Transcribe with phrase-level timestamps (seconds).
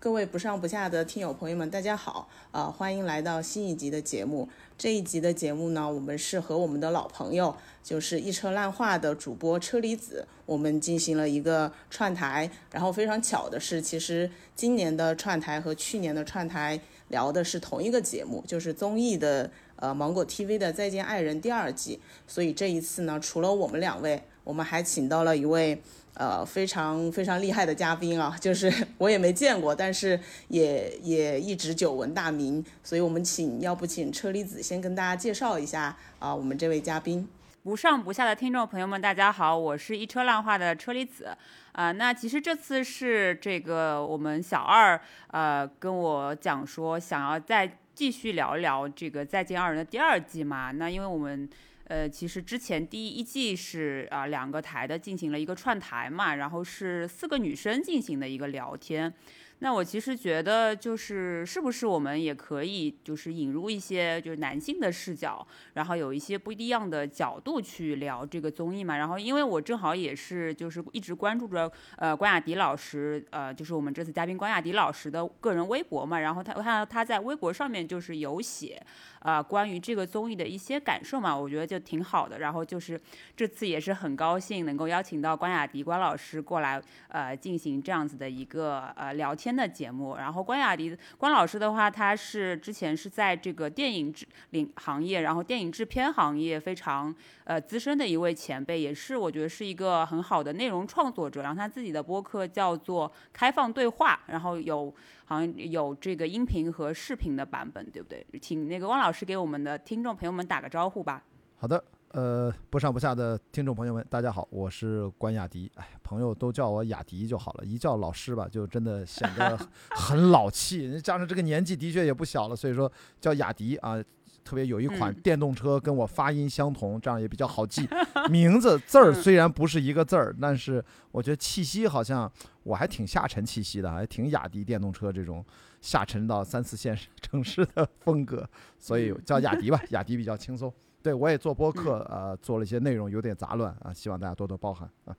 [0.00, 4.48] 各位不上不下的听友朋友们，大家好，啊，欢迎来到新一集的节目。
[4.78, 12.48] 这一集的节目呢，我们是和我们的老朋友，就是一车烂话的主播车厘子，我们进行了一个串台。
[12.70, 22.00] 然后非常巧的是，其实今年的串台和去年的串台聊的是同一个节目，就是综艺的呃芒果 TV 的《再见爱人》第二季。
[22.28, 25.82] 所以这一次呢，除了我们两位，我们还请到了一位。
[26.18, 37.28] 呃，非常非常厉害的嘉宾啊， 就是我也没见过，但是也也一直久闻大名，所以我们请，要不请车厘子先跟大家介绍一下啊，我们这位嘉宾。
[37.62, 41.28] 不上不下的听众朋友们，大家好，我是一车烂话的车厘子
[41.70, 41.92] 啊。
[41.92, 50.72] 那其实这次是这个我们小二呃跟我讲说，想要再继续聊一聊这个再见二人的第二季嘛。
[50.72, 51.48] 那因为我们。
[51.88, 59.12] 呃，其实之前第一季是啊两个台的进行了一个串台嘛，然后是四个女生进行的一个聊天。
[59.60, 68.96] 那我其实觉得，就是是不是我们也可以，就是引入一些就是男性的视角，然后有一些不一样的角度去聊这个综艺嘛。
[68.96, 76.20] 然后因为我正好也是就是一直关注着呃关雅迪老师，呃就是我们这次嘉宾关雅迪老师的个人微博嘛。
[76.20, 78.80] 然后他我看到他在微博上面就是有写
[79.18, 82.38] 啊关于这个综艺的一些感受嘛，我觉得就挺好的。
[82.38, 83.00] 然后就是
[83.36, 89.47] 这次也是很高兴能够邀请到关雅迪关老师过来呃进行这样子的一个呃聊天。
[89.54, 101.42] 的节目，然后关雅迪关老师的话，他是之前是在这个电影制领行业，然后电影制片行业非常呃资深的一位前辈，也是我觉得是一个很好的内容创作者。
[101.42, 108.26] 然后他自己的播客叫做开放对话，然后有好像有这个音频和视频的版本，对不对？
[108.40, 111.22] 请那个汪老师给我们的听众朋友们打个招呼吧。
[111.56, 111.82] 好的。
[112.12, 115.70] 呃，不上不下的听众朋友们，大家好，我是关雅迪。
[115.74, 119.58] 哎，朋友都叫我雅迪就好了，一叫老师吧，就真的显得
[119.90, 120.98] 很老气。
[121.02, 124.02] 加上这个年纪的确也不小了，所以说叫雅迪啊，
[124.42, 127.86] 特别有一款电动车跟我发音相同，这样也比较好记。
[128.30, 130.82] 名字字儿虽然不是一个字儿，但是
[131.12, 132.30] 我觉得气息好像
[132.62, 135.44] 我还挺下沉气息的，还挺雅迪电动车这种
[135.82, 138.48] 下沉到三四线城市的风格，
[138.78, 140.72] 所以叫雅迪吧，雅迪比较轻松。
[141.08, 145.16] 对，我也做播客，呃，做了一些内容，有点杂乱啊，希望大家多多包涵啊。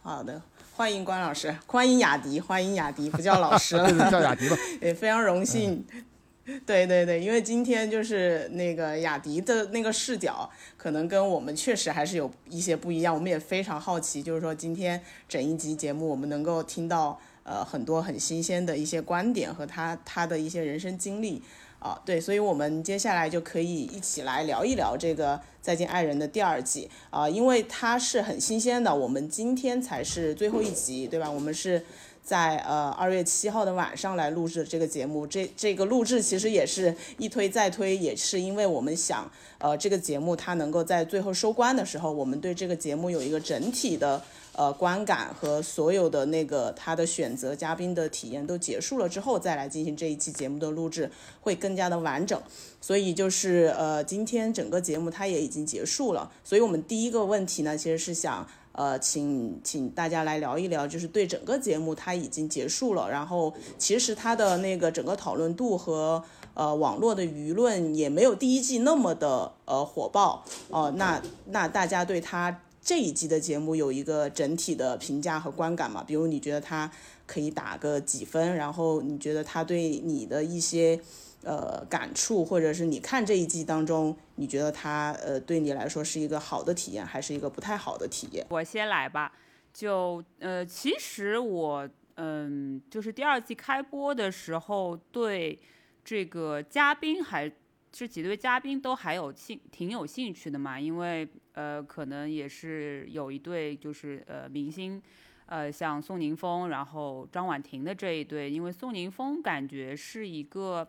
[0.00, 0.40] 好的，
[0.76, 4.56] 欢迎关老师，欢迎雅迪，欢迎雅迪，不叫老师 了，叫雅迪吧。
[4.80, 5.84] 也非常荣幸。
[6.64, 13.12] 对对对，因为今天就是那个雅迪的那个视角，可能跟我们确实还是有一些不一样。
[13.12, 21.42] 我们也非常好奇，就是说今天整一集节目，我们能够听到呃很多很新鲜的一些观点和他他的一些人生经历。
[21.82, 31.28] 啊，对，所以我们接下来就可以一起来聊一聊这个《再见爱人》的第二季啊，因为它是很新鲜的，我们今天才是最后一集，对吧？
[31.28, 31.84] 我们是
[32.22, 44.22] 在呃二月七号的晚上来录制这个节目，这这个录制其实也是一推再推，也是因为我们想，呃，这个节目它能够在最后收官的时候，我们对这个节目有一个整体的。
[44.54, 52.38] 呃，观感和所有的那个他的选择嘉宾的体验都结束了之后，再来进行这一期节目的录制，会更加的完整。
[52.78, 56.30] 所以就是呃，今天整个节目它也已经结束了。
[56.44, 66.22] 所以我们第一个问题呢，其实是想呃，请请大家来聊一聊，就是对整个节目它已经结束了，然后其实它的那个整个讨论度和
[66.54, 70.92] 呃网络的舆论也没有第一季那么的呃火爆哦。
[70.96, 72.60] 那那大家对它。
[72.84, 76.02] 这一季的节目有一个整体的评价和观感嘛？
[76.04, 76.90] 比如你觉得它
[77.28, 78.56] 可以打个几分？
[78.56, 81.00] 然后你觉得它对你的一些
[81.44, 88.46] 呃感触，或者是你看这一季当中，你觉得它呃对你来说是一个好的体验，还是一个不太好的体验？
[88.50, 89.32] 我先来吧，
[89.72, 95.58] 就呃其实我嗯就是第二季开播的时候对
[96.04, 97.52] 这个嘉宾还。
[97.94, 104.98] 这几对嘉宾都还有兴挺有兴趣的嘛，因为呃可能也是有一对就是呃明星，
[105.44, 110.88] 呃像宋宁峰，然后张婉婷的这一对，因为宋宁峰感觉是一个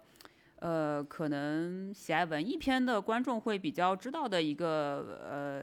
[0.63, 5.61] 呃可能喜爱文艺片的观众会比较知道的一个呃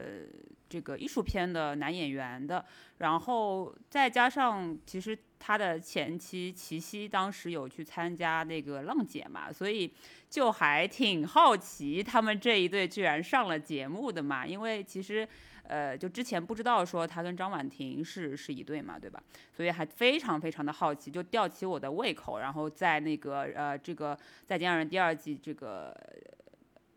[0.69, 2.63] 这个艺术片的男演员的，
[2.99, 9.91] 然后再加上其实他的前妻齐溪当时有去参加那个浪姐嘛，所以。
[10.31, 14.47] 就还挺好奇他们这一对居然上了节目的嘛？
[14.47, 15.27] 因为其实，
[15.67, 19.21] 呃，就之前不知道说他跟张婉婷是是一对嘛，对吧？
[19.53, 22.39] 所以还非常非常的好奇，就吊起我的胃口。
[22.39, 24.15] 然后在那个呃这个
[24.45, 25.95] 《再见爱人》第二季这个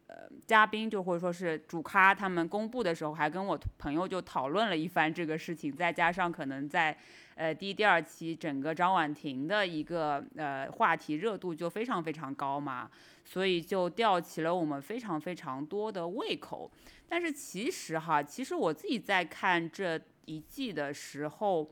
[0.09, 6.97] 呃嘉宾就或者说是主咖他们公布的时候，还跟我朋友就讨论了一番这个事情，再加上可能在
[7.37, 12.91] 呃第一、第二期整个张婉婷的一个呃话题热度就非常非常高嘛，
[13.25, 16.71] 所以就吊起了我们非常非常多的胃口。
[17.09, 21.71] 但是其实哈，其实我自己在看这一季的时候。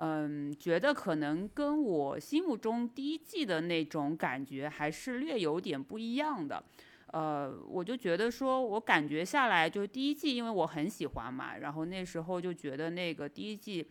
[0.00, 6.62] 嗯，觉得可能跟我心目中第一季的那种感觉还是略有点不一样的。
[7.08, 13.84] 呃，我就觉得说，我感觉下来就第一季，因为我很喜欢嘛，然后那时候就觉得那个第一季，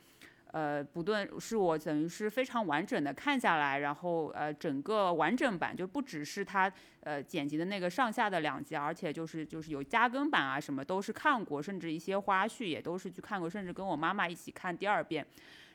[0.52, 6.72] 呃，不论是我等于是非常完整的看下来，然后呃，整个完整版就不只是它
[7.02, 15.26] 呃剪辑的那个上下的两集，而且就是就是有加更版啊什么都是看过，甚至一些花絮也都是去看过，甚至跟我妈妈一起看第二遍。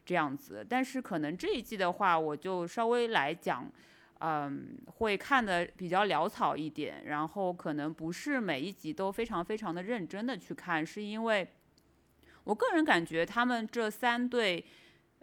[0.05, 3.71] 这样子，但是可能这一季的话，我就稍微来讲，
[4.19, 11.47] 嗯，会看的比较潦草一点，然后可能不是每一集都非常非常的认真的去看，是因为
[12.45, 14.65] 我个人感觉他们这三对，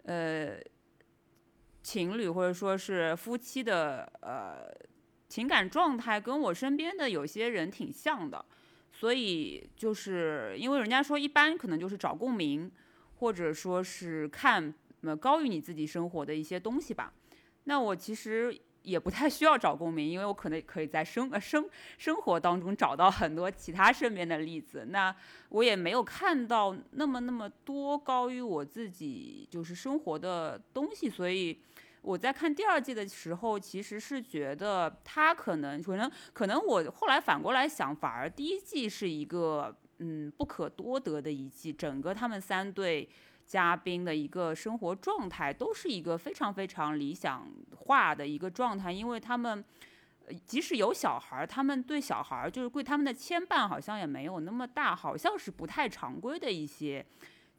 [0.04, 0.58] 呃，
[1.82, 4.72] 情侣或者说是夫妻的呃
[5.28, 8.44] 情感状态，跟我身边的有些人挺像的，
[8.92, 12.70] 所以就是因为人家说一般可能就是找共鸣。
[13.20, 14.72] 或者说是看
[15.02, 17.12] 呃高于你自己生活的一些东西吧，
[17.64, 21.68] 那我其实也不太需要找共鸣，因为我可能可以在生呃生
[21.98, 24.86] 生活当中找到很多其他身边的例子。
[24.90, 25.14] 那
[25.50, 31.60] 我也没有看到那么那么多高于我自己就是生活的东西，所以
[32.02, 39.76] 我在看第二季的时候，其实是觉得他可能可能可能我后来反过来想，反而第一季是一个。
[40.02, 43.06] 嗯，不可多得的一季，整个他们三对
[43.50, 49.64] 嘉宾的一个生活状态都是一个非常非常理想化的一个状态，因为他们
[50.46, 57.04] 即使有小孩儿，他们对小孩儿就是对他们的牵绊好像也没有那么大，好像是不太常规的一些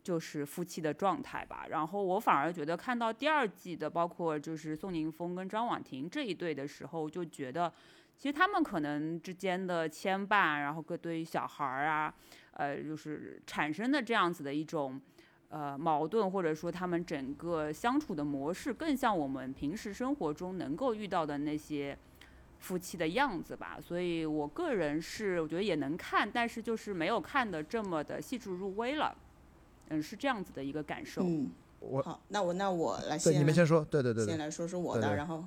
[0.02, 1.66] 就是夫妻的状态吧。
[1.70, 7.70] 然后我反而觉得看到第二季的，包括就是宋宁峰跟张婉婷这一对的时候，就觉得。
[8.18, 12.14] 其实他们可能之间的牵绊，然后各对于小孩儿啊，
[12.52, 15.02] 呃，就是产生的这样子的一种
[15.52, 21.96] 呃矛盾，或者说他们整个相处的模式，更像我们平时生活中能够遇到的那些
[22.58, 23.78] 夫妻的样子吧。
[23.80, 29.16] 所以我个人是我觉得也能看，但是就是没有看的这么的细致入微了。
[29.90, 31.22] 嗯，是这样子的一个感受。
[31.22, 35.46] 嗯，我好，那我那我来先，你们先说，对对对，先来说说我的，然后。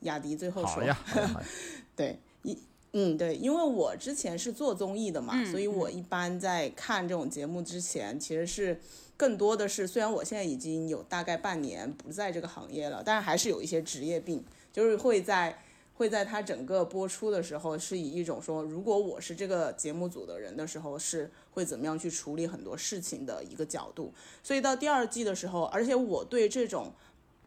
[0.00, 0.96] 雅迪最后说：“好呀，
[1.96, 2.56] 对，一
[2.92, 8.78] 嗯对，因为我之前是做综艺的嘛，所以我一般在看这种节目之前，其实是
[9.16, 15.62] 更多的是，虽然我现在已经有大概半年不在这个行业了，但是还是有一些职业病，就是会在
[15.94, 24.12] 会在它整个播出的时候，是以一种说，如果我是这个节目组的人的时候，是会怎么样去处理很多事情的一个角度。
[24.42, 26.92] 所以到第二季的时候，而且我对这种。”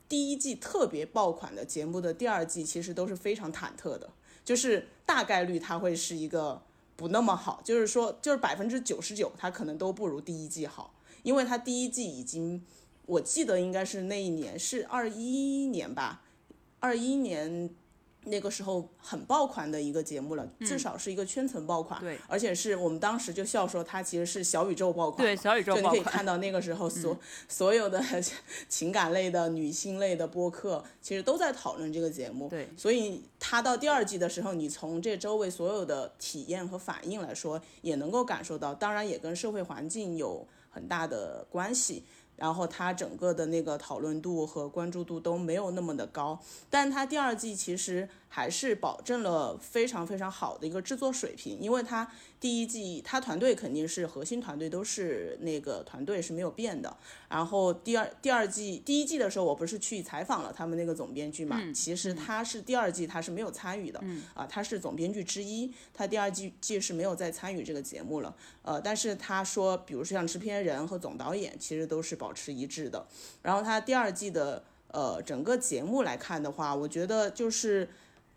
[0.09, 4.09] 第一季特别爆款的节目的第二季其实都是非常忐忑的，
[4.43, 6.59] 就是大概率它会是一个
[6.95, 10.91] 不那么好，就是说就是百分之九十九它可能都不如第一季好，
[11.23, 12.63] 因为它第一季已经
[13.05, 16.21] 我记得应该是那一年是二一年吧，
[16.79, 17.69] 二一年。
[18.25, 25.93] 那个时候很爆款的一个节目了，至少是一个圈层爆款，对，而且是我们当时就笑说它其实是小宇宙爆款，对，小宇宙爆款。
[25.93, 27.17] 就你可以看到那个时候所
[27.47, 28.03] 所有的
[28.67, 32.67] 情感类的、女性类的播客，其实都在讨论这个节目，对。
[32.75, 42.03] 所以它到第二季的时候，你从这周围所有的体验和反应来说，也能够感受到，当然也跟社会环境有很大的关系。
[42.35, 52.09] 然后它整个的那个讨论度和关注度都没有那么的高，但它第二季其实还是保证了非常非常好的一个制作水平，因为它。
[52.39, 56.95] 第一季他团队肯定是核心团队，都是那个团队是没有变的。
[57.27, 61.61] 然后第二第二季第一季的时候，我不是去采访了他们那个总编剧嘛？
[61.73, 64.01] 其实他是第二季他是没有参与的，
[64.33, 68.33] 啊，他是总编剧之一，他第二季季是没有再参与这个节目了。
[68.61, 73.05] 呃，但是他说，比如说像制片人和总导演，其实都是保持一致的。
[73.41, 77.89] 然后他第二季的呃整个节目来看的话，我觉得就是。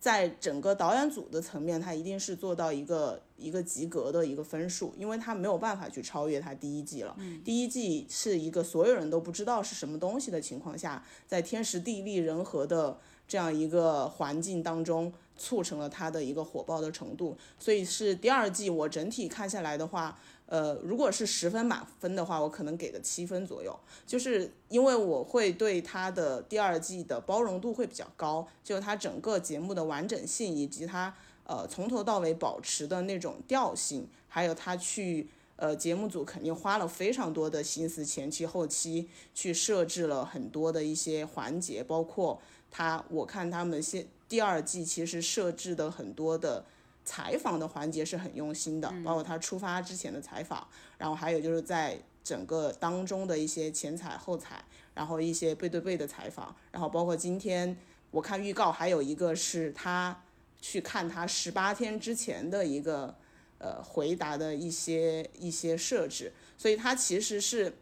[0.03, 7.17] 在整个导演组的层面，他一定是做到一个一个及格的一个分数，因为他没有办法去超越他第一季了。
[7.45, 17.39] 第一季是一个所有人都不知道是什么东西的情况下，在天时地利人和的这样一个环境当中，促成了他的一个火爆的程度。
[17.61, 20.19] 所以是第二季，我整体看下来的话。
[20.47, 31.15] 呃，如果是十分满分的话，我可能给个七分左右，就是因为我会对它的第二季的包容度会比较高，就它整个节目的完整性以及它。
[31.45, 46.65] 呃从头到尾保持的那种调性，还有他去呃节目组肯定花了非常多的心思，前期后期去设置了很多的一些环节，包括他我看他们现第二季其实设置的很多的。
[47.05, 50.67] 采访的环节是很用心的，包括他出发之前的采访，
[50.99, 57.77] 然后还有就是在整个当中的一些前采后采，然后一些背对背的采访，然后包括今天
[58.11, 60.23] 我看预告，还有一个是他
[60.61, 63.17] 去看他十八天之前的一个
[63.59, 67.79] 呃回答的一些一些设置，所以他其实是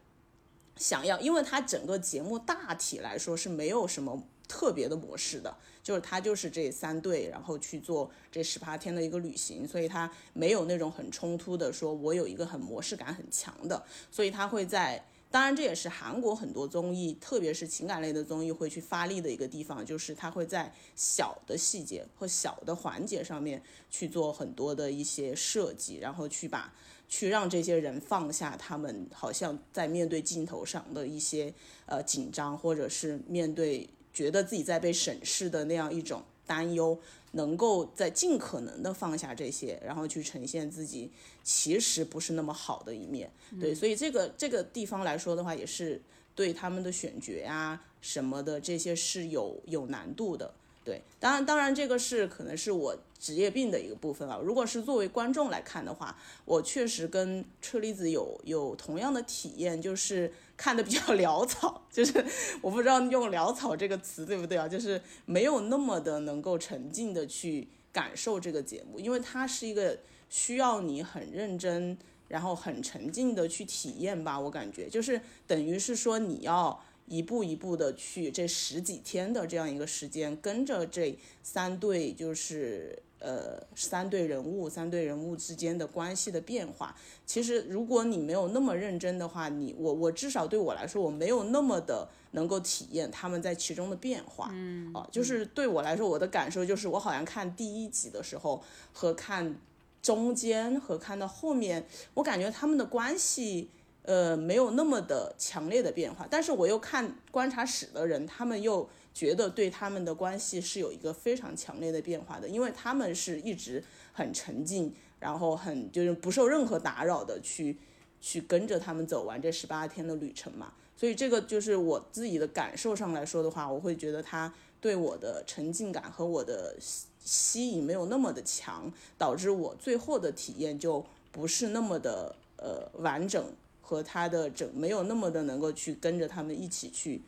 [0.77, 5.57] 想要，因为他整个节目大体来说是没有什么特别的模式的。
[5.83, 26.71] 就是他就是这三对，然后去做这十八天的一个旅行，所以他没有那种很冲突的，说我有一个很模式感很强的，所以他会在，当然这也是韩国很多综艺，特别是情感类的综艺会去发力的一个地方，就是他会在小的细节和小的环节上面去做很多的一些设计，然后去把
[27.09, 31.55] 去让这些人放下他们好像在面对镜头上的一些
[31.87, 33.89] 呃紧张，或者是面对。
[34.13, 36.99] 觉得自己在被审视的那样一种担忧，
[37.33, 41.11] 能够在尽可能的放下这些，然后去呈现自己
[41.43, 43.31] 其实不是那么好的一面。
[43.61, 46.01] 对，所以这个这个地方来说的话，也是
[46.35, 50.53] 对他们的选角呀什么的这些是有有难度的。
[50.83, 54.41] 对，当然，当然，这个是可能是我职业病的一个部分啊。
[54.43, 62.23] 如果是作为观众来看的话，我确实跟车厘子有有同样的体验，就是看的比较潦草， 就是
[62.61, 64.69] 我不知道用潦草这个词对不对啊？
[64.69, 69.99] 就是没有那么的能够沉浸的去感受这个节目，因为它是一个
[70.29, 71.97] 需要你很认真，
[72.29, 74.39] 然后很沉浸的去体验吧。
[74.39, 76.79] 我感觉就是等于是说你要。
[77.07, 86.95] 一步一步的去这十几天的这样一个时间，跟着这三对就是呃三对人物，三对人物之间的关系的变化。
[87.25, 94.51] 其实如果你没有那么认真的话，你我我至少对我来说，我没有那么的能够体验他们在其中的变化。
[94.53, 98.63] 嗯，啊，就是对我来说，我的感受就是我好像看第一集的时候
[98.93, 99.55] 和看
[100.03, 103.71] 中间和看到后面，我感觉他们的关系。
[104.03, 117.77] 呃，没有那么的强烈的变化，但是我又看观察室的人，他们又觉得对他们的关系是有一个非常强烈的变化的，因为他们是一直很沉静，然后很就是不受任何打扰的去
[118.21, 126.77] 去跟着他们走完这十八天的旅程嘛，所以这个就是我自己的感受上来说的话，我会觉得他对我的沉浸感和我的
[127.19, 133.45] 吸引没有那么的强，导致我最后的体验就不是那么的呃完整。
[133.83, 137.21] 和他的整没有那么的能够去跟着他们一起去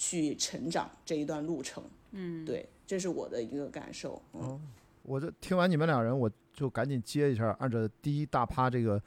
[0.00, 4.20] 去成长这一段路程，嗯，对，这是我的一个感受。
[4.32, 4.58] 嗯，
[5.02, 8.98] 我这听完你们两人，我就赶紧接一下，按照第一大趴这个，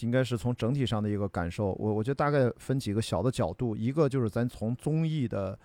[0.00, 1.72] 应该是从整体上的一个感受。
[1.78, 5.58] 我我觉得大概分几个小的角度，一个就是咱从综艺的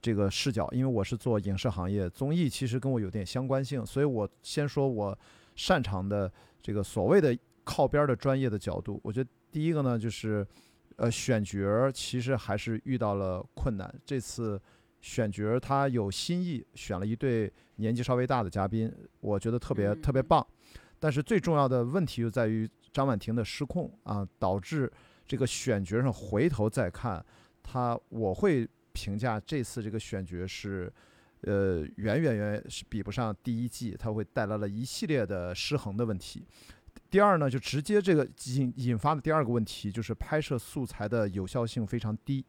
[0.00, 5.18] 这个视角，因为我是做影视行业，综艺其实跟我有点相关性，所以我先说我
[5.54, 9.28] 擅长的这个所谓的靠边的专业的角度，我觉得。
[9.54, 10.44] 第一个呢，就是，
[10.96, 13.92] 呃，选角儿其实还是遇到了困难。
[14.04, 14.60] 这次
[15.00, 20.46] 选角儿他有新意，选了一对年纪稍微大的嘉宾，我觉得特别特别棒。
[20.98, 24.90] 但是最重要的问题就在于张婉婷的失控啊，导致
[25.26, 27.24] 这个选角上回头再看
[27.62, 30.90] 他，我会评价这次这个选角是，
[31.40, 36.46] 呃，远远远是比不上第一季，他会带来了一系列的失衡的问题。
[37.10, 42.44] 第二呢，就直接这个引引发的第二个问题就是拍摄素材的有效性非常低，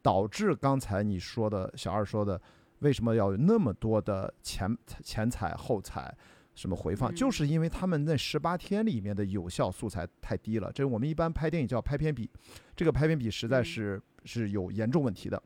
[0.00, 2.40] 导致刚才你说的小二说的，
[2.78, 6.16] 为什么要有那么多的前前采后采，
[6.54, 10.70] 什么回放，就是因为他们那十八天里面的有效素材太低了。
[10.72, 12.30] 这我们一般拍电影叫拍片比，
[12.76, 15.42] 这个拍片比实在是是有严重问题的。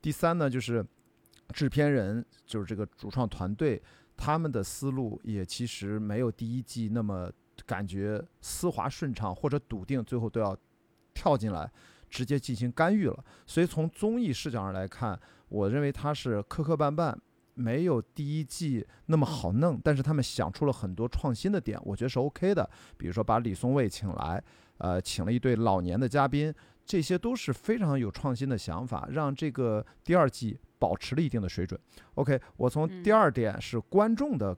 [0.00, 0.86] 第三呢，就是
[1.52, 3.82] 制片人，就是这个主创团队，
[4.16, 7.28] 他们的思路也其实没有第一季那么。
[7.66, 10.56] 感觉丝滑顺畅或者笃定，最后都要
[11.14, 11.70] 跳进来
[12.10, 13.24] 直接进行干预了。
[13.46, 15.18] 所以从综艺视角上来看，
[15.48, 17.16] 我认为它是磕磕绊绊，
[17.54, 19.80] 没有第一季那么好弄。
[19.82, 22.68] 但是他们想出了很多创新的点，我觉得是 OK 的。
[22.96, 24.42] 比如说把李松蔚请来，
[24.78, 26.52] 呃，请了一对老年的嘉宾，
[26.84, 31.80] 这些都是非常有创新的想法，让这个第二季保持了一定的水准。
[32.14, 34.54] OK，我从第二点是观众的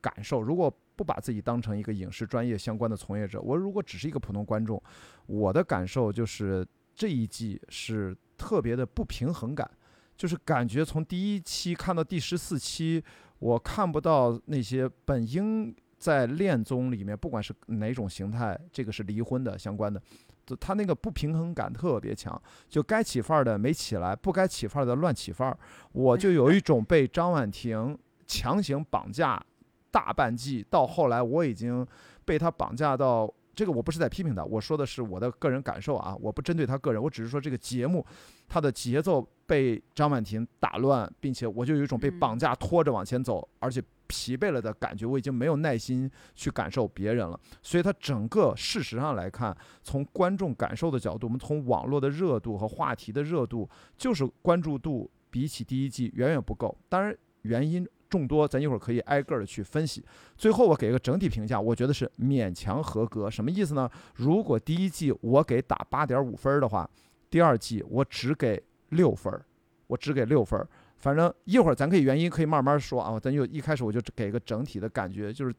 [0.00, 0.70] 感受，如果。
[1.00, 4.78] 不把自己当成一个影视专业相关的从业者，我如果只是一个普通观众，
[5.24, 6.62] 我的感受就是
[6.94, 9.66] 这一季是特别的不平衡感，
[10.14, 13.02] 就是感觉从第一期看到第十四期，
[13.38, 19.98] 我看不到那些本应在恋综里面，不管是哪种形态，这个是离婚的相关的，
[20.44, 22.38] 就他那个不平衡感特别强，
[22.68, 25.58] 就该起范儿的没起来，不该起范儿的乱起范儿，
[25.92, 29.42] 我就有一种被张婉婷强行绑架
[29.90, 31.86] 大半季，到后来我已经
[32.24, 33.32] 被他绑架到。
[33.52, 38.06] 这个我不是在批评他，我说的是我的个人感受啊，我不针对他个人，我只是说这个节目，
[38.48, 47.38] 它的节奏被张婉婷打乱，并且我就有一种被绑架拖着往前走，而且疲惫了的感觉，我已经没有耐心去感受别人了。
[47.60, 53.68] 所以它整个事实上来看，从观众感受的角度，我们从网络的热度和话题的热度，
[53.98, 56.74] 就是关注度比起第一季远远不够。
[56.88, 57.86] 当然原因。
[58.10, 60.04] 众多，咱一会儿可以挨个儿的去分析。
[60.36, 63.30] 最后我给一个整体评价，我觉得是勉强合格。
[63.30, 63.88] 什么意思呢？
[64.16, 66.90] 如果第一季我给打八点五分的话，
[67.30, 69.32] 第二季我只给六分，
[69.86, 70.60] 我只给六分。
[70.96, 73.18] 反正一会儿咱可以原因可以慢慢说啊。
[73.18, 75.54] 咱就一开始我就给个整体的感觉，就是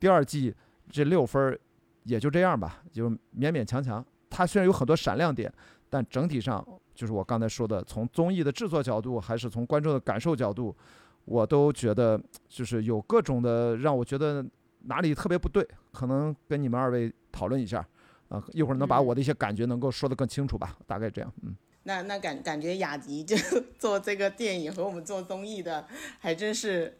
[0.00, 0.52] 第二季
[0.90, 1.56] 这六分
[2.04, 4.04] 也就这样吧，就勉勉强强。
[4.30, 5.52] 它虽然有很多闪亮点，
[5.90, 10.74] 但整体上就是我刚才说的，从综艺的制作角度，还是从观众的感受角度。
[11.24, 14.44] 我都觉得就是有各种的让我觉得
[14.80, 17.86] 哪里特别不对，可能跟你们二位讨论一下，
[18.28, 21.54] 啊，一会儿能把我的一些感觉能够说得更清楚吧，大概这样，嗯。
[21.84, 23.36] 那那感感觉雅迪就
[23.78, 25.86] 做这个电影和我们做综艺的
[26.18, 26.98] 还真是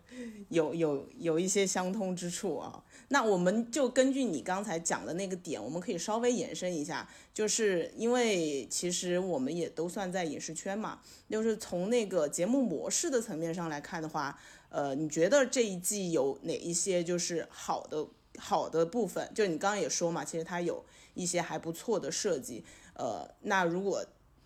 [0.48, 2.82] 有有有一些相通之处啊。
[3.08, 14.38] 那我们就根据你刚才讲的那个点，我们可以稍微延伸一下，就是因为其实我们也都算在影视圈嘛，就是从那个节目模式的层面上来看的话，
[14.70, 18.06] 呃，你觉得这一季有哪一些就是好的
[18.38, 19.30] 好的部分？
[19.34, 24.02] 就你刚刚也说嘛，其实它有一些还不错的设计，呃，那如果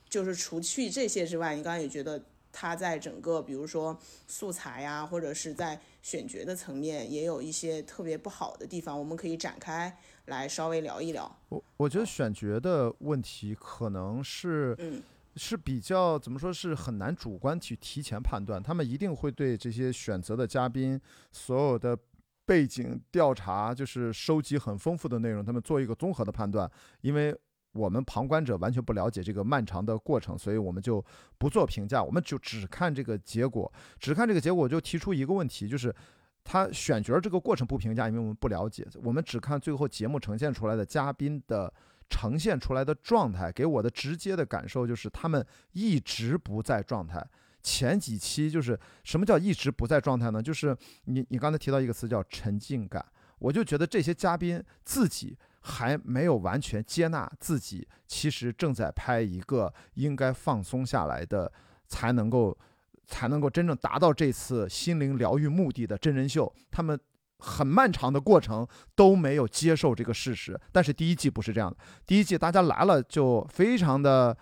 [0.09, 2.23] 就是除去这些之外，你刚刚也觉得
[2.53, 11.37] 它在整个，比如说素材呀，或者是在选角的层面，也有一些特别不好的地方，我们可以展开来稍微聊一聊。
[11.51, 15.03] 我我觉得选角的问题可能是，嗯，
[15.37, 20.99] 是比较怎么说是很难主观去提前判断，他们一定会对这些选择的嘉宾
[21.33, 21.99] 所有的
[22.47, 26.71] 背景调查，就是收集很丰富的内容，他们做一个综合的判断，
[27.03, 27.37] 因为。
[27.77, 31.05] 我们旁观者完全不了解这个漫长的过程，所以我们就
[31.39, 35.95] 不做评价，我们就只看这个结果，只看这个结果就提出一个问题，就是
[36.43, 41.73] 他选角这个过程不评价，因为我们不了解，我们只看最后节目呈现出来的嘉宾的
[42.09, 47.23] 呈现出来的状态，给我的直接的感受就是他们一直不在状态。
[47.63, 50.41] 前几期就是什么叫一直不在状态呢？
[50.41, 53.05] 就是你你刚才提到一个词叫沉浸感，
[53.41, 55.37] 我就觉得这些嘉宾自己。
[55.69, 61.53] 还没有完全接纳自己，其实正在拍一个应该放松下来的，
[61.89, 62.57] 才能够
[63.05, 66.55] 才能够真正达到这次心灵疗愈目的的真人秀。
[66.71, 66.97] 他们
[67.41, 70.59] 很漫长的过程都没有接受这个事实。
[70.71, 71.77] 但是第一季不是这样的，
[72.07, 74.37] 第一季大家来了就非常的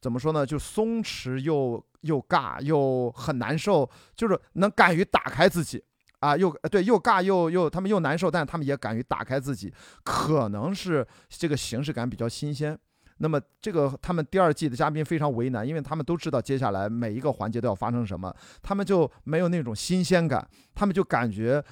[0.00, 0.46] 怎么说呢？
[0.46, 5.82] 就松弛又又尬又很难受，就是能敢于打开自己。
[6.20, 9.72] 啊，又对，又尬又又，他们又难受，但是他们也敢于打开自己，
[10.04, 12.78] 可能是这个形式感比较新鲜。
[13.18, 21.64] 那么这个他们第二季的嘉宾非常为难，因为他们都知道接下来每一个环节都要发生什么，他们就没有那种新鲜感，他们就感觉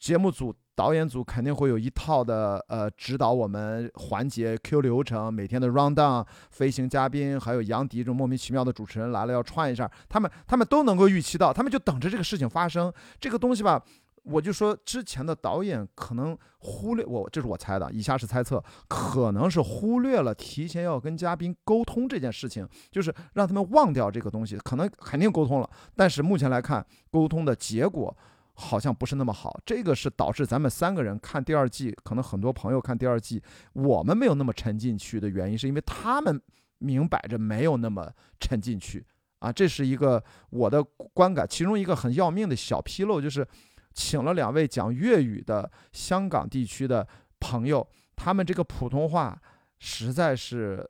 [0.00, 0.54] 节目组。
[0.74, 12.90] 导演组肯定会有一套的，呃，指导我们环节 Q 流程，每天的 round down，飞行嘉宾，还有杨迪这种莫名其妙的主持人来了要串一下，他们他们都能够预期到，他们就等着这个事情发生。
[13.20, 13.82] 这个东西吧，
[14.22, 28.16] 我就说之前的导演可能忽略我，这是我猜的，以下是猜测，可能是忽略了提前要跟嘉宾沟通这件事情，就是让他们忘掉这个东西，可能肯定沟通了，但是目前来看，沟通的结果。
[28.54, 36.40] 好像不是那么好，这个是导致咱们三个人看第二季，可能很多朋友看第二季，我们没有那么沉进去的原因，是因为他们
[36.78, 39.04] 明摆着没有那么沉进去
[39.38, 40.82] 啊，这是一个我的
[41.14, 41.46] 观感。
[41.48, 43.46] 其中一个很要命的小纰漏就是，
[43.94, 47.06] 请了两位讲粤语的香港地区的
[47.40, 49.40] 朋友，他们这个普通话
[49.78, 50.86] 实在是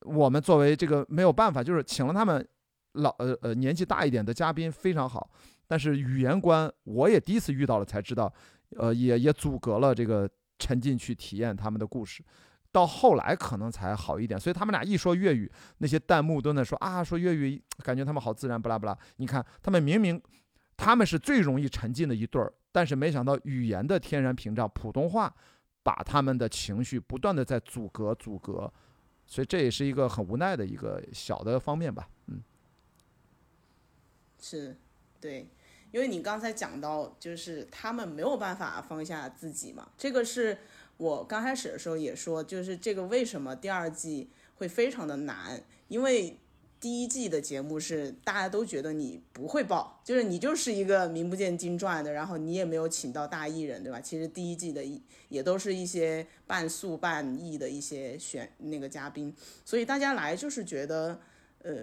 [0.00, 2.46] 我们作为这个没有办法，就是请了他们
[2.94, 5.30] 老呃呃年纪大一点的嘉宾非常好。
[5.68, 8.32] 但是语言关，我也第一次遇到了才知道，
[8.70, 10.28] 呃，也也阻隔了这个
[10.58, 12.24] 沉浸去体验他们的故事。
[12.72, 18.96] 到后来可能才好一点，所以他们俩一说粤语，那些弹幕都在说啊，说粤语感觉他们好自然，不拉不拉。
[19.16, 20.20] 你看他们明明
[20.76, 25.34] 他们是最容易沉浸的一对儿，但是没想到语言的天然屏障普通话，
[25.82, 28.70] 把他们的情绪不断的在阻隔阻隔，
[29.26, 32.42] 所以这也是一个很无奈的一个小的方面吧，嗯，
[34.38, 34.76] 是，
[35.20, 35.48] 对。
[35.90, 40.58] 因为你刚才讲到，就是他们没有办法放下自己嘛，这个是
[40.96, 46.38] 我刚开始的时候也说，就是这个为什么第二季会非常的难，因为
[46.80, 54.00] 第一季的节目是大家都觉得你不会爆，就是你就是一个名不见经传的，然后你也没有请到大艺人，对吧？
[54.00, 54.84] 其实第一季的
[55.28, 61.20] 也都是一些半素半艺的一些选那个嘉宾，所以大家来就是觉得。
[61.62, 61.74] 呃，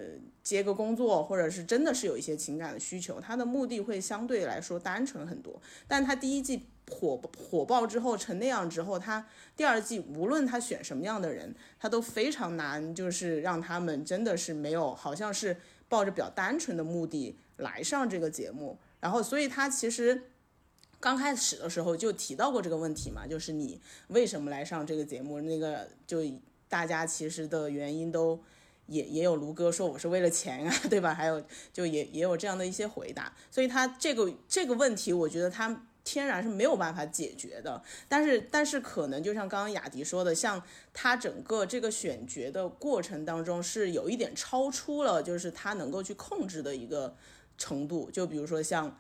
[0.42, 5.62] 接个工作，或者是真的是有一些情感的需求，他的目的会相对来说单纯很多。
[5.86, 15.58] 但他第一季火火爆之后成那样之后，他第二季无论他选什么样的人，他都非常难，就是让他们真的是没有，好像是
[15.90, 18.80] 抱着比较单纯的目的来上这个节目。
[19.02, 20.24] 然后，所以他其实
[21.02, 25.42] 刚开始的时候就提到过这个问题嘛，就是你为什么来上这个节目？
[25.42, 26.22] 那个就
[26.70, 28.40] 大家其实的原因都。
[28.88, 31.14] 也也有卢哥说我是为了钱啊，对吧？
[31.14, 31.44] 还有
[31.74, 37.82] 就也也有这样的一些回答，所以他这个这个问题，我觉得他天然是没有办法解决的。
[38.08, 40.62] 但是但是可能就像刚刚雅迪说的，像
[40.94, 47.16] 他整个这个选角的过程当中是有一点超出了，就是他能够去控制的一个
[47.58, 48.12] 程度。
[48.12, 49.00] 就比如说像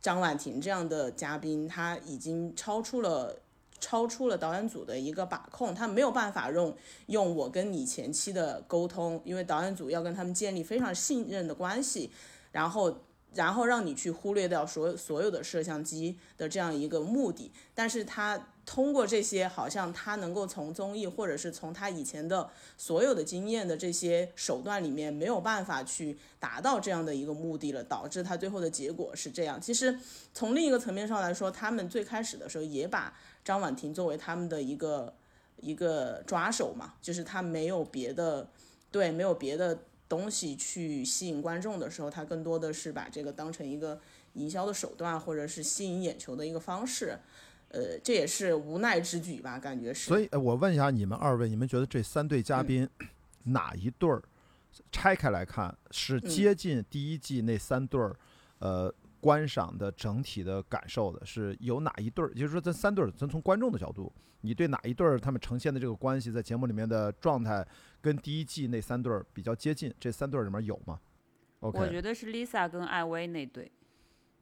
[0.00, 3.38] 张婉婷这样的嘉宾，他已经超出了。
[3.82, 6.74] 超出了导演组的一个把控，他没有办法用
[7.06, 12.12] 用我跟你前期的沟通，因为导演组要跟他们建立非常信任的关系，
[12.52, 13.00] 然后
[13.34, 18.46] 然后让你去忽略掉所有所有的摄像机的这样一个目的，但是他。
[18.64, 29.60] 通过这些，好像他能够从综艺或者是从他以前的所有的经验的这些手段里面，没有办法去达到这样的一个目的了，导致他最后的结果是这样。
[29.60, 29.98] 其实
[30.32, 33.12] 从另一个层面上来说，他们最开始的时候也把
[33.44, 35.14] 张婉婷作为他们的一个
[35.60, 38.48] 一个抓手嘛，就是他没有别的
[38.90, 44.00] 对，没有别的东西去吸引观众的时候，他更多的是把这个当成一个
[44.34, 47.18] 营销的手段，或者是吸引眼球的一个方式。
[47.68, 50.08] 呃，这也是无奈之举吧，感觉是。
[50.08, 52.86] 所以，我问一下你们二位，你们觉得这三对嘉宾
[53.44, 54.22] 哪一对儿
[54.90, 58.14] 拆开来看是接近第一季那三对儿
[58.58, 61.24] 呃观赏的整体的感受的？
[61.24, 62.34] 是有哪一对儿？
[62.34, 67.64] 就是说，这三对儿，咱从观众的角度，你对哪一对儿他们呈现的这个关系，在节目里面的状态
[68.00, 69.94] 跟第一季那三对儿比较接近？
[70.00, 70.98] 这三对儿里面有吗
[71.60, 73.70] ？OK，我觉得是 Lisa 跟艾薇那对。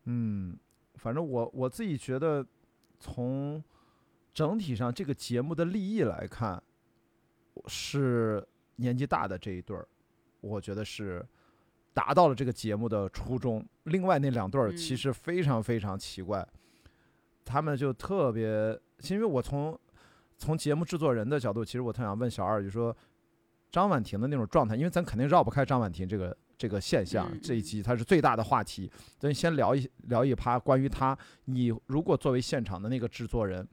[0.04, 0.58] 嗯，
[0.94, 2.44] 反正我我自己觉得。
[3.02, 3.64] 从
[4.34, 6.62] 整体上这个节目的立意来看，
[7.66, 9.88] 是年纪大的这一对儿，
[10.42, 11.26] 我觉得是
[11.92, 13.64] 达到了这个节目的初衷。
[13.84, 16.46] 另外那两对儿其实非常非常奇怪，
[17.44, 19.78] 他们就特别，因为我从
[20.36, 22.96] 从节目制作人的角度，其实我特想问小二，就说
[23.70, 26.36] 张婉婷的那种状态，因为咱肯定绕不开张婉婷这个。
[26.60, 31.16] 这个现象这一集它是最大的话题，咱先聊一聊一趴关于他。
[31.46, 33.66] 你如果作为现场的那个制作人，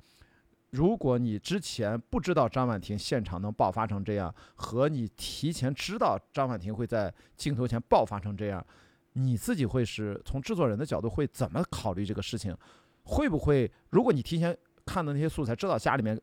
[0.71, 8.65] 如果你之前不知道张婉婷现场能爆发成这样，和你提前知道张婉婷会在镜头前爆发成这样，
[9.13, 12.56] 你自己会是从制作人的角度会怎么考虑这个事情？
[13.03, 16.19] 会不会如果你提前看的那些素材，知道家里面？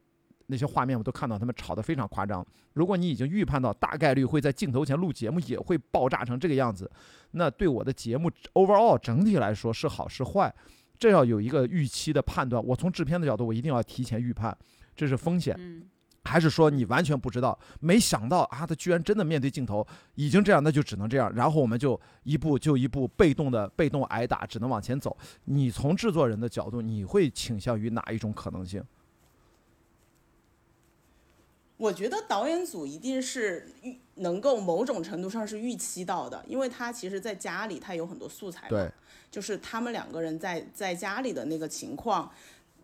[0.49, 2.47] 那些画面我都看到，他们吵得非常夸张。
[2.75, 6.91] 如果你已经预判到大概率会在镜头前录节目也会爆炸成这个样子，
[7.31, 10.55] 那对我的节目 overall 整体来说是好是坏，
[10.99, 12.63] 这要有一个预期的判断。
[12.65, 14.57] 我从制片的角度，我一定要提前预判，
[14.95, 15.59] 这是风险。
[16.27, 21.31] 还是说你完全不知道，没想到啊，他居然真的面对镜头已经这样，那就只能这样。
[21.35, 25.15] 然后我们就一步就一步被动的被动挨打，只能往前走。
[25.45, 28.83] 你从制作人的角度，你会倾向于哪一种可能性？
[31.77, 38.89] 我觉得导演组一定是预能够某种程度上是预期到的，因为他其实在家里他有很多素材，对，
[39.29, 42.31] 就是他们两个人在在家里的那个情况，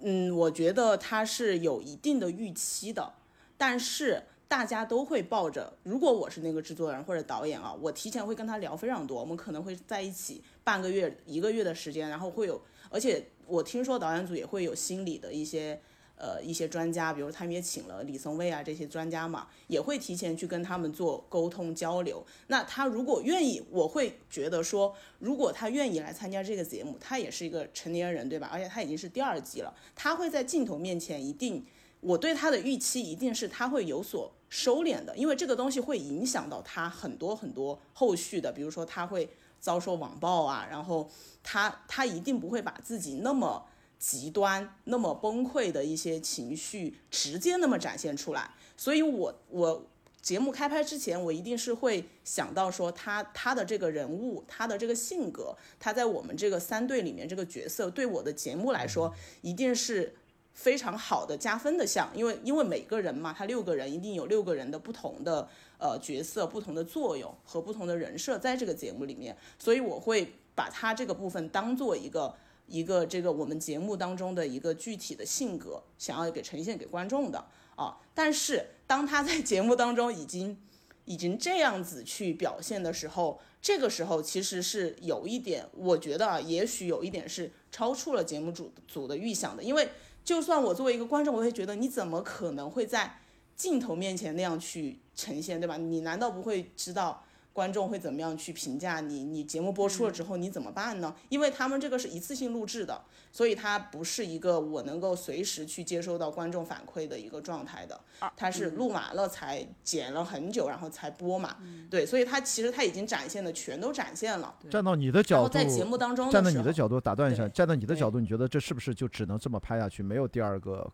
[0.00, 3.14] 嗯，我觉得他是有一定的预期的，
[3.56, 15.80] 但是大家都会抱着，如果我是那个制作人或者导演啊，我提前会跟他聊非常多，我们可能会在一起半个月一个月的时间，然后会有，而且我听说导演组也会有心理的一些。
[16.22, 22.22] 呃，一些专家，比如他们也请了李松蔚啊这些专家嘛，也会提前去跟他们做沟通交流。
[22.48, 28.50] 那他如果愿意，我会觉得说，如果他愿意来参加这个节目，他也是一个成年人，对吧？
[28.52, 31.64] 而且他已经是第二季了，他会在镜头面前一定，
[32.00, 39.26] 我对他的预期一定是他会有所收敛的，因为这个东西会影响到他很多很多后续的，比如说他会
[39.58, 41.08] 遭受网暴啊，然后
[41.42, 43.64] 他他一定不会把自己那么。
[44.00, 49.86] 极端那么崩溃的一些情绪直接那么展现出来，所以我我
[50.22, 60.14] 节目开拍之前，我一定是会想到说他他的这个人物，他的这个性格，他在我们这个三队里面这个角色，对我的节目来说，一定是
[60.54, 65.46] 非常好的加分的项，因为因为每个人嘛，他六个人一定有六个人的不同的
[65.78, 72.34] 呃角色、不同的作用和不同的人设在这个节目里面，所以我会把他这个部分当做一个
[72.70, 77.98] 一个这个我们节目当中的一个具体的性格，想要给呈现给观众的啊。
[78.14, 80.56] 但是当他在节目当中已经
[81.04, 89.88] 已经这样子去表现的时候，这个时候其实是有一点，我觉得啊，也许有一点是超出了节目组组的预想的，因为
[90.24, 93.18] 就算我作为一个观众，我会觉得你怎么可能会在
[93.56, 95.76] 镜头面前那样去呈现，对吧？
[95.76, 97.24] 你难道不会知道？
[97.52, 99.24] 观众会怎么样去评价你？
[99.24, 101.14] 你节目播出了之后你怎么办呢？
[101.28, 108.00] 因为他们这个是一次性录制的，所以它不是一个我能够随时去接收到观众反馈的一个状态的。
[108.36, 111.56] 它是录完了才剪了很久，然后才播嘛。
[111.90, 114.54] 对，所以它其实它已经展现的全都展现了。
[114.70, 120.88] 站到你的角度，在节目当中，站在你的角度打断一下，站在你的角度，你觉得这是不是就只能这么拍下去，没有第二个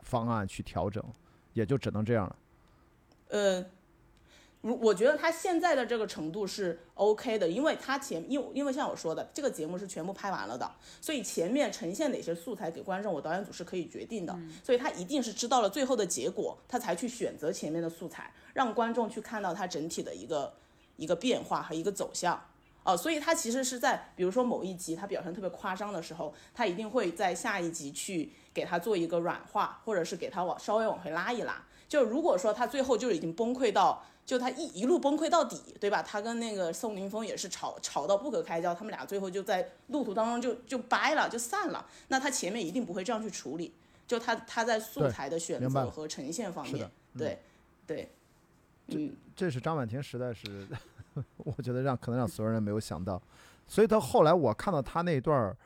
[0.00, 1.04] 方案去调整，
[1.52, 2.36] 也就只能这样了？
[3.28, 3.64] 呃。
[4.62, 10.70] 如我觉得他现在的这个程度是 OK 的，因为他前因因为像我说的，这个节目是全部拍完了的，
[11.00, 20.52] 所以前面呈现哪些素材给观众，我导演组是可以决定的，所以他一定是知道了最后的结果，他才去选择前面的素材，让观众去看到他整体的一个
[20.96, 22.38] 一个变化和一个走向，
[22.82, 34.04] 哦，所以他其实是在比如说某一集他表现特别夸张的时候，他一定会在下一集去给他做一个软化，或者是给他往稍微往回拉一拉，就如果说他最后就已经崩溃到。
[34.30, 36.00] 就他一一路崩溃到底，对吧？
[36.00, 41.84] 他跟那个宋宁峰也是吵吵到不可开交，他们俩最后就在路途当中就就掰了，就散了。
[42.06, 43.74] 那他前面一定不会这样去处理，
[44.06, 46.88] 就他他在素材的选择和呈现方面，
[47.18, 47.40] 对
[47.84, 48.08] 对，
[48.86, 50.64] 嗯，这是张婉婷实在是，
[51.38, 53.20] 我觉得让可能让所有人没有想到，
[53.66, 55.56] 所以到后来我看到他那段儿，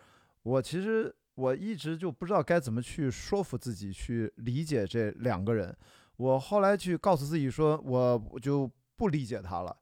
[0.43, 5.77] 我其实我一直就不知道该怎么去说服自己去理解这两个人。
[6.17, 9.77] 我后来去告诉自己说，我就不理解他了。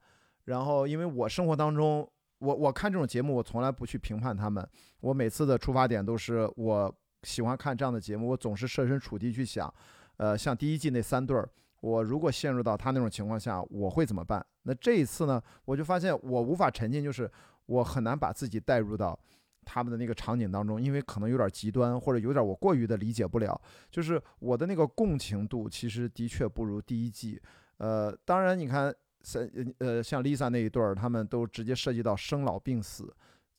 [0.45, 4.67] 然后，因为我生活当中，我我看这种节目，我从来不去评判他们。
[5.01, 6.93] 我每次的出发点都是，我
[7.23, 9.73] 喜欢看这样的节目，我总是设身处地去想，
[10.17, 11.49] 呃，像第一季那三对儿，
[11.81, 14.45] 我如果陷入到他那种情况下，我会怎么办？
[14.63, 17.31] 那这一次呢，我就发现我无法沉浸，就是
[17.67, 19.19] 我很难把自己带入到。
[19.65, 27.41] 他们的那个场景当中，因为可能有点极端，或者有点我过于的理解不了，就是我的那个共情度其实的确不如第一季。
[27.79, 29.49] 呃，当然你看，像
[29.79, 33.13] 呃像 Lisa 那一对儿，他们都直接涉及到生老病死，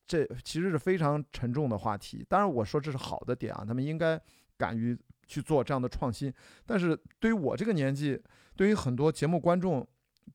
[0.06, 2.26] 这其实是非常沉重的话题。
[2.30, 4.20] 当然我说这是好的点啊，他们应该
[4.58, 6.34] 敢于去做这样的创新。
[6.66, 8.22] 但是对于我这个年纪，
[8.56, 9.86] 对于很多节目观众，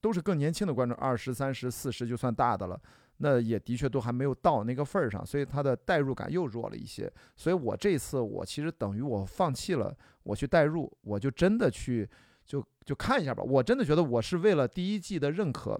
[0.01, 2.81] 都是更年轻的观众，二十三十四十就算大的了。
[3.19, 7.13] 那也的确都还没有到那个份儿上，所以它的代入感又弱了一些。
[7.37, 12.09] 所以我这次我其实等于我放弃了我去代入，我就真的去
[12.47, 13.43] 就就看一下吧。
[13.43, 15.79] 我真的觉得我是为了第一季的认可，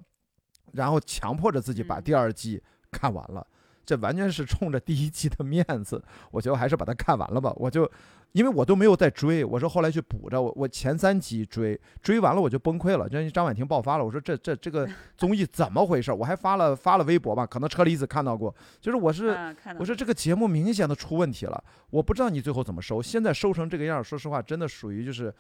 [0.73, 3.47] 然后强迫着自己把第二季看完了。
[3.89, 7.51] 这完全是冲着第一季的面子，我觉得还是把它看完了吧。
[7.57, 7.91] 我就。
[8.33, 10.41] 因为我都没有再追，我是后来去补着。
[10.41, 13.09] 我我前三集追追完了，我就崩溃了。
[13.09, 16.13] 就张婉婷爆发了，我说这这这个 综艺怎么回事？
[16.13, 18.55] 我还发了发了微博吧，可能车厘子看到过。
[18.83, 19.35] 就是我是
[19.79, 23.01] 我说这个节目明显的出问题了，我不知道你最后怎么收。
[23.01, 25.35] 现在收成这个样，说实话，真的属于就是，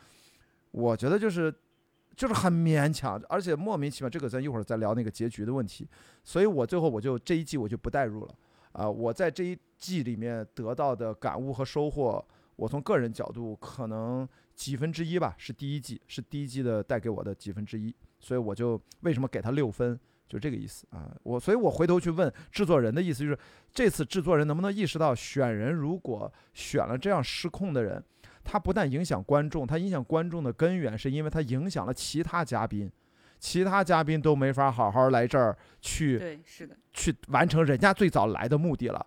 [0.71, 1.55] 我觉得就是
[2.19, 4.11] 就是很勉强，而且莫名其妙。
[4.11, 5.89] 这个咱一会儿再聊那个结局的问题。
[6.25, 8.35] 所以我最后我就这一季我就不带入了
[8.73, 8.91] 啊。
[8.91, 12.23] 我在这一季里面得到的感悟和收获。
[12.57, 19.97] 我从个人角度，可能几分之一吧，是第一季，是第一季的带给我的几分之一，所以我就为什么给他六分，
[20.29, 21.15] 就这个意思啊。
[21.23, 23.39] 我所以，我回头去问制作人的意思，就是
[23.73, 28.03] 这次制作人能不能意识到，选人如果选了这样失控的人，
[28.51, 32.91] 他不但影响观众，他影响观众的根源是因为他影响了其他嘉宾，
[33.39, 39.07] 其他嘉宾都没法好好来这儿去，对，是的，去完成人家最早来的目的了。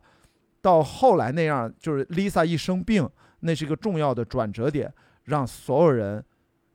[0.62, 3.10] 到后来那样，就是 Lisa 一生病。
[3.44, 6.24] 那是一个重要的转折点，让所有人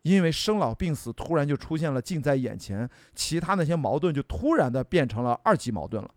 [0.03, 6.11] 因为生老病死突然就出现了近在眼前，其他那些矛盾就突然的变成了二级矛盾了，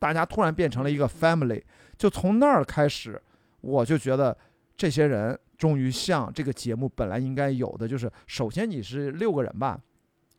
[0.00, 1.62] 大家突然变成了一个 family，
[1.96, 3.22] 就从那儿开始，
[3.60, 4.36] 我就觉得
[4.76, 9.80] 这些人终于像这个节目本来应该有的，就是首先你是六个人吧，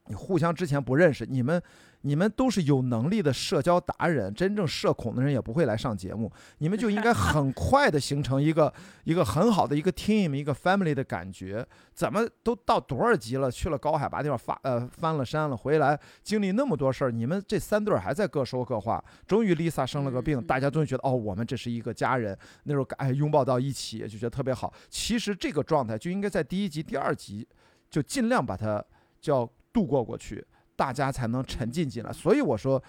[0.08, 1.62] 你互相之前不认识，你们
[2.04, 8.72] 你们都是有能力的社交达人，真正社恐的人也不会来上节目，你们就应该很快的形成一个
[9.06, 11.66] 一个很好的一个 team，一个 family 的感觉。
[11.94, 13.50] 怎么都到多少级了？
[13.50, 19.04] 去了高海拔地方发呃翻了山了，回来经历那么多事儿，你们这三对儿还在各说各话。
[19.26, 22.38] 终于 Lisa 生了个病，大家终于觉得哦，我们这是一个家人。
[22.64, 24.74] 那时候哎拥抱到一起，就觉得特别好。
[24.90, 27.48] 其实这个状态就应该在第一集、第二集
[27.90, 28.84] 就尽量把它
[29.22, 32.12] 叫度过过去，大家才能沉浸进来。
[32.12, 32.82] 所以我说，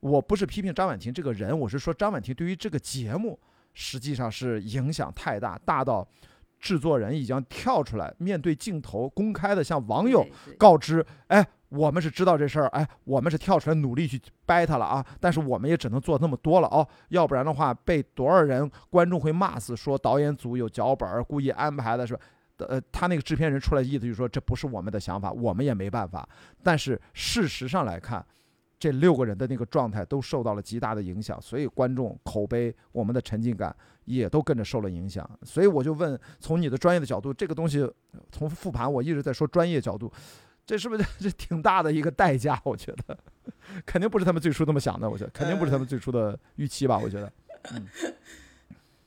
[0.00, 3.38] 我不是批评张婉婷这个人，我是说张婉婷对于这个节目
[3.74, 6.06] 实际上是影响太大，大到
[6.58, 10.26] 制作人已经跳出来面对镜头，公开的向网友
[10.58, 22.20] 告知，哎，我们是知道这事儿，哎，我们是跳出来努力去掰它了啊，但是我们也只能做那么多了哦，要不然的话被多少人观众会骂死，说导演组有脚本儿故意安排的是吧？
[22.66, 26.28] 呃，他那个制片人出来意思就是说这不是我们的想法，我们也没办法。
[26.62, 28.24] 但是事实上来看，
[28.78, 35.28] 这六个人的那个状态都受到了极大的影响，所以观众口碑、我们的沉浸感也都跟着受了影响。
[35.42, 37.88] 所以我就问，从你的专业的角度，这个东西
[38.30, 40.12] 从复盘，我一直在说专业角度，
[40.64, 42.60] 这是不是挺大的一个代价？
[42.64, 43.18] 我觉得
[43.84, 46.98] 肯定不是他们最初那么想的，我觉得肯定不是他们最初的预期吧？
[46.98, 47.32] 我觉得，
[47.72, 47.88] 嗯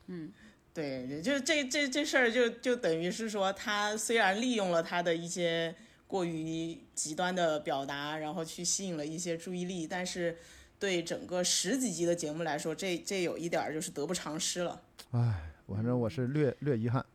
[0.08, 0.34] 嗯，
[0.74, 5.76] 对，就这这这事儿就就等于是说，他虽然利用了他的一些
[6.08, 10.38] 过于极端的表达，然后去吸引了一些注意力，但是
[10.80, 14.82] 对整个十几集的节目来说，这这有一点儿就是得不偿失了。
[15.12, 17.06] 唉，反正我是略略遗憾。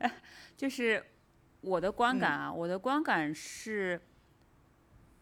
[0.56, 1.04] 就是
[1.60, 4.00] 我的观感啊，我的观感是，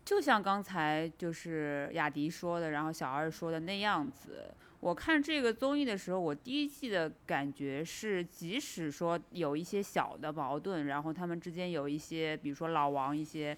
[0.02, 4.54] 就像刚才就是雅迪说的，然后小二说的那样子。
[4.80, 13.56] 我看这个综艺的时候，我第一季的感觉是，即使说有一些小的矛盾，然后他们之间有一些，比如说老王一些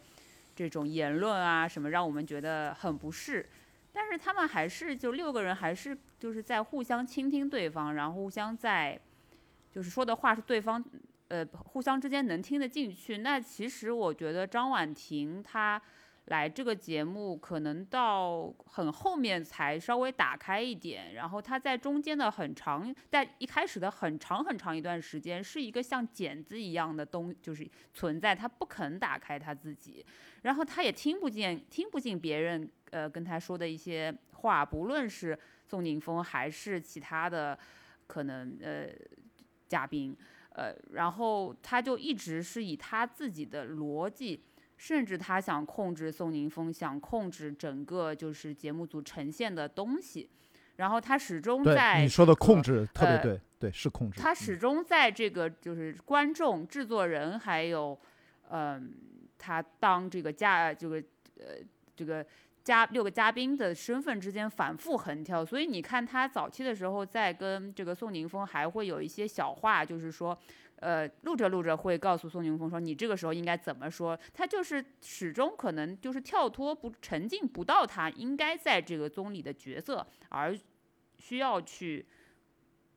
[0.57, 3.49] 这种言论啊什么，让我们觉得很不适，
[3.93, 9.01] 但是他们还是就六个人还是就是在互相倾听对方，然后互相在
[9.71, 10.85] 就是说的话是对方
[11.29, 13.19] 呃互相之间能听得进去。
[13.19, 15.81] 那其实我觉得张婉婷她
[16.27, 30.05] 来这个节目可能到很后面才稍微打开一点，然后他在中间的很长，在一开始的很长很长一段时间是一个像茧子一样的东，就是存在，他不肯打开他自己，
[30.43, 37.59] 然后他也听不见听不进别人呃跟他说的一些话，不论是宋宁峰还是其他的
[38.07, 38.87] 可能呃
[39.69, 40.17] 嘉宾。
[40.55, 44.39] 呃，然后他就一直是以他自己的逻辑，
[44.83, 50.29] 甚至他想控制宋宁峰，想控制整个就是节目组呈现的东西，
[50.75, 54.19] 然后他始终在你说的控制特别呃对，对是控制。
[54.19, 57.97] 嗯他始终在这个就是观众、制作人还有，
[58.51, 58.93] 嗯、
[59.39, 60.97] 他当这个嘉这个
[61.39, 61.63] 呃
[61.95, 62.27] 这个
[62.65, 70.37] 嘉六个嘉宾的身份之间反复横跳，所以你看他早期的时候在跟这个宋宁峰还会有一些小话，就是说。
[70.83, 80.53] 呃，录着录着会告诉宋宁峰说：“你这个时候应该怎么说？”他就是始终可能就是跳脱不沉浸不到他应该在这个综里的角色，而
[81.19, 82.05] 需要去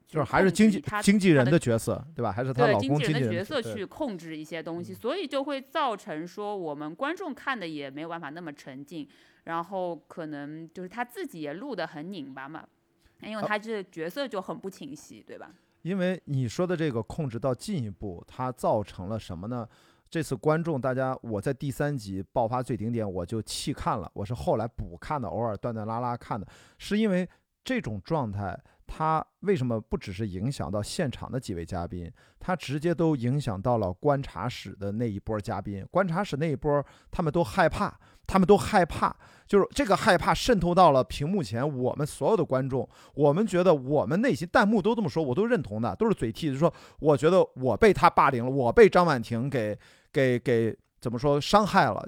[0.08, 2.32] 就是还是经纪他经纪人的角色，对吧？
[2.32, 9.08] 还是她对老公经纪人的角色去控制一些东西，所以就会造成说我们观众看的也没有办法那么沉浸，
[9.44, 12.68] 然后可能就是他自己也录得很拧巴嘛，
[13.22, 15.54] 因为他这角色就很不清晰，对吧？
[15.86, 19.70] 因为你说的这个控制到进一步，它造成了什么呢？
[20.10, 26.48] 这次观众大家，我在第三集爆发最顶点，我就弃看了，我是后来补看的，偶尔断断拉拉看的，
[26.80, 27.30] 是因为
[27.64, 37.96] 这种状态，它为什么不只是影响到现场的几位嘉宾，它直接都影响到了观察室的那一波嘉宾，观察室那一波他们都害怕，
[38.28, 39.16] 他们都害怕，
[39.48, 49.78] 就是这个害怕渗透到了屏幕前，我们所有的观众，我们觉得我们内心弹幕都这么说，我都认同的，都是嘴替，就是说我觉得我被他霸凌了，我被张婉婷给
[50.12, 52.08] 给给怎么说伤害了，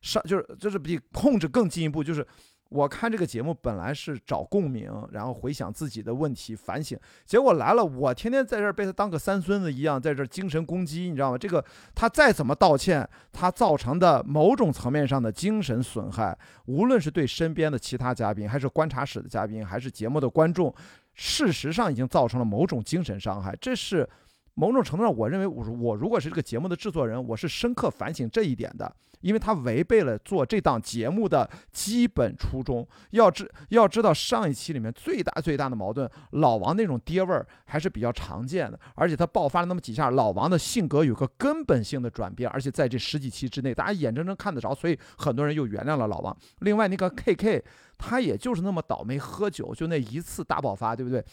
[0.00, 2.26] 伤就是就是比控制更进一步，就是
[2.70, 11.38] 我看这个节目本来是找共鸣，然后回想自己的问题反省，结果来了，我天天在这儿被他当个三孙子一样，在这儿精神攻击，你知道吗？
[11.38, 20.72] 这个他再怎么道歉，他造成的某种层面上的精神损害，无论是对身边的其他嘉宾，还是观察室的嘉宾，还是节目的观众，
[21.14, 24.08] 事实上已经造成了某种精神伤害，这是
[24.54, 32.86] 某种程度上，我认为我我如果是这个节目的制作人，我是深刻反省这一点的，因为他违背了做这档节目的基本初衷。
[33.10, 46.36] 要知要知道，上一期里面最大最大的矛盾，老王那种爹味儿还是比较常见的，而且他爆发了那么几下，老王的性格有个根本性的转变，而且在这十几期之内，大家眼睁睁看得着，所以很多人又原谅了老王。
[46.58, 47.62] 另外那个 KK，
[47.96, 51.24] 他也就是那么倒霉，喝酒就那一次大爆发，对不对？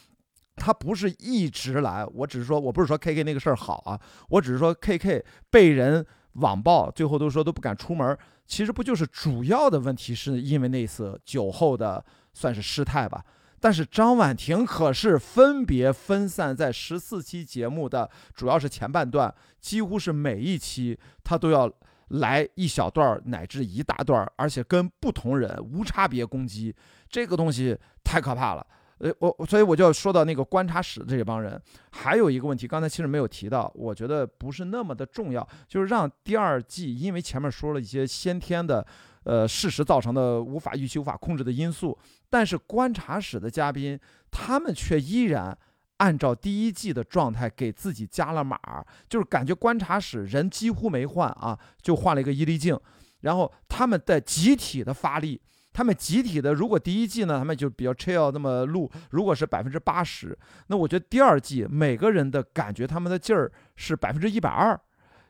[0.58, 3.97] 他不是一直来，我只是说，我不是说 K K 那个事儿好啊，
[4.28, 12.03] 我只是说 K K 被人网暴，最后都说都不敢出门，其实不就是主要的问题是因为那次酒后的
[12.34, 13.24] 算是失态吧？
[13.60, 21.72] 但是张婉婷可是分别分散在十四期节目的，主要是前半段，几乎是每一期她都要
[22.10, 26.76] 来一小段乃至一大段，而且跟不同人无差别攻击，
[27.10, 28.66] 这个东西太可怕了。
[29.00, 38.86] 呃，我所以我就说到那个观察室这帮人，还有一个问题，刚才其实没有提到，我觉得不是那么的重要，就是让第二季，因为前面说了一些先天的，
[39.24, 41.95] 呃，事实造成的无法预期、无法控制的因素，
[42.30, 44.00] 但是观察室的嘉宾，
[44.32, 45.56] 他们却依然
[45.98, 48.60] 按照第一季的状态给自己加了码，
[49.08, 52.76] 就是感觉观察室人几乎没换啊，就换了一个伊丽静，
[53.22, 55.39] 然后他们在集体的发力。
[55.78, 60.36] 他们集体的，如果第一季呢，他们就比较 chill 那么录，如果是百分之八十，
[60.69, 64.82] 那我觉得第二季每个人的感觉，他们的劲儿是百分之一百二，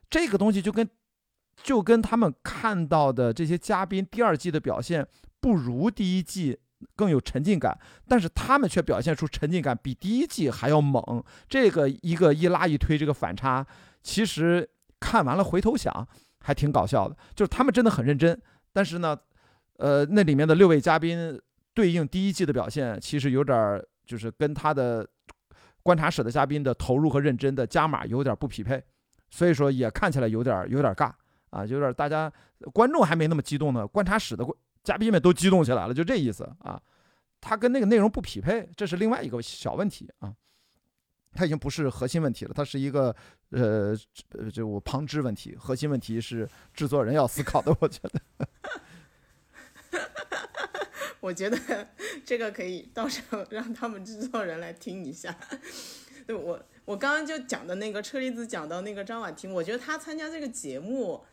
[0.09, 0.87] 这个东西就跟
[1.61, 5.05] 就跟他们看到的这些嘉宾第二季的表现
[5.41, 6.57] 不如第一季
[6.95, 7.77] 更有沉浸感，
[8.07, 13.67] 但是他们却表现出沉浸感比第一季还要猛，这个一个一拉一推，这个反差，
[14.01, 14.69] 其实
[15.01, 16.07] 看完了回头想
[16.39, 18.41] 还挺搞笑的，就是他们真的很认真，
[18.71, 19.19] 但是呢。
[19.77, 21.39] 呃，那里面的六位嘉宾
[21.73, 25.07] 对应第一季的表现，其实有点儿就是跟他的
[25.81, 28.83] 观察室的嘉宾的投入和认真的加码有点不匹配，
[29.29, 31.11] 所以说也看起来有点有点尬
[31.49, 32.31] 啊，有点大家
[32.73, 34.45] 观众还没那么激动呢，观察室的
[34.83, 36.81] 嘉宾们都激动起来了，就这意思啊。
[37.39, 40.33] 他跟那个内容不匹配，这是另外一个小问题啊。
[41.33, 43.15] 他已经不是核心问题了，它是一个
[43.51, 43.95] 呃
[44.51, 48.47] 就我旁支问题，核心问题是制作人要思考的，我觉得。
[51.19, 51.57] 我觉得
[52.25, 55.35] 这个可以到时候让他们制作人来听一下。
[56.27, 61.23] 对我，我刚刚就讲的那个车厘子讲到那个张婉婷，我觉得她参加这个节目，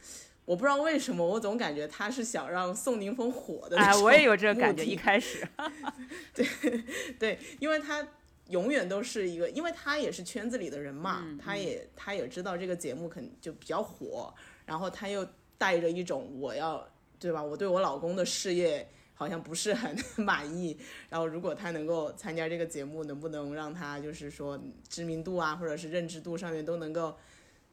[0.45, 3.77] 我不知道为什么，我总感觉她是想让宋宁峰火的。
[3.77, 5.47] 哎，我也有这个感觉，一开始。
[6.33, 6.47] 对
[7.19, 8.07] 对，因为他
[8.51, 14.33] 永远都是一个，因为他也是圈子里的人嘛，他也他也知道这个节目肯就比较火，
[14.65, 15.27] 然后他又
[15.59, 18.89] 带着一种我要对吧，我对我老公的事业。
[19.15, 20.77] 好像不是很 满意，
[21.09, 27.17] 然后如果他能够参加这个节目，能不能让他就是说知名度啊，或者是认知度上面都能够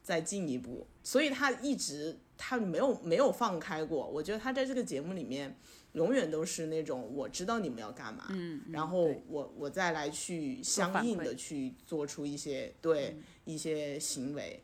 [0.02, 0.86] 再进一步？
[1.02, 4.06] 所以他一直他没有没有放开过。
[4.06, 5.56] 我觉得他在这个节目里面
[5.94, 14.62] 永远都是那种我知道你们要干嘛，嗯，然后我我再来去相应的去做出一些对一些行为，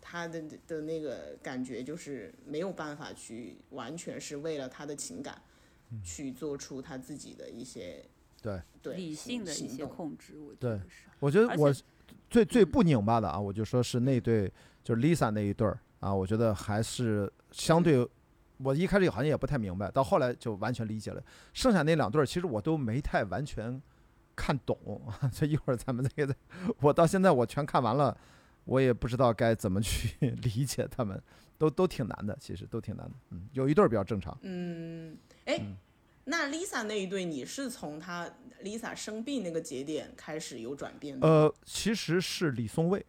[0.00, 5.42] 他的的那个感觉就是没有办法去完全是为了他的情感。
[6.02, 8.04] 去做出他自己的一些
[8.42, 11.08] 对对理性的一些控制，我觉得是。
[11.20, 11.74] 我觉得我
[12.30, 14.52] 最最不拧巴的啊，我就说是那对
[14.84, 18.06] 就是 Lisa 那一对儿啊，我觉得还是相对，
[18.58, 21.22] 我一开始好像也不太明白，到后来就完全理解了。
[21.52, 23.80] 剩下那两对儿其实我都没太完全
[24.36, 24.78] 看懂，
[25.32, 26.34] 这一会儿咱们再个，
[26.80, 28.16] 我到现在我全看完了，
[28.64, 31.20] 我也不知道该怎么去 理解他们，
[31.58, 33.12] 都都挺难的，其实都挺难的。
[33.30, 34.38] 嗯，有一对儿比较正常。
[34.42, 35.18] 嗯。
[35.44, 35.60] 哎，
[36.24, 38.30] 那 Lisa 那一对，你是从她
[38.62, 41.26] Lisa 生病那个节点开始有转变的？
[41.26, 43.04] 呃，其实是李松蔚，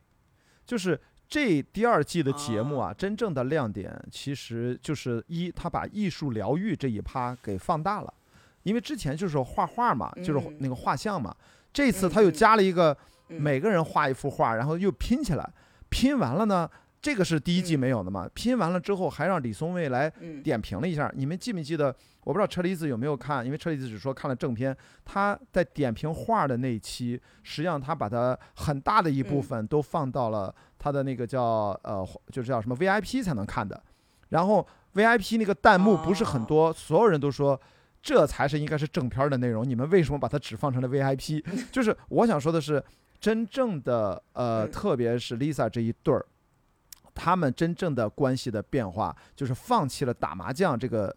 [0.66, 8.14] 就是这第二季的节目啊，真正的亮点其实就是一，他把艺术疗愈这一趴给放大了，
[8.64, 11.36] 因为之前就是画画嘛，就是那个画像嘛，
[11.74, 12.98] 这次他又加了一个
[13.28, 15.54] 每个人画一幅画，然后又拼起来，
[15.90, 16.70] 拼完了呢。
[17.02, 18.30] 这个是第一季没有的嘛？
[18.34, 20.12] 拼完了之后，还让李松蔚来
[20.44, 21.12] 点评了一下。
[21.16, 21.96] 你们记没记得？
[22.26, 24.76] 我不知道车厘子有没有看，因为车厘子只说看了正片。
[25.06, 31.44] 他在点评画的那一期，实际上他把他很大的一部分都放到了他的那个叫
[31.84, 33.82] 呃，就是叫什么 VIP 才能看的。
[34.30, 37.60] 然后 VIP 那个弹幕不是很多，所有人都说
[38.02, 39.68] 这才是应该是正片的内容。
[39.68, 41.44] 你们为什么把它只放成了 VIP？
[41.72, 42.84] 就是我想说的是，
[43.22, 46.26] 真正的呃，特别是 Lisa 这一对儿。
[47.22, 51.14] 他们真正的关系的变化，就是放弃了打麻将这个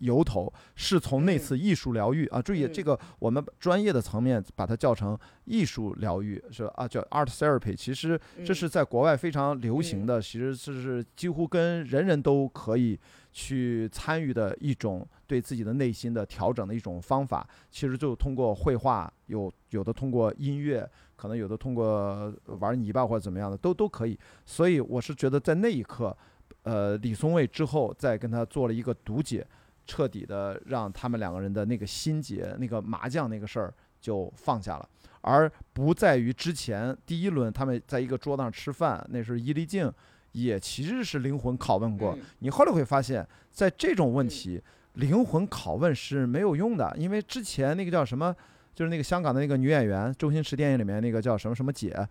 [0.00, 2.42] 由头，是从那嗯次艺术疗愈啊。
[2.42, 7.74] 注意，嗯这个我们专业的层面把它叫成艺术疗愈，是啊，叫 art therapy。
[7.74, 13.00] 其实这嗯是在国外非常流行嗯的，其实是是几乎跟人人都可以
[13.32, 17.48] 去参与的一种对自己的内心的调整的一种方法。
[17.70, 20.86] 其实就通过绘画，有有的通过音乐，
[21.16, 24.18] 可能有的通过玩泥巴或者怎么样的，都都可以。
[24.44, 26.16] 所以我是觉得在那一刻，
[26.62, 29.46] 呃，李松蔚之后再跟他做了一个读解，
[29.86, 34.88] 彻底的让他们两个人的那个心结、那个麻将那个事儿就放下了，
[35.22, 39.92] 而不在于之前第一轮他们在一个桌子上吃饭，那是伊丽静
[40.32, 42.12] 也其实是灵魂拷问过。
[42.14, 44.62] 嗯你后来会发现，在这种问嗯题，
[44.94, 48.34] 灵魂拷问是没有用的，因为之前那个叫什么，
[48.76, 52.06] 就是那个香港的那个女演员，周星驰电影里面那个叫什么什么姐，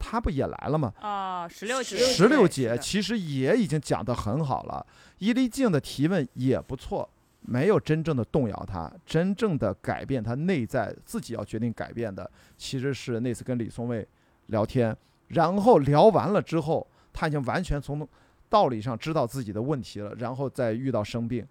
[0.00, 0.92] 她不也来了吗？
[1.00, 4.84] 哦，十六十节，石榴姐其实也已经讲得很好了，
[5.18, 7.08] 伊丽静的提问也不错，
[7.42, 14.04] 没有真正的动摇她，真正的改变她内在自己要决定改变的，其实是那次跟李松蔚
[14.46, 14.94] 聊天，
[15.28, 18.06] 然后聊完了之后，他已经完全从
[18.48, 21.46] 道理上知道自己的问题了，然后再遇到生病，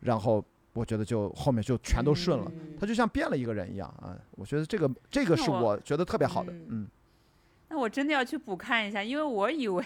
[0.00, 0.44] 然后
[0.74, 2.52] 我觉得就后面就全都顺了。
[2.54, 4.14] 嗯他就像变了一个人一样啊！
[4.32, 6.88] 我觉得这个这个是我我觉得特别好的，嗯嗯，
[7.70, 9.82] 那我真的要去补看一下，因为我以为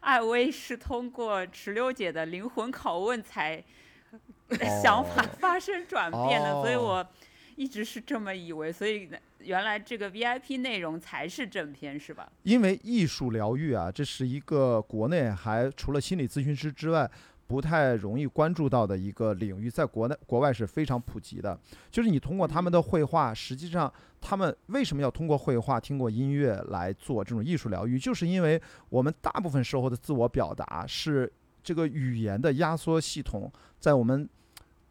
[0.00, 3.62] 艾薇是通过石榴姐的灵魂拷问才
[4.82, 7.06] 想法哦发生转变的，所以哦我
[7.54, 8.72] 一直是这么以为。
[8.72, 9.08] 所以
[9.38, 12.28] 原来这个 VIP 内容才是正片是吧？
[12.42, 17.08] 因为艺术疗愈啊，这是一个国内还除了心理咨询师之外。
[17.52, 21.60] 不太容易关注到的一个领域，在国内国外是非常普及的。
[21.90, 23.92] 就是你通过他们的绘画，实际上
[24.22, 27.98] 他们为什么要通过绘画、听过音乐来做这种艺术疗愈？
[27.98, 31.30] 就是因为我们大部分时候的自我表达是
[31.62, 34.26] 这个语言的压缩系统，在我们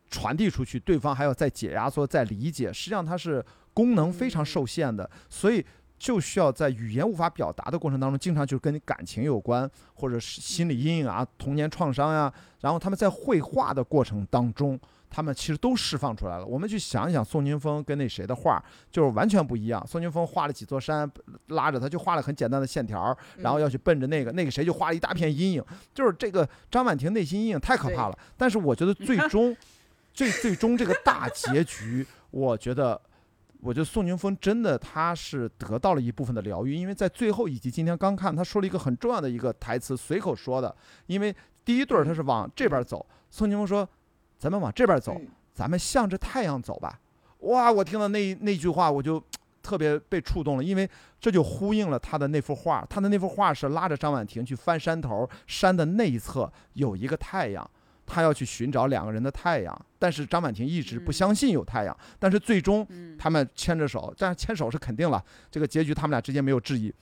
[0.07, 3.43] 传递出去，对方还要再解压缩、再理解，实际上它是
[3.73, 5.65] 功能非常受限的，所以。
[6.01, 14.79] 就需要在语言无法表达的过程当中，经常就跟感情有关，或者是心理阴影啊、童年创伤呀、然后他们在绘画的过程当中，
[15.11, 16.45] 他们其实都释放出来了。
[16.45, 18.59] 我们去想一想，宋宁峰跟那谁的画
[18.91, 19.85] 就是完全不一样。
[19.85, 21.07] 宋宁峰画了几座山，
[21.49, 25.63] 拉着他就画了很简单的线条，然后要去奔着那个，那个谁就画了一大片阴影。
[25.93, 28.17] 就是这个张婉婷内心阴影太可怕了。
[28.35, 29.55] 但是我觉得最终，
[30.15, 32.99] 最最终这个大结局，我觉得。
[33.61, 40.75] 我觉得宋宁峰真的他是得到了一部分的疗愈，因为在最后一集，今天刚看，他说了一个很重要的一个台词，随口说的。
[41.05, 43.87] 因为第一对儿他是往这边走，宋宁峰说
[44.39, 46.99] ：“咱们往这边走，嗯咱们向着太阳走吧。”
[47.41, 49.23] 哇，我听到那那句话，我就
[49.61, 50.89] 特别被触动了，因为
[51.19, 52.83] 这就呼应了他的那幅画。
[52.89, 57.69] 他的那幅画是拉着张婉婷去翻山头，山的那一侧有一个太阳。
[58.11, 66.93] 他要去寻找两个人的太阳，但是张婉婷一直不相信有太阳，但是最终嗯，他们牵着手，但是牵手是肯定了，这个结局他们俩之间没有质疑。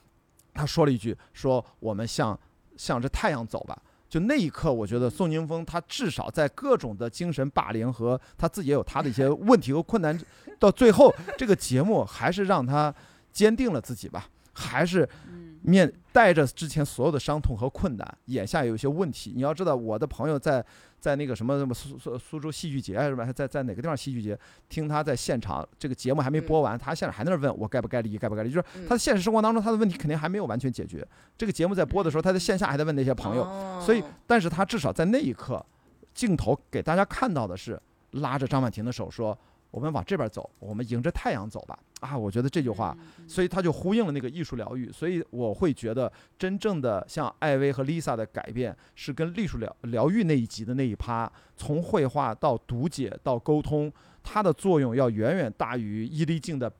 [0.53, 2.37] 他说了一句：“说我们向
[2.77, 10.19] 向着太阳走吧。”就那一刻，我觉得宋宁峰他至少在各种的精神霸凌和他自己也有他的一些问题和困难，
[10.57, 12.93] 到最后这个节目还是让他
[13.31, 19.31] 坚定了自己吧，还是嗯面带着之前所有的伤痛和困难，眼下有一些问题。
[19.35, 20.65] 你要知道，我的朋友在
[20.99, 23.25] 在那个什么什么苏苏苏州戏剧节是吧？
[23.25, 24.37] 还在在哪个地方戏剧节
[24.67, 31.07] 听他在现场，这个节目还没播完，他现场还在那问我该不该离，该不该离，就是嗯他的现实生活当中他的问题肯定还没有完全解决。
[31.37, 35.65] 这个节目在播的时候，他在线下还在问那些朋友，哦所以但是他至少在那一刻，
[36.13, 37.79] 镜头给大家看到的是
[38.11, 39.37] 拉着张婉婷的手说
[39.71, 42.97] ：“我们往这边走，我们迎着太阳走吧。”啊，我觉得这句话。
[42.99, 53.93] 嗯所以他就呼应了那个艺术疗愈，所以我会觉得真正的像艾薇和 Lisa 的改变，是跟艺术疗疗愈那一集的那一趴，从绘画到读解到沟通，
[54.23, 56.71] 它的作用要远远大于伊丽静的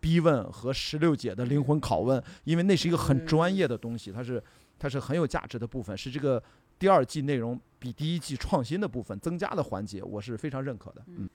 [0.00, 4.42] 逼问和石榴姐的灵魂拷问，因为那是一个很专业的东西，它是
[4.78, 6.42] 它是很有价值的部分，是这个
[6.78, 11.02] 第二季内容比第一季创新的部分增加的环节，我是非常认可的。
[11.06, 11.26] 嗯，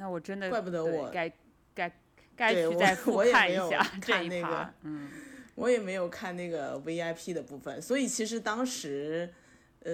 [0.00, 1.32] 那我真的怪不得我对该
[1.74, 1.92] 该
[2.34, 5.10] 该去再复我也没有看一下这一趴个，嗯
[5.56, 9.30] 我也没有看那个 VIP 的部分，所以其实当时，
[9.80, 9.92] 呃，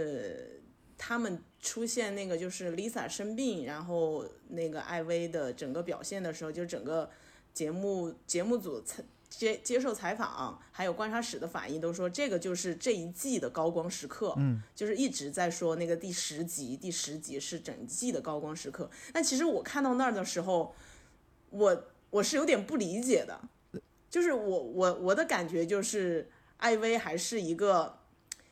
[0.97, 7.11] 他们出现那个就是 Lisa 生病，然后那个艾薇的整个表现的时候，就整个
[7.53, 9.03] 节目节目组采
[9.37, 18.91] 接接受采访，还有观察室的反应都说这个就是这一季的高光时刻，嗯，就是一直在说那个第十集，第十集是整季的高光时刻。
[19.13, 20.75] 但其实我看到那儿的时候，
[21.51, 23.39] 我我是有点不理解的，
[24.09, 27.99] 就是我我我的感觉就是艾薇还是一个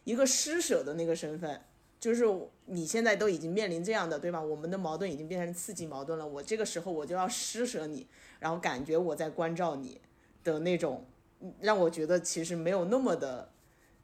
[0.04, 1.62] 一个施舍的那个身份，
[1.98, 2.24] 就是
[2.66, 4.38] 你现在都已经面临这样的，对吧？
[4.38, 6.26] 我们的矛盾已经变成刺激矛盾了。
[6.26, 8.06] 我这个时候我就要施舍你，
[8.38, 9.98] 然后感觉我在关照你
[10.44, 11.04] 的那种，
[11.60, 13.50] 让我觉得其实没有那么的，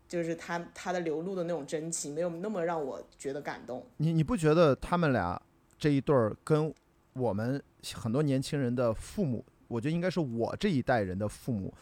[0.09, 3.87] 就是他他的流露的那种真情，没有那么让我觉得感动。
[3.99, 5.41] 你你不觉得他们俩
[5.79, 6.75] 这一对儿跟
[7.13, 7.63] 我们
[7.95, 11.73] 很多年轻人的父母，我觉得应该是我这一代人的父母，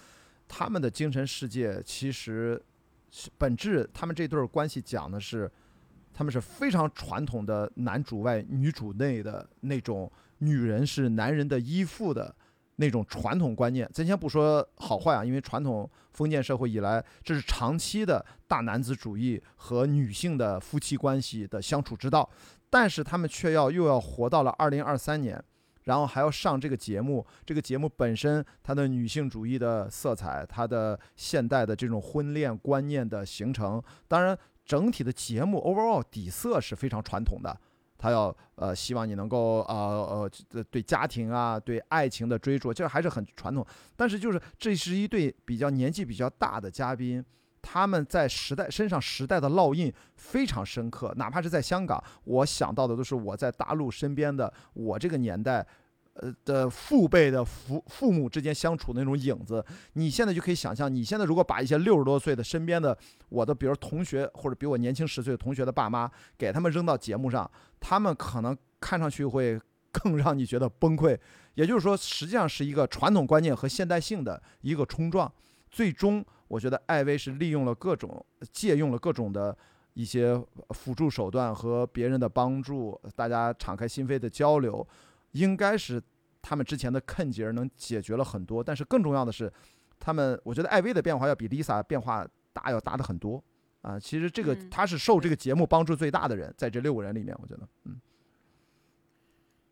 [0.47, 2.61] 他们的精神世界其实
[3.39, 5.51] 本质，他们这对儿关系讲的是。
[6.11, 12.35] 他们是非常传统的男主外女主内的那种，女人是男人的依附的
[12.79, 13.89] 那种传统观念。
[13.93, 22.29] 咱先不说好坏啊，因为传统封建社会以来，这是长期的大男子主义和女性的夫妻关系的相处之道。
[22.70, 25.43] 但是他们却要又要活到了二零二三年，
[25.85, 27.24] 然后还要上这个节目。
[27.47, 34.37] 这个节目本身它的女性主义的色彩，它的现代的这种婚恋观念的形成，当然。
[34.68, 37.59] 整体的节目 overall 底色是非常传统的，
[37.99, 43.67] 他要呃希望你能够呃呃对家庭啊对爱情的追逐，这还是很传统。
[43.97, 47.23] 但是就是这是一对比较年纪比较大的嘉宾，
[47.61, 55.67] 他们在时代身上时代的烙印非常深刻，哪怕是在香港，我想到的都是我在大陆身边的我这个年代。
[56.19, 59.64] 呃的父辈的父父母之间相处的那种影子，
[59.95, 62.97] 你现在就可以想象，你现在如果把一些六十多岁的身边的
[63.29, 67.51] 我的，比如同学或者比我年轻十岁的同学的爸妈，给他们扔到节目上，
[67.81, 69.59] 他们可能看上去会
[69.91, 71.19] 更让你觉得崩溃。
[71.55, 75.33] 也就是说，实际上是一个传统观念和现代性的一个冲撞。
[75.71, 79.57] 最终，我觉得艾薇是利用了各种借用了各种的
[79.95, 80.41] 一些
[80.71, 84.87] 辅助手段和别人的帮助，大家敞开心扉的交流。
[85.33, 86.03] 应该是
[86.41, 89.53] 他们之前的坑节能解决了很多，但是更重要的是，
[89.99, 93.43] 他们我觉得艾薇的变化要比 Lisa 变化大，要大的很多
[93.83, 93.99] 啊。
[93.99, 98.01] 其实这个他是受这个节目帮助最大的人，在这六个人里面，我觉得，嗯。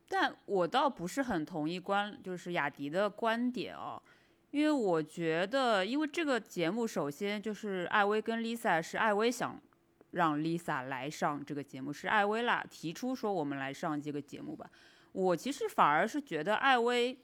[0.09, 4.01] 但我倒不是很同意观，就是雅迪的观点哦，
[4.53, 9.61] 因为我觉得，因为这个节目首先就是艾薇跟 Lisa 是艾薇想
[10.13, 14.71] 让 Lisa 来上这个节目，是艾薇啦提出说我们来上这个节目吧。
[15.17, 17.19] 我其实反而是觉得艾薇，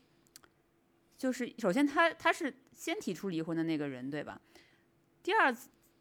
[1.19, 4.41] 就是首先他他是先提出离婚的那个人，对吧？
[5.23, 5.55] 第二，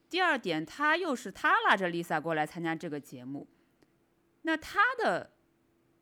[0.09, 3.45] 第二点，他又是他拉着 Lisa 过来参加这个节目，
[4.43, 5.31] 那他的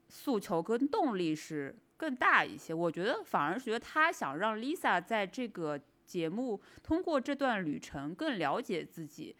[0.09, 2.71] 诉求跟动力是更大一些。
[2.71, 9.35] 我觉得反而是觉得他想让 Lisa 在这个节目通过这段旅程更了解自己，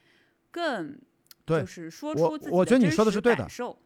[0.49, 0.99] 更
[1.45, 3.77] 就是说出自己的真实感受。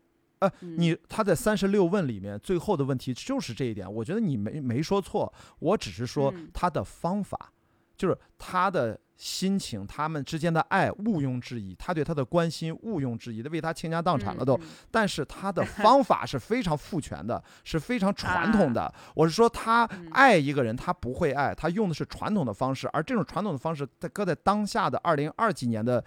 [0.43, 7.53] 呃，你他在三十六问里面最后的问题就是这一点，我觉得你没没说错，我只是说他的方法，
[7.95, 14.59] 就是他的心情，他们之间的爱毋庸置疑，他对他的关心毋庸置疑的为他倾家荡产了都，
[14.91, 18.93] 但是他的 方法是非常父权的，是非常传统的。
[19.15, 26.03] 我是说他爱一个人，他不会爱，他用的是传统的方式，而这种传统的方式在搁在当下的二零二几年的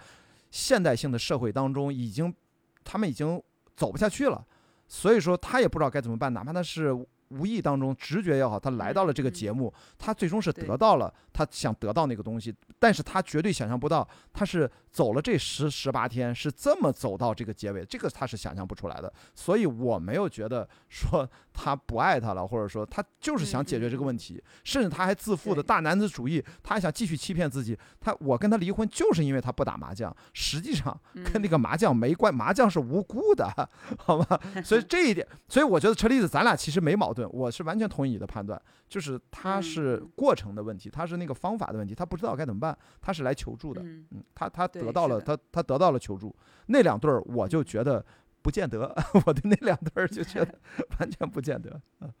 [0.51, 2.31] 现代性的社会当中，已经
[2.83, 3.41] 他们已经。
[3.77, 4.45] 走不下去了，
[4.89, 6.93] 所以说他也不知道该怎么办，哪怕他是。
[7.29, 19.13] 无意当中，直觉也好，他来到了这个节目，他最终是得到了他想得到那个东西，但是他绝对想象不到，他是走了这十十八天，是这么走到这个结尾，这个他是想象不出来的。
[19.35, 27.75] 所以我没有觉得说他不爱他了，或者说他就是想解决这个问题，甚至他还自负的大男子主义，他还想继续欺骗自己。
[27.99, 30.95] 他我跟他离婚就是因为他不打麻将，实际上
[31.33, 33.51] 跟那个麻将没关，麻将是无辜的，
[33.97, 34.39] 好吧？
[34.63, 37.27] 所以这一点，所以我觉得车厘子，咱俩其实没矛盾。
[37.33, 46.35] 我是完全同意你的判断，就是他是过程的问题，他是那个方法的问题，他不知道该怎么办，他是来求助的，嗯，他他得到了，他他得到了求助，
[46.67, 48.05] 那两对儿我就觉得
[48.47, 48.95] 不见得，
[49.27, 50.57] 我的那两对儿就觉得
[50.97, 52.13] 完全不见得，嗯，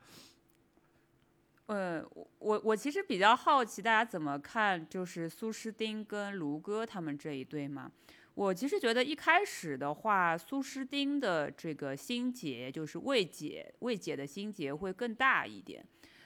[1.67, 2.05] 呃，
[2.39, 7.89] 我我其实比较好奇大家怎么看，就是苏诗丁跟卢哥他们这一对嘛。
[8.33, 15.81] 我其实觉得一开始的话，苏诗丁的这个心结就是未解未解的心结会更大一点。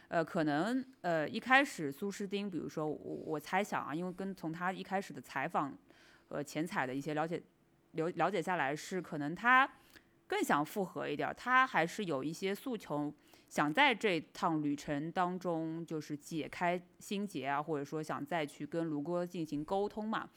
[0.07, 5.77] 呃，可能呃一开始苏诗丁，比如说我我猜想啊，因为跟从他一开始的采访
[6.27, 7.39] 和前采的一些了解
[7.91, 9.69] 了了解下来，是可能他
[10.31, 13.13] 更想复合一点，他还是有一些诉求，
[13.49, 20.29] 想在这趟旅程当中就是解开心结啊，或者说想再去跟卢哥进行沟通嘛。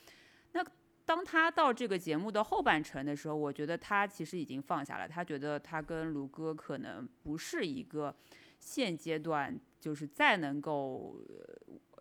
[0.50, 0.66] 那
[1.04, 5.08] 当他到这个节目的后半程的时候，我觉得他其实已经放下了。
[5.08, 8.12] 他觉得他跟卢哥可能不是一个
[8.58, 11.20] 现阶段就是再能够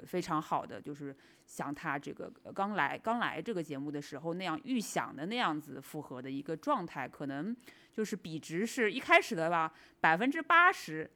[0.07, 1.15] 非常好的，就是
[1.45, 7.55] 像他这个刚来刚来这个节目的时候那样预想的那样子复合的一个状态，可能
[7.93, 11.09] 就是比值是一开始的吧，百分之八十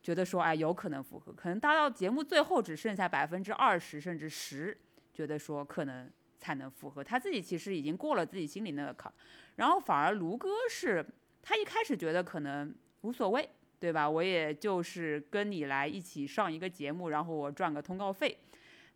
[0.00, 4.78] 觉得说哎有可能复合，可能达到节目最后只剩下百分之二十甚至十，
[5.12, 6.08] 觉得说可能
[6.38, 9.12] 才能复合，他自己其实已经过了自己心里那个坎，
[9.56, 11.04] 然后反而卢哥是
[11.42, 13.48] 他一开始觉得可能无所谓。
[13.80, 14.10] 对吧？
[14.10, 18.36] 我也就是跟你来一起上一个节目，然后我赚个通告费。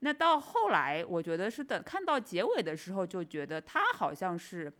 [0.01, 4.73] 那到后来，我觉得是等看到结尾的时候，就觉得他好像是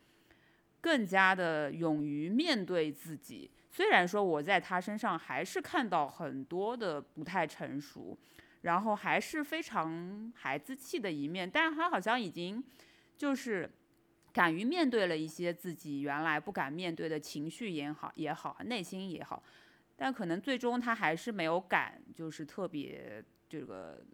[0.83, 3.51] 更加的勇于面对自己。
[3.71, 8.19] 虽然说我在他身上还是看到很多的不太成熟，
[8.61, 12.63] 然后还是非常孩子气的一面，但他好像已经
[13.17, 13.71] 就是
[14.31, 19.43] 敢于面对了一些自己原来不敢面对的情绪也好也好，内心也好。
[19.97, 24.05] 但可能最终他还是没有敢，就是特别这个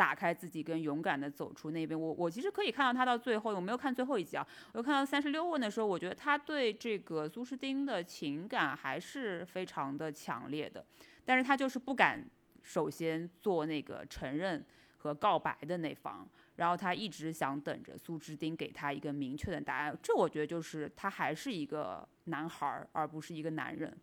[0.00, 2.00] 打开自己，跟勇敢的走出那边。
[2.00, 10.82] 我我其实可以看到他到最后，我没有看最后一集啊，我看到三十六问的时候，我觉得他对这个苏诗丁的情感还是非常的强烈的，
[11.26, 12.24] 但是他就是不敢
[12.62, 14.64] 首先做那个承认
[14.96, 16.26] 和告白的那方，
[16.56, 19.94] 然后他一直想等着苏诗丁给他一个明确的答案。
[20.02, 23.94] 这我觉得就是他还是一个男孩儿，而不是一个男人。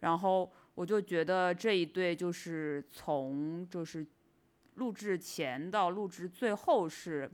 [0.00, 4.06] 然后我就觉得这一对就是从就是
[4.76, 7.30] 录制前到录制最后是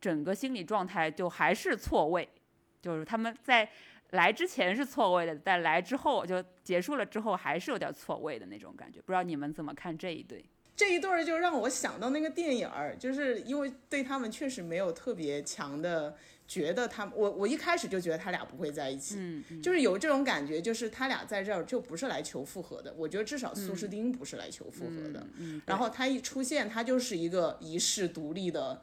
[0.00, 2.28] 整个心理状态就还是错位，
[2.82, 3.68] 就是他们在
[4.10, 9.00] 来之前是错位的，但来之后就结束了之后还是有点错位的那种感觉。
[9.00, 10.44] 不知道你们怎么看这一对？
[10.76, 16.16] 这一对儿就让我想到那个电影儿，就是因为对他们确实没有特别强的。
[16.46, 22.94] 觉得他，我我一开始就觉得他俩不会在一起，嗯，就是有这种感觉，就是他俩在这儿就不是来求复合的。
[22.96, 28.82] 我觉得至少苏诗丁不是来求复合的，嗯，然后他一出现，他就是一个一世独立的，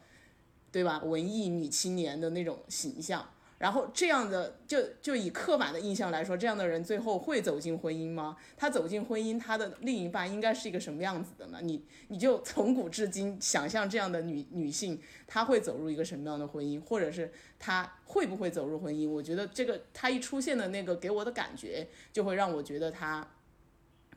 [0.71, 1.01] 对吧？
[1.03, 3.29] 文艺女青年的那种形象。
[3.61, 8.35] 然后这样的就就以刻板的印象来说，这样的人最后会走进婚姻吗？
[8.57, 11.59] 他走进婚姻，他的另一半应该是一个什么样子的呢？
[11.61, 19.07] 你你就从古至今想象这样的女女性，她会走入一个什么样的婚姻，或者是她会不会走入婚姻？
[19.07, 23.27] 我觉得这个她一出现的那个给我的感觉，就会让我觉得她。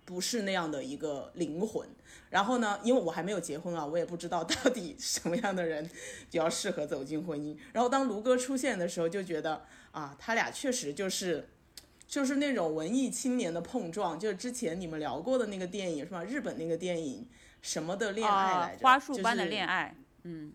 [0.04, 1.88] 不是那样的一个灵魂，
[2.28, 5.82] 然后呢，因为我还没有结婚啊，我也不知道到底什么样的人
[6.30, 7.56] 比较适合走进婚姻。
[7.72, 11.48] 然后当卢哥出现的时候，就觉得啊，他俩确实就是，
[12.06, 16.22] 就是那种文艺青年的碰撞，就是之前你们聊过的那个电影是吧？
[16.22, 17.26] 日本那个电影
[17.62, 18.82] 什么的恋爱来着？
[18.82, 20.52] 花束般的恋爱，嗯，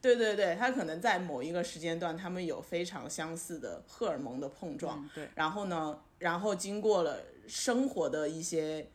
[0.00, 7.20] 对对对，他可能在某一个时间段，他们有非常相似的荷尔蒙的碰撞，对，然后呢，然后经过了。
[7.46, 8.86] 生活的一些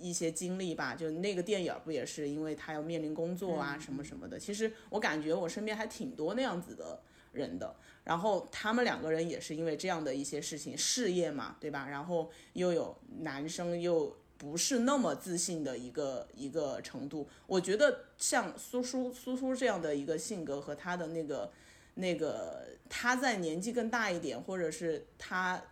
[0.00, 4.38] 一些经历吧，就那个电影不也是因为他要面临工作啊什么什么的。
[4.38, 7.00] 其实我感觉我身边还挺多那样子的
[7.32, 7.74] 人的。
[8.04, 11.88] 然后他们两个人也是因为这样的一些事情，事业嘛，对吧？
[11.88, 17.26] 然后又有男生又不是那么自信的一个一个程度。
[17.46, 21.50] 我觉得像苏苏苏苏这样的一个性格和他的那个
[21.94, 25.62] 那个他在年纪更大一点，或者是他。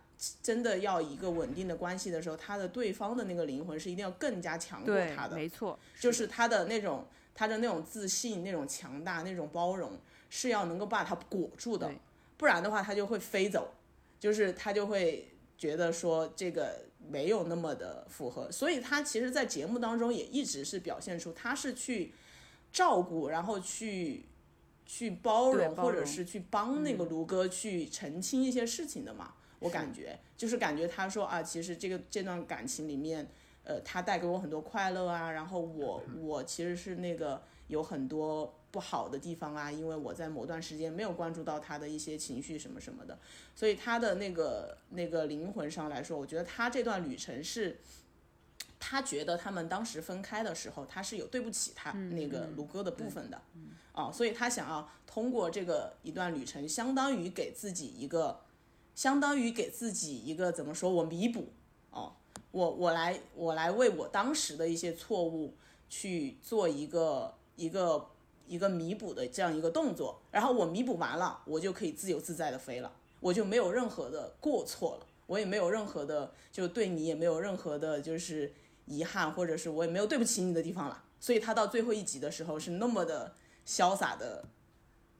[0.41, 9.99] 真的要一个稳定的关系的时候，他的对方的那个灵魂是一定要更加强过他的，没错，就是他的那种他的那种自信、那种强大、那种包容，
[10.29, 11.91] 是要能够把他裹住的，
[12.37, 13.73] 不然的话他就会飞走，
[14.19, 22.13] 就是他就会觉得说这个没有那么的符合，所以他其实，在节目当中也一直是表现出他是去
[22.71, 24.25] 照顾，然后去
[24.85, 29.33] 去包容，或者是去帮那个卢哥去澄清一些事情的嘛。
[29.65, 33.27] 我感觉就是感觉他说啊，其实这个这段感情里面，
[33.63, 43.17] 呃，他带给我很多快乐啊，然后我我其实是那个有很多不好的地方啊，因为我在某段时间没有关注到他的一些情绪什么什么的，
[43.55, 47.79] 所以他的那个那个灵魂上来说，我觉得他这段旅程是，
[48.79, 53.41] 他觉得他们当时分开的时候，他是有对不起他那个卢哥的部分的，
[53.93, 58.41] 啊，所以他想要通过这个一段旅程，相当于给自己一个。
[58.95, 60.89] 相当于给自己一个怎么说？
[60.89, 61.49] 我弥补
[61.91, 62.13] 哦，
[62.51, 65.53] 我我来我来为我当时的一些错误
[65.89, 68.09] 去做一个一个
[68.47, 78.53] 一个弥补的这样一个动作，然后我弥补完了，我就可以自由自在的飞了，我就没有任何的过错了，我也没有任何的就对你也没有任何的就是
[78.85, 81.03] 遗憾，或者是我也没有对不起你的地方了。
[81.19, 83.35] 所以他到最后一集的时候是那么的
[83.67, 84.45] 潇洒的。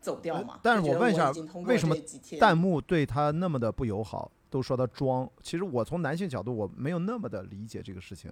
[0.06, 0.60] 走掉嘛？
[0.62, 1.32] 但是我问一下，
[1.66, 1.96] 为什么
[2.40, 5.30] 弹幕对他那么的不友好，都说他装？
[5.42, 8.32] 其实我从男性角度，我没有那么的理解这个事情。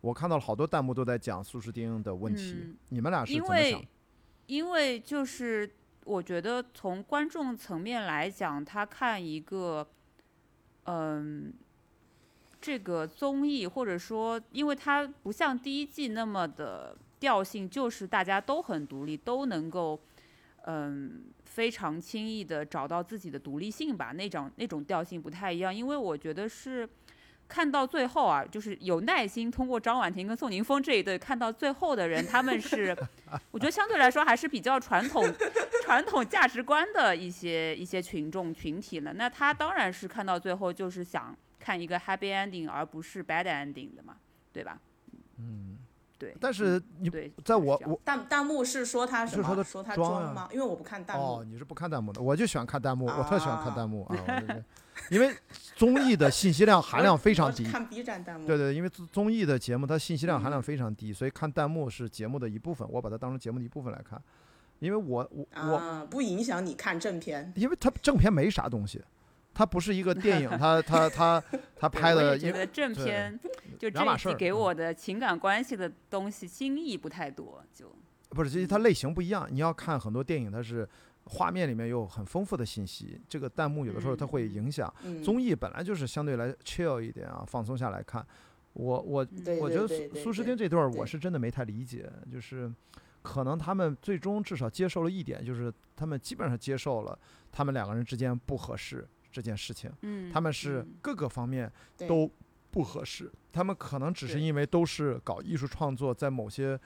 [0.00, 3.88] 我看到了好多弹幕都在讲苏诗丁的问题，嗯你们俩是因怎么想为？
[4.46, 5.70] 因为就是
[6.04, 9.86] 我觉得从观众层面来讲，他看一个，
[10.84, 11.52] 嗯，
[12.60, 19.98] 这个综艺或者说，因为他不像第一季那么的调性，就是大家都很独立，都能够，
[20.66, 26.88] 嗯，非常轻易的找到自己的独立性吧，那种那种调性不太一样，因为我觉得是。
[27.48, 32.92] 看到最后啊，就是有耐心通过张婉婷跟宋宁峰这一对看到最后的人，他们是，
[33.52, 35.24] 我觉得相对来说还是比较传统、
[35.84, 39.12] 传统价值观的一些一些群众群体了。
[39.12, 44.16] 那他当然是看到最后就是想看一个 happy ending，而不是 bad ending 的嘛，
[44.52, 44.80] 对吧？
[45.38, 45.75] 嗯，
[46.18, 46.36] 对。
[46.40, 47.10] 但是你，
[47.44, 49.42] 在我我弹弹幕是说他什么？
[49.42, 50.48] 是说他说他装吗？
[50.52, 51.22] 因为我不看弹幕。
[51.24, 54.64] 哦，你是不看弹幕的，我就喜欢看弹幕，我特喜欢看啊弹幕啊，我就是
[55.10, 55.34] 因为
[55.74, 57.64] 综艺的信息量 含量非常低。
[57.64, 58.46] 看 B 站弹幕。
[58.46, 64.20] 对对，因为综综艺的节目它信息量含量嗯非常低，所以看弹幕是节目的一部分，我把它当成节目的一部分来看。
[64.78, 67.50] 因为我我我，啊，不影响你看正片。
[67.56, 69.02] 因为它正片没啥东西，
[69.56, 71.42] 它不是一个电影， 它它它
[71.74, 73.40] 它拍的，因为也觉得正片
[73.78, 77.90] 就这一两码事儿嗯季给我的情感关系的东西新意不太多，就
[78.28, 79.48] 不是，其实它类型不一样。
[79.50, 80.86] 你要看很多电影，它是
[81.24, 84.92] 画面里面有很丰富的信息，这个弹幕有的时候它会影响。
[85.04, 88.24] 嗯，综艺本来就是相对来 chill 一点啊，放松下来看。
[88.74, 89.26] 我我
[89.58, 92.70] 我觉得苏苏诗丁这段儿我是真的没太理解，就是
[93.22, 97.18] 可能他们最终至少接受了一点，就是他们基本上接受了
[97.50, 101.70] 他们两个人之间不合适这件事情，嗯，他们是嗯各个方面
[102.08, 102.30] 都
[102.70, 106.80] 不合适，他们可能只是因为都是搞艺术创作，在某些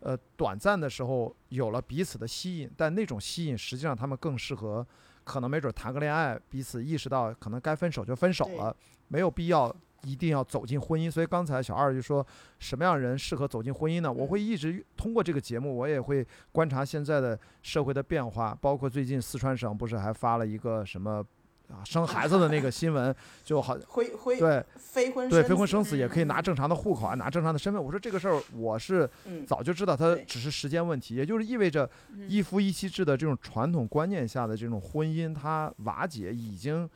[0.00, 4.84] 呃短暂的时候有了彼此的吸引，但那种吸引实际上他们更适合，
[5.22, 8.76] 可能没准谈个恋爱，彼此意识到可能该分手就分手了，
[9.06, 9.72] 没有必要
[10.02, 11.08] 一定要走进婚姻。
[11.08, 12.26] 所以刚才小二就说，
[12.58, 14.12] 什么样人适合走进婚姻呢？
[14.12, 21.24] 我嗯会一直通过这个节目，我也会观察现在的社会的变化，包括最近四川省不是还发了一个什么。
[21.72, 27.82] 啊，生孩子的那个新闻就好，灰灰对非婚对，非婚生子也可以拿嗯正常的户口啊，拿正常的身份。
[27.82, 36.88] 我说这个事儿，我是嗯早就知道，它只是时间问题，也就是意味着嗯一夫一妻制的这种传统观念下的这种婚姻，它瓦解已经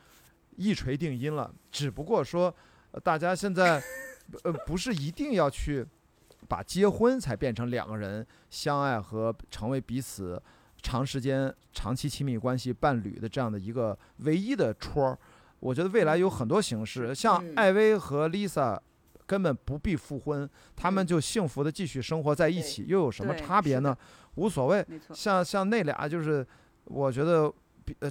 [0.57, 1.51] 一锤定音了。
[1.71, 2.55] 只不过说，
[2.91, 3.83] 呃大家现在
[4.45, 5.87] 呃不是一定要去
[6.49, 10.41] 把结婚才变成两个人相爱和成为彼此
[10.87, 15.19] 长时间、长期亲密关系伴侣的这样的一个唯一的戳儿。
[15.59, 18.79] 我觉得未来有很多形式，像嗯艾薇和 Lisa
[19.27, 23.97] 根本不必复婚，他们嗯就幸福的继续生活在一起，又有什么差别呢？
[24.37, 24.87] 无所谓。
[25.13, 26.47] 像像那俩就是，
[26.85, 27.53] 我觉得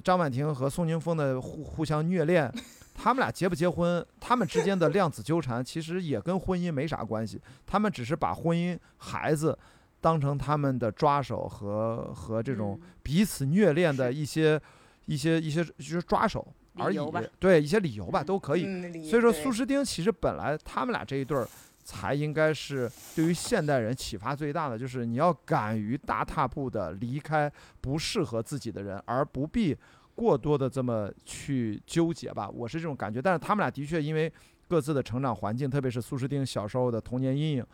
[0.04, 2.52] 张婉婷和宋宁峰的互互相虐恋，
[2.94, 9.58] 他们俩结不结婚，他们之间的量子纠缠其实也跟婚姻没啥关系，他们只是把婚姻、孩子
[10.06, 14.60] 当成他们的抓手和和这种嗯彼此虐恋的一些
[15.06, 16.46] 一些一些就是抓手
[16.76, 16.98] 而已
[17.40, 18.64] 对一些理由吧嗯都可以。
[18.66, 21.48] 嗯所以说，苏诗丁其实本来他们俩这一对儿，
[21.82, 27.50] 才应该是对于现代人启发最大的，就是你要敢于大踏步的离开
[27.80, 29.76] 不适合自己的人，而不必
[30.14, 32.48] 过多的这么去纠结吧。
[32.48, 33.20] 我是这种感觉。
[33.20, 34.32] 但是他们俩的确因为
[34.68, 37.66] 各自的成长环境，特别是苏诗丁小时候的童年阴影，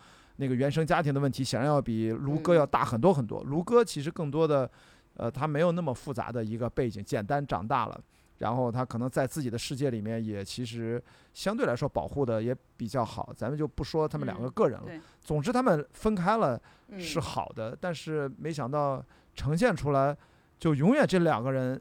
[0.42, 3.44] 那个原生家庭的问题，显然要比卢哥嗯要大很多很多。
[3.44, 4.68] 卢哥其实更多的，
[5.14, 8.00] 呃，他没有那么复杂的一个背景，简单长大了。
[8.38, 11.00] 然后他可能在自己的世界里面也其实
[11.32, 14.86] 相对来说保护的也比较好，咱们就不说他们两个嗯个人了。
[14.86, 19.00] 对总之他们分开了嗯是好的，但是没想到
[19.36, 20.16] 呈现出来
[20.58, 21.80] 就永远这两个人，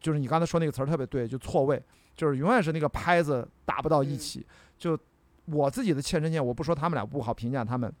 [0.00, 1.82] 就是你刚才说那个词儿特别对，就错位，
[2.16, 4.46] 就是永远是那个拍子打不到一嗯起。
[4.78, 4.98] 就
[5.46, 7.92] 我自己的切身经验，我不说他们俩不好评价他们，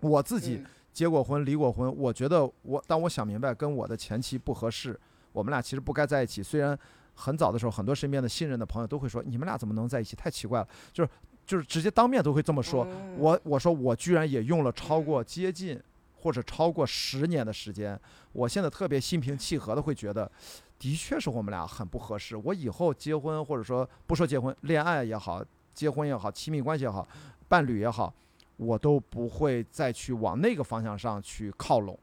[0.00, 4.98] 我自己嗯结过婚、离过婚，我觉得我当我想明白跟我的前妻不合适，
[5.32, 6.42] 我们俩其实不该在一起。
[6.42, 6.78] 虽然
[7.14, 11.10] 很早的时候，很多身边的信任的朋友都会说你们俩怎么能在一起，太奇怪了，就是
[11.44, 12.84] 就是直接当面都会这么说。
[12.84, 15.80] 嗯我我说我居然也用了超过接近
[16.14, 17.98] 或者超过十年的时间，
[18.32, 20.30] 我现在特别心平气和的会觉得，
[20.78, 22.36] 的确是我们俩很不合适。
[22.36, 25.44] 我以后结婚或者说不说结婚，恋爱也好，
[25.74, 27.06] 结婚也好，亲密关系也好，
[27.48, 28.12] 伴侣也好，
[28.56, 31.98] 我都不会再去往那个方向上去靠拢。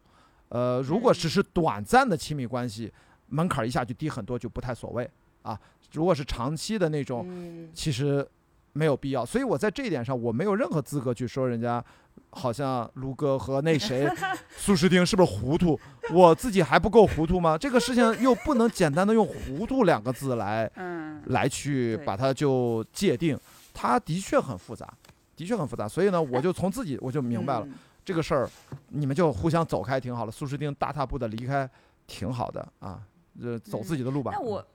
[0.50, 2.92] 呃，如果只是短暂的亲密关系，
[3.28, 5.10] 门槛儿一下就低很多，就不太所谓
[5.44, 5.58] 啊。
[5.94, 8.28] 如果是长期的那种，嗯其实
[8.74, 9.26] 没有必要。
[9.26, 11.84] 所以我在这一点上，我没有任何资格去说人家
[12.32, 14.10] 好像卢哥和那谁
[14.58, 15.80] 苏诗丁是不是糊涂？
[16.14, 17.58] 我自己还不够糊涂吗？
[17.58, 23.38] 这个事情又不能简单的用“糊涂”两个字来嗯，来去把它就界定，
[23.74, 24.86] 它的确很复杂。
[24.86, 25.88] 的的确很复杂。
[25.88, 28.50] 所以呢，我就从自己我就明白了嗯这个事儿，
[28.90, 30.32] 你们就互相走开挺好了。
[30.32, 31.70] 苏诗丁大踏步的离开，
[32.08, 33.02] 挺好的啊，
[33.40, 34.32] 呃，走自己的路吧。
[34.34, 34.68] 那我，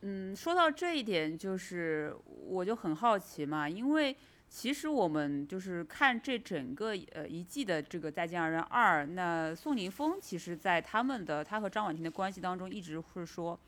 [0.00, 4.16] 嗯，说到这一点，就是我就很好奇嘛，因为
[4.48, 13.58] 其实我们就是看这整个呃一季的这个《再见爱人二》，那宋宁峰其实在他们的他和张婉婷的关系当中，一直会说，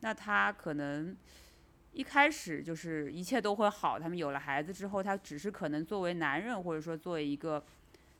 [0.00, 1.16] 那他可能。
[1.96, 7.64] 一开始就是一切都会好，他们有了孩子之后，他只是可能作为男人，或者说作为一个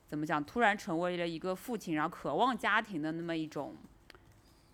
[0.07, 3.77] 怎么讲，突然成为了一个父亲，然后渴望家庭的那么一种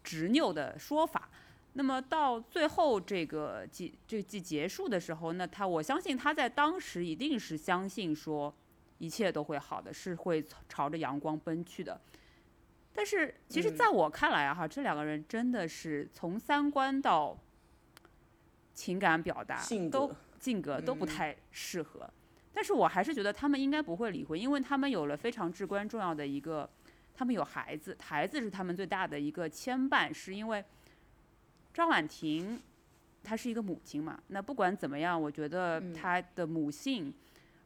[0.05, 1.29] 执拗的说法。
[1.73, 8.55] 那么到最后这个季这个季结束的时候，那他我相信他在当时一定是相信说
[8.99, 12.01] 一切都会好的，是会朝着阳光奔去的。
[12.93, 17.37] 但是其实嗯在我看来啊，哈，这两个人真的是从三观到
[18.75, 20.11] 情感表达性都
[20.41, 22.09] 性格都不嗯太适合。
[22.55, 26.69] 但是我还是觉得他们应该不会离婚，因为他们有了非常至关重要的一个，
[27.15, 30.63] 他们有孩子，孩子是他们最大的一个牵绊，是因为
[31.73, 32.61] 张婉婷
[33.25, 37.15] 她是一个母亲嘛，那不管怎么样，我觉得嗯她的母性，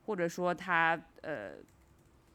[0.05, 1.55] 或者说她呃，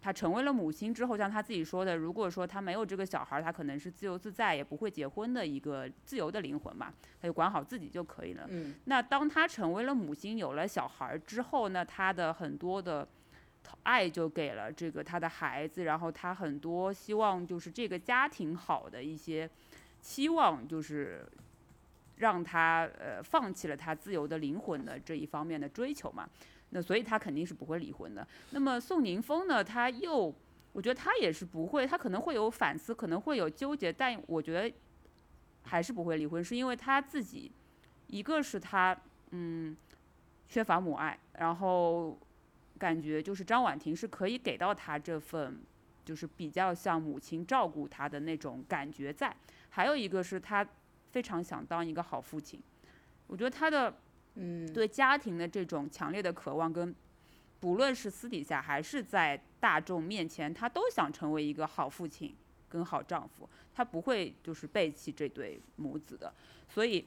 [0.02, 6.91] 她成为了母亲之后，像她自己说的，如果说她没有这个小孩儿，她可能是自由自在，也不会结婚的一个自由的灵魂嘛，
[7.22, 8.45] 她就管好自己就可以了。
[8.49, 13.08] 嗯那当她成为了母亲，有了小孩儿之后呢，她的很多的
[13.84, 19.47] 爱就给了这个他的孩子，然后他很多希望就是这个家庭好的一些
[20.02, 21.24] 期望，就是
[22.18, 26.28] 让他呃放弃了他自由的灵魂的这一方面的追求嘛。
[26.72, 28.28] 那所以他肯定是不会离婚的。
[28.49, 30.34] 那么宋宁峰呢，他又
[30.74, 34.76] 我觉得他也是不会，他可能会有反思，可能会有纠结，但我觉得
[35.63, 37.51] 还是不会离婚，是因为他自己。
[38.07, 38.99] 一个是他
[39.30, 39.74] 嗯
[40.45, 42.19] 缺乏母爱，然后
[42.78, 45.61] 感觉就是张婉婷是可以给到他这份
[46.03, 49.34] 就是比较像母亲照顾他的那种感觉在，
[49.69, 50.67] 还有一个是他
[51.11, 52.61] 非常想当一个好父亲，
[53.28, 53.95] 我觉得他的
[54.36, 56.95] 嗯，对家庭的这种强烈的渴望跟。
[57.59, 62.36] 不论是私底下还是在大众面前，他都想成为一个好父亲
[62.67, 66.34] 跟好丈夫，他不会就是背弃这对母子的。
[66.67, 67.05] 所以，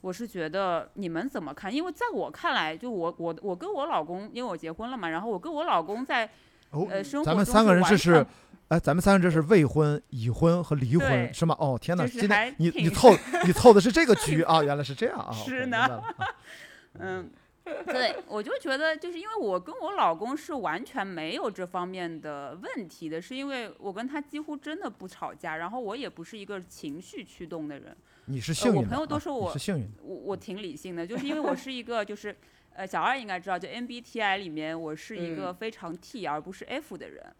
[0.00, 1.70] 我是觉得你们怎么看？
[1.70, 6.26] 因为在我看来，就我我我跟我老公，因为我结婚了嘛，然后我跟我老公在
[6.72, 8.26] 哦呃生活咱们中三个人这是，
[8.68, 11.54] 哎，咱们三个人这是未婚、已婚和离婚是吗？
[11.58, 13.10] 哦，天哪，就是今天你你凑
[13.46, 16.02] 你凑的是这个局啊，原来是这样啊，是呢
[16.98, 17.30] 嗯，
[17.86, 32.34] 对，我就觉得，就是因为我跟我老公是完全没有这方面的问题的，是因为我跟他几乎真的不吵架，然后我也不是一个情绪驱动的人，你是幸运的啊，我朋友都说你我是幸运的，我我挺理性的，就是因为我是一个就是。
[32.74, 35.54] 呃，小二应该知道，就 MBTI 里面，我是一个嗯。
[35.54, 37.34] 非常 T 而不是 F 的人，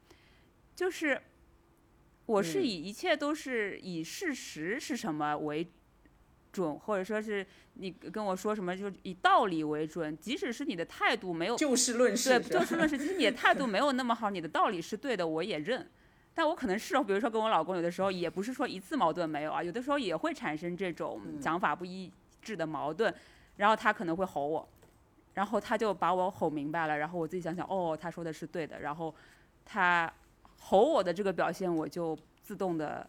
[0.75, 1.21] 就是
[2.27, 2.65] 我是嗯。
[2.65, 5.67] 以一切都是以事实是什么为
[6.53, 15.89] 准，或者说是你跟我说什么，就是以道理为准，即使是你的态度没有就事论事对，就事论事，其实你的态度 没有那么好，你的道理是对的，我也认。
[16.35, 21.41] 但我可能是，比如说跟我老公，有的时候也不是说一次矛盾没有啊，有的时候也会产生这种嗯。
[21.41, 22.11] 想法不一
[22.41, 23.15] 致的矛盾，
[23.57, 24.67] 然后他可能会吼我，
[25.35, 29.15] 然后他就把我吼明白了，然后我自己想想，哦，他说的是对的，然后
[29.65, 30.13] 他
[30.61, 33.09] 吼我的这个表现，我就自动的，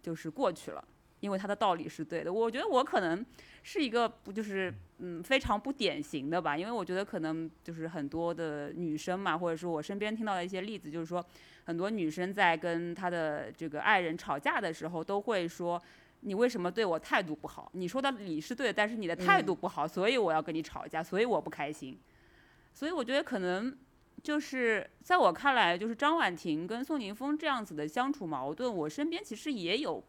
[0.00, 0.84] 就是过去了，
[1.20, 2.32] 因为他的道理是对的。
[2.32, 3.24] 我觉得我可能
[3.62, 11.24] 是一个不就是嗯非常不典型的吧，因为我觉得可能就是很多的女生嘛，或者是我身边听到的一些例子，就是说
[11.64, 15.82] 很多女生在跟她的这个爱人吵架的时候，都会说。
[16.20, 17.70] 你为什么对我态度不好？
[17.74, 21.98] 你说的理是对的，但是你的态度不好，所以我要跟你吵架，所以我不开心。
[22.74, 23.76] 所以我觉得可能
[24.22, 30.02] 就是在我看来，就是张婉婷跟宋宁峰这样子的相处矛盾，我身边其实也有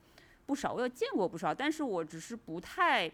[0.45, 3.11] 不少，我有见过不少，但是我只是不太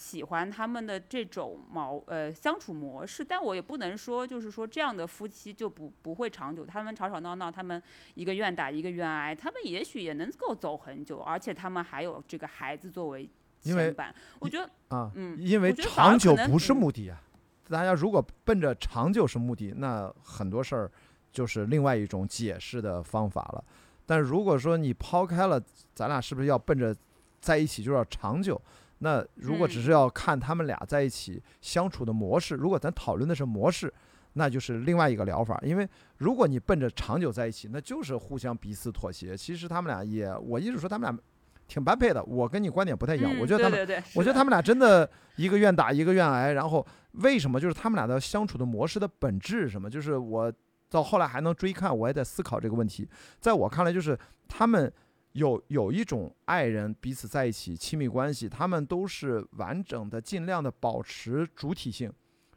[0.00, 7.80] 喜欢他们的这种矛呃相处模式，但我也不能说就是说这样的夫妻就不不会长久，他们吵吵闹闹，他们
[8.14, 13.28] 一个愿打一个愿挨，他们也许也能够走很久，而且他们还有这个孩子作为
[13.60, 17.20] 牵绊，我觉得啊，嗯因为长久不是嗯目的啊。
[17.68, 20.90] 大家如果奔着长久是目的，那很多事儿
[21.30, 23.62] 就是另外一种解释的方法了。
[24.06, 25.62] 但如果说你抛开了，
[25.94, 26.96] 咱俩是不是要奔着
[27.38, 28.58] 在一起就要长久？
[29.02, 33.92] 那如果只嗯是要看他们俩在一起相处的模式，如果咱讨论的是模式，
[34.34, 35.58] 那就是另外一个疗法。
[35.62, 35.88] 因为
[36.18, 39.36] 如果你奔着长久在一起，那就是互相彼此妥协。
[39.36, 41.18] 其实他们俩也，我一直说他们俩
[41.66, 42.22] 挺般配的。
[42.24, 46.52] 我跟你观点不太一样，嗯我觉得他们，对对对，我觉得他们俩真的一个愿打一个愿挨。
[46.52, 49.88] 然后为什么就是他们俩的相处的模式的本质是什么？
[49.88, 50.52] 就是我
[50.90, 53.08] 到后来还能追看，我也在思考这个问题。
[53.40, 54.92] 在我看来，就是他们
[55.32, 62.12] 有有一种爱人彼此在一起亲密关系，他们都是完整的，尽量的保持主体性，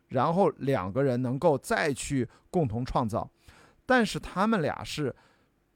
[0.10, 3.30] 然后两个人能够再去共同创造。
[3.86, 5.16] 但是他们俩是。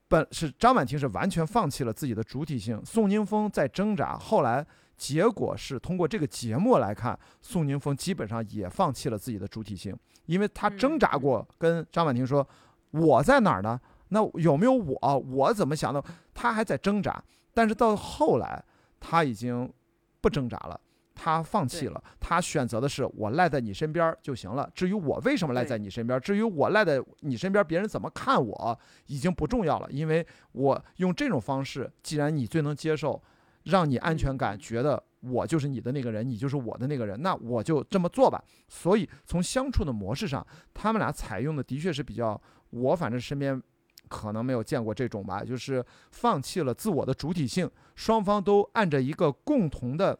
[0.09, 9.93] 本是张婉婷是完全放弃了自己的主体性，宋宁峰在挣扎，后来结果是通过这个节目来看，宋宁峰基本上也放弃了自己的主体性，
[10.25, 12.47] 因为他挣扎过，跟张婉婷说
[12.91, 13.77] ：“我在哪儿呢？
[14.07, 15.17] 那有没有我？
[15.29, 16.01] 我怎么想的？”
[16.37, 18.63] 他还在挣扎，但是到后来
[18.99, 19.73] 他已经
[20.21, 20.79] 不挣扎了。
[21.15, 24.69] 他放弃了，他选择的是我赖在你身边就行了。
[24.75, 33.19] 至于我为什么赖在你身边，至于我赖在你身边，别人怎么看我已经不重要了，因为我用这种方式，既然你最能接受，
[33.63, 38.43] 让你安全感，觉得我就是你的那个人，你就是我的那个人，那我就这么做吧。
[38.67, 43.59] 所以从相处的模式上，他们俩采用的的确是比较，我反正身边
[44.07, 50.17] 可能没有见过这种吧，就是放弃了自我的主体性，双方都按着一个共同的。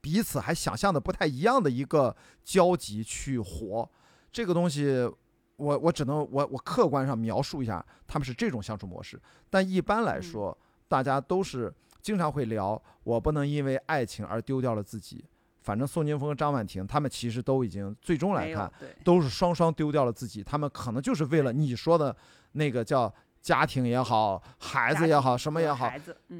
[0.00, 3.88] 彼此还想象的不太一样的一个交集去活，
[4.30, 5.10] 这个东西，
[5.56, 9.18] 我我只能我我客观上描述一下，他们是这种相处模式。
[9.48, 10.54] 但一般来说，
[10.88, 11.72] 大家都是
[12.02, 15.24] 经常会聊，我不能因为爱情而丢掉了自己。
[15.62, 18.70] 反正宋宁峰和张婉婷，他们其实都已经最终来看，
[19.02, 20.42] 都是双双丢掉了自己。
[20.42, 22.14] 他们可能就是为了你说的
[22.54, 25.92] 那个叫家庭也好，孩子也好，什么也好，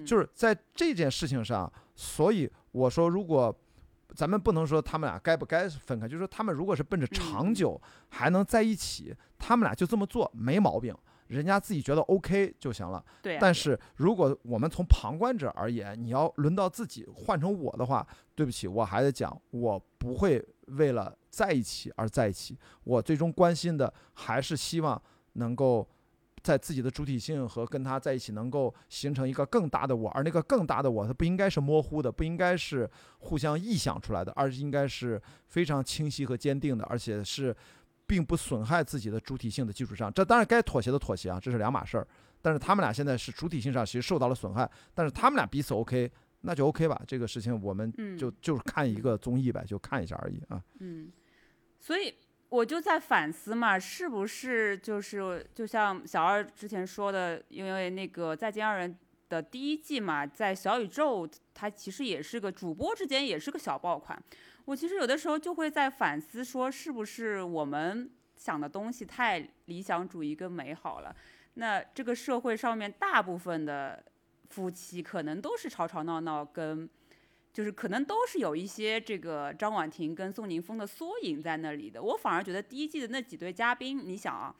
[0.05, 2.51] 就是在这件事情上，所以。
[2.75, 3.57] 我说，如果
[4.17, 10.93] 咱们不能说他们俩该不该分开，就是说他们如果是奔着长久还能在一起，他们俩就这么做没毛病，
[11.29, 13.01] 人家自己觉得 OK 就行了。
[13.23, 13.39] 对。
[13.41, 18.05] 但是如果我们从旁观者而言，你要轮到自己换成我的话，
[18.35, 25.01] 对不起，我还得讲，我不会为了在一起而在一起，我最终关心的还是希望
[25.35, 25.89] 能够。
[26.45, 32.89] 在自己的主体性和跟他在一起，能够形成一个更大的我，而那个更大的我，它不应该是模糊的，不应该是
[33.21, 37.57] 互相臆想出来的，而是应该是非常清晰和坚定的，而且是
[38.07, 40.13] 并不损害自己的主体性的基础上。
[40.13, 42.07] 这当然该妥协的妥协啊，这是两码事儿。
[42.43, 47.03] 但是他们俩现在是主体性上其实受到了损害，但是他们俩彼此 OK，那就 OK 吧。
[47.07, 50.63] 这个事情我们就就是看一个综艺呗，就看一下而已啊。
[50.81, 51.11] 嗯，
[51.81, 52.15] 所以。
[52.55, 58.95] 我就在反思嘛，是不是就是就像小二之前说的，因为那个《再见爱人》
[59.29, 64.17] 的第一季嘛，在小宇宙，它其实也是个主播之间也是个小爆款。
[64.67, 71.13] 我其实有的时候就会在反思，说是不是我们想的东西太理想主义跟美好了？
[71.55, 74.01] 那这个社会上面大部分的
[74.51, 76.89] 夫妻可能都是吵吵闹闹跟。
[77.55, 82.03] 就是可能都是有一些这个张婉婷跟宋宁峰的缩影在那里的。
[82.03, 84.53] 我反而觉得第一季的那几对嘉宾，你想啊，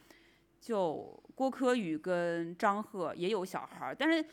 [0.61, 4.25] 就郭柯宇跟张赫也有小孩儿，但是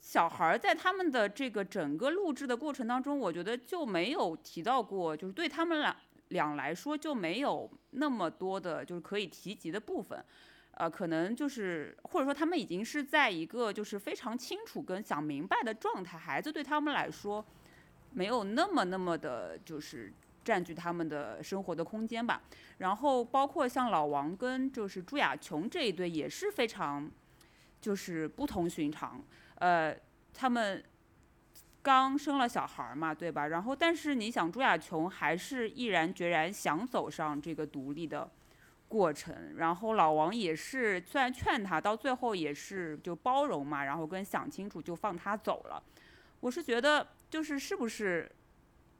[0.00, 5.96] 小孩儿在他们的这个整个录制的过程当中，我觉得就没有提到过，就是对他们俩
[6.28, 10.22] 俩来说就没有那么多的就是可以提及的部分。
[10.72, 17.42] 呃，可能就是或者说他们已经是在一个就是非常清楚跟想明白的状态，孩子对他们来说。
[18.12, 20.12] 没有那么那么的，就是
[20.44, 22.42] 占据他们的生活的空间吧。
[22.78, 27.10] 然后包括像老王跟就是朱亚琼这一对也是非常，
[27.80, 29.22] 就是不同寻常。
[29.56, 29.94] 呃，
[30.32, 30.82] 他们
[31.82, 33.48] 刚生了小孩嘛，对吧？
[33.48, 38.30] 然后但是你想，朱亚琼还是毅然决然想走上这个独立的
[38.88, 39.54] 过程。
[39.56, 45.82] 然后老王也是虽然劝他，到最后也是就包容嘛，然后跟想清楚就放他走了。
[46.40, 47.06] 我是觉得。
[47.30, 48.30] 就是是不是，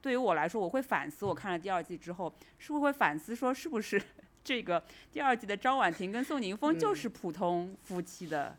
[0.01, 1.25] 对于我来说，我会反思。
[1.25, 4.01] 我看了第二季之后，是不是会反思说，是不是
[4.43, 8.57] 这个第二季的张婉婷跟宋宁峰就是普通夫妻的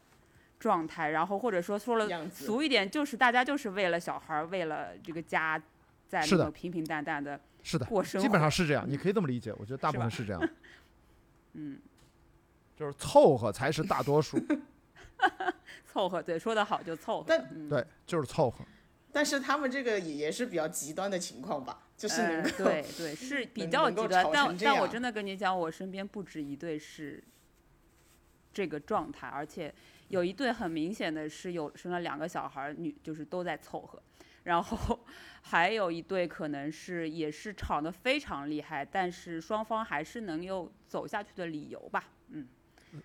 [0.60, 1.10] 状态？
[1.10, 5.60] 然后或者说说了俗一点，就是大家就是为了小孩，为了这个家，
[6.06, 8.26] 在那种平平淡淡的是的过生活。
[8.26, 9.52] 基本上是这样，你可以这么理解。
[9.54, 10.48] 我觉得大部分是这样。
[11.54, 11.80] 嗯，
[12.76, 14.38] 就是凑合才是大多数。
[15.86, 17.26] 凑合，对，说的好就凑合。
[17.28, 18.64] 但对，就是凑合。
[19.12, 27.22] 但是他们这个也也是比较极端的情况吧， 就是能够对对是 比较极端，但但我真的跟你讲，我身边不止一对是
[28.52, 29.72] 这个状态，而且
[30.08, 34.02] 有一对很明显的是有生了两个小孩，女就是都在凑合，
[34.44, 34.98] 然后
[35.42, 42.48] 还有一对可能是也是吵得非常厉害，但是双方还是能有走下去的理由吧，嗯。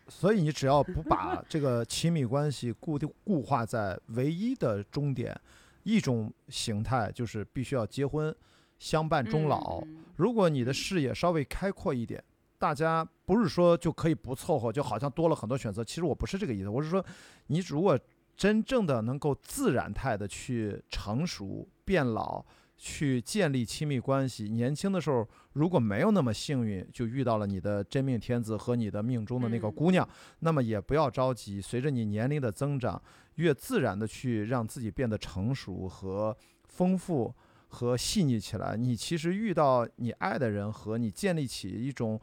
[0.09, 5.39] 所以你只要不把这个亲密关系固定固化在唯一的终点。
[5.87, 8.35] 一种形态就是必须要结婚，
[8.77, 9.79] 相伴终老。
[9.85, 12.21] 嗯如果你的视野稍微开阔一点，
[12.57, 15.83] 大家不是说就可以不凑合，就好像多了很多选择。
[15.83, 17.05] 其实我不是这个意思，我是说，
[17.45, 17.97] 你如果
[18.35, 22.43] 真正的能够自然态的去成熟、变老，
[22.75, 30.07] 去建立亲密关系，年轻的时候如果没有那么幸运，就遇到了你的真命天子和你的命中的那个嗯姑娘，
[30.39, 32.99] 那么也不要着急，随着你年龄的增长，
[33.37, 37.33] 越自然的去让自己变得成熟和丰富。
[37.69, 42.17] 和细腻起来，你其实遇到你爱的人和你建立起一种，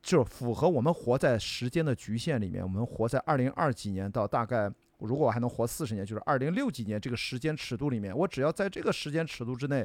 [0.00, 2.62] 就是符合我们活在时间的局限里面。
[2.62, 9.84] 我们活在二零二几年到大概，如果我还能活四十年，就是二零六几年这个时间尺度里面，我只要在这个时间尺度之内，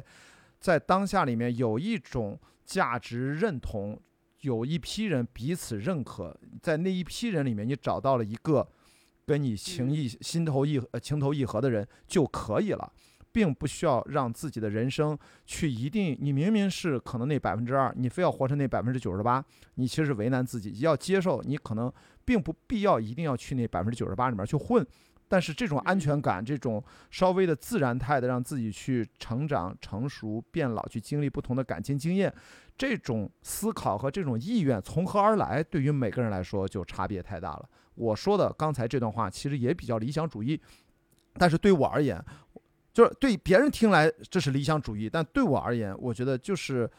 [0.60, 4.00] 在当下里面有一种价值认同，
[4.42, 8.66] 有一批人彼此认可，在那一批人里面，你找到了一个
[9.28, 12.90] 跟你情意、心头意呃情投意合的人就可以了。
[13.30, 19.44] 并不需要让自己的人生去一定，你明明是可能那百分之二，你非要活成那百分之九十八，
[19.74, 20.80] 你其实是为难自己。
[20.80, 21.92] 要接受你可能
[22.24, 24.84] 并不必要一定要去那百分之九十八里面去混，
[25.28, 32.32] 但是这种安全感，这种稍微的自然态的让自己去成长、成熟、变老，去经历不同的感情经验，
[32.78, 37.68] 这种思考和这种意愿从何而来，对于每个人来说就差别太大了。
[37.98, 40.60] 我说的刚才这段话其实也比较理想主义，
[41.34, 42.24] 但是对我而言。
[42.94, 46.90] 就是对别人听来这是理想主义，但对我而言，我觉得就是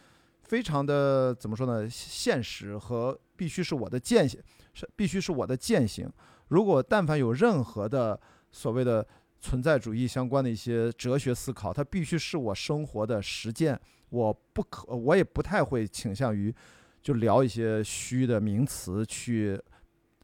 [0.44, 1.90] 非常的怎么说呢？
[1.90, 4.40] 现实和必须是我的践行，
[4.74, 6.10] 是必须是我的践行。
[6.50, 8.18] 如果但凡有任何的
[8.50, 9.06] 所谓的
[9.42, 13.78] 存在主义相关的一些哲学思考，它必须是我生活的实践。
[14.10, 16.54] 我不可，我也不太会倾向于
[17.02, 19.62] 就聊一些虚的名词去。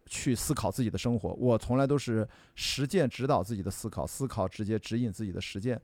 [0.06, 5.80] 去思考自己的生活，我从来都是实践指导自己的思考，思考直接指引自己的实践。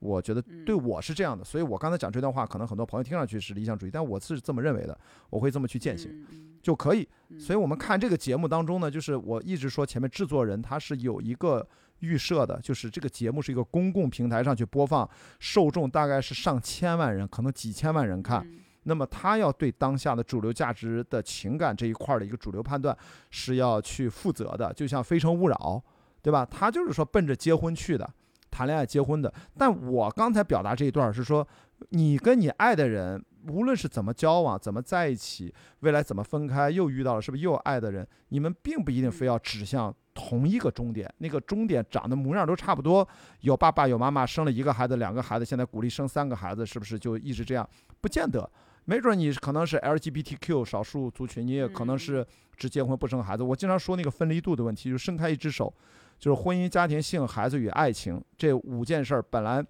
[0.00, 4.96] 我觉得对我是这样的，所以我刚才讲这段话，可能很多朋友听上去是理想主义，但我是这么认为的，
[5.28, 6.24] 我会这么去践行
[6.62, 7.08] 就可以。
[7.36, 11.68] 所以我们看这个节目当中呢，就是我一直说前面制作人他是有一个
[11.98, 15.08] 预设的，就是这个节目是一个公共平台上去播放，
[15.40, 18.48] 受众大概是上千万人，可能几千万人看。
[18.84, 22.96] 那么他要对当下的主流价值的情感这一块的一个主流判断
[23.30, 25.56] 是要去负责的，就像《非诚勿扰》，
[26.22, 26.46] 对吧？
[26.46, 28.08] 他就是说奔着结婚去的，
[28.50, 29.32] 谈恋爱结婚的。
[29.56, 31.46] 但我刚才表达这一段是说，
[31.90, 43.06] 你跟你爱的人，无论是怎么交往、怎么在一起，未来怎么分开，又遇到了是不是又有爱的人，你们并不一定非要指向同一个终点，那个终点长得模样都差不多，
[43.40, 47.68] 有爸爸有妈妈，生了一个孩子、两个孩子，现在鼓励生三个孩子，是不是就一直这样？
[48.00, 48.50] 不见得。
[48.88, 53.42] 没准你可能是 LGBTQ 少数族群，你也可能是只结婚不生孩子。
[53.42, 55.70] 我经常说那个分离度的问题，就是伸开一只手，
[56.18, 59.62] 就是婚姻、家庭、性、孩子与爱情这五件事儿，本来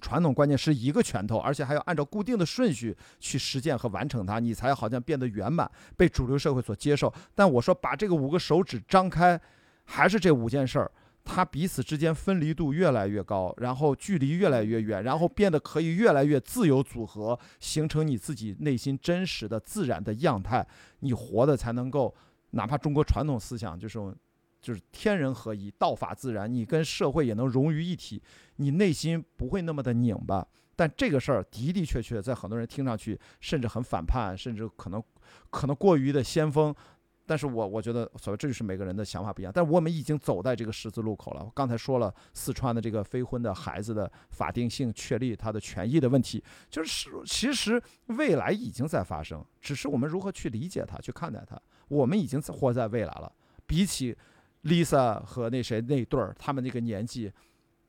[0.00, 7.14] 传统观念是一个拳头，而且还要按照固定的顺序去实践和完成它，你才好像变得圆满，被主流社会所接受。
[7.36, 9.40] 但我说把这个五个手指张开，
[9.84, 10.90] 还是这五件事儿。
[11.30, 20.66] 它彼此之间分离度越来越高，然后距离越来越远，然后变得可以越来越自由组合，形成你自己内心真实的自然的样态。
[21.00, 22.12] 你活的才能够，
[22.52, 23.98] 哪怕中国传统思想就是
[24.60, 28.20] 就是天人合一、道法自然，你跟社会也能融于一体，
[28.56, 30.44] 你内心不会那么的拧巴。
[30.74, 35.02] 但这个事儿的的确确在很多人听上去甚至很反叛，甚至可能
[35.50, 36.74] 可能过于的先锋。
[37.28, 39.52] 但是我我觉得，所谓这就是每个人的想法不一样。
[39.54, 41.44] 但是我们已经走在这个十字路口了。
[41.44, 51.60] 我刚才说了，四川的这个非婚的孩子的法定性确立，他的权益的问题，就是其实未来已经在发生，只是我们如何去理解它，去看待它。
[51.88, 53.30] 我们已经活在未来了。
[53.66, 54.16] 比起
[54.64, 57.30] Lisa 和那谁那对儿，他们那个年纪，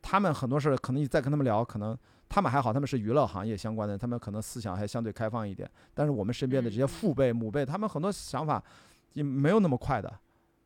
[0.02, 1.98] 他们很多事儿可能你再跟他们聊，可能
[2.28, 5.70] 他们还好，他们是娱乐行业相关的，他们可能思想还相对开放一点。
[5.94, 8.62] 但是我们身边的这些父辈、母辈，他们很多想法。
[9.14, 10.20] 也没有那么快的，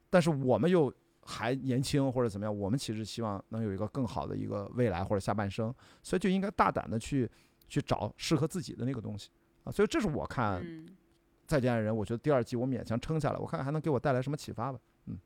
[0.09, 0.93] 但是我们又
[1.25, 7.29] 还年轻或者怎么样，我们其实希望能有一个更好的一个未来或者下半生，所以就应该大胆的去
[7.67, 9.29] 去找适合自己的那个东西
[9.63, 9.71] 啊。
[9.71, 10.61] 所以这是我看
[11.47, 14.79] 《再见爱人》，我觉得第二季我勉强撑下来，我看看还能给我带来什么启发吧。
[15.05, 15.17] 嗯，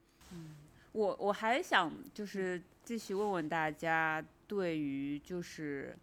[0.91, 5.98] 我我还想就是继续问问大家，对于就是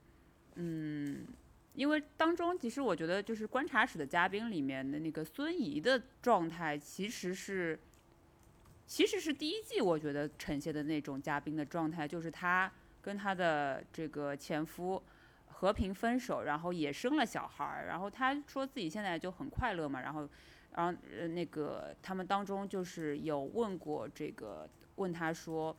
[0.57, 1.27] 嗯。
[1.75, 7.79] 因为当中，其实我觉得就是观察室的嘉宾里面的那个孙怡的状态，其实是，
[8.87, 12.73] 其实是第一季我觉得呈现的那种嘉宾的状态，就是她
[13.03, 15.03] 跟她的这个前夫
[15.47, 20.29] 和平分手，然后也生了小孩儿，然后她说自己现在就很快乐嘛，然后，
[20.77, 25.77] 然后呃那个他们当中就是有问过这个问她说。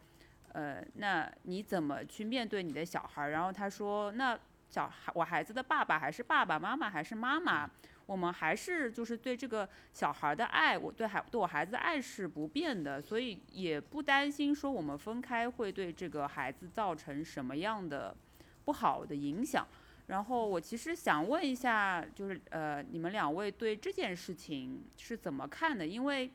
[0.56, 3.32] 呃，那你怎么去面对你的小孩儿？
[3.32, 4.40] 然后他说，那
[4.70, 7.70] 小孩我孩子的爸爸还是爸爸妈妈还是妈妈？
[8.06, 18.16] 我们还是就是对这个小孩的爱，我对孩对我孩子的爱是不变的，所以也不担心说我们分开会对这个孩子造成什么样的
[18.64, 19.66] 不好的影响。
[20.06, 25.88] 然后我其实想问一下，就是呃，你们两位对这件事情是怎么看的？
[25.88, 26.30] 因为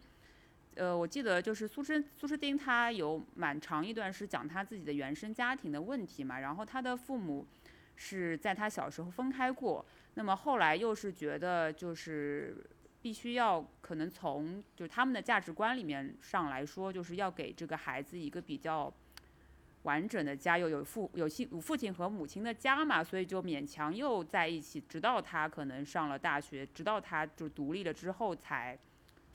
[0.75, 7.47] 呃，我记得就是苏诗苏诗丁他有蛮长一段是讲他自己的原生家庭的问题嘛，然后他的父母
[8.03, 9.85] 是在他小时候分开过。
[10.15, 12.57] 那么后来又是觉得就是
[13.03, 18.91] 必须要可能从就是他们的价值观里面上来说，就是要给这个孩子一个比较
[19.83, 28.79] 完整的家，又有父有亲有父亲和母亲的家嘛，所以就勉强又在一起，直到他可能上了大学，直到他就独立了之后才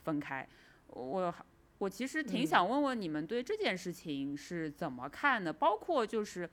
[0.02, 0.46] 分开。
[0.88, 1.32] 我
[1.78, 6.48] 我其实挺想问问你们对这件事情是怎么看的，包括就是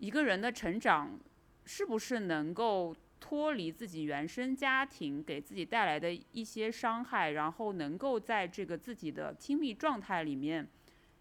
[0.00, 1.16] 一个人的成长
[1.64, 2.94] 是不是能够。
[3.22, 10.66] 脱离自己原生家庭给自己带来的一些伤害，然后能够在这个自己的亲密状态里面，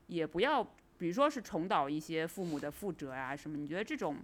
[0.08, 0.64] 也不要，
[0.98, 3.58] 比如说是重蹈一些父母的覆辙啊什么？
[3.58, 4.16] 你觉得这种，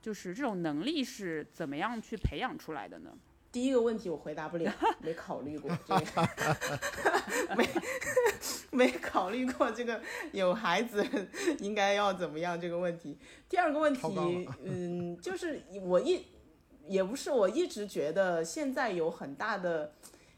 [0.00, 3.10] 就是这种能力是怎么样去培养出来的呢？
[3.52, 6.28] 第一个问题我回答不了， 没考虑过这个，
[7.56, 7.68] 没
[8.70, 10.00] 没考虑过这个
[10.32, 11.04] 有孩子
[11.58, 13.18] 应该要怎么样这个问题。
[13.48, 16.24] 第二个问题，嗯，就是我一。
[16.88, 19.92] 也不是，我一直觉得现在有很大的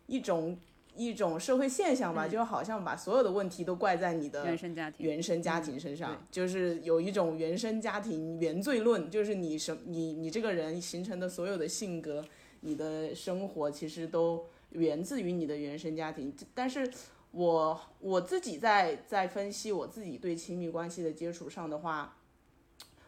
[0.07, 0.59] 一种
[0.95, 12.23] 一种社会现象吧，就好像把所有的问题都怪在你的原生家庭原生家庭身上，就是有一种原生家庭原罪论，就是你什你你这个人形成的所有的性格，
[12.63, 16.35] 你的生活其实都源自于你的原生家庭。
[16.55, 16.91] 但是
[17.31, 22.17] 我我自己在在分析我自己对亲密关系的接触上的话。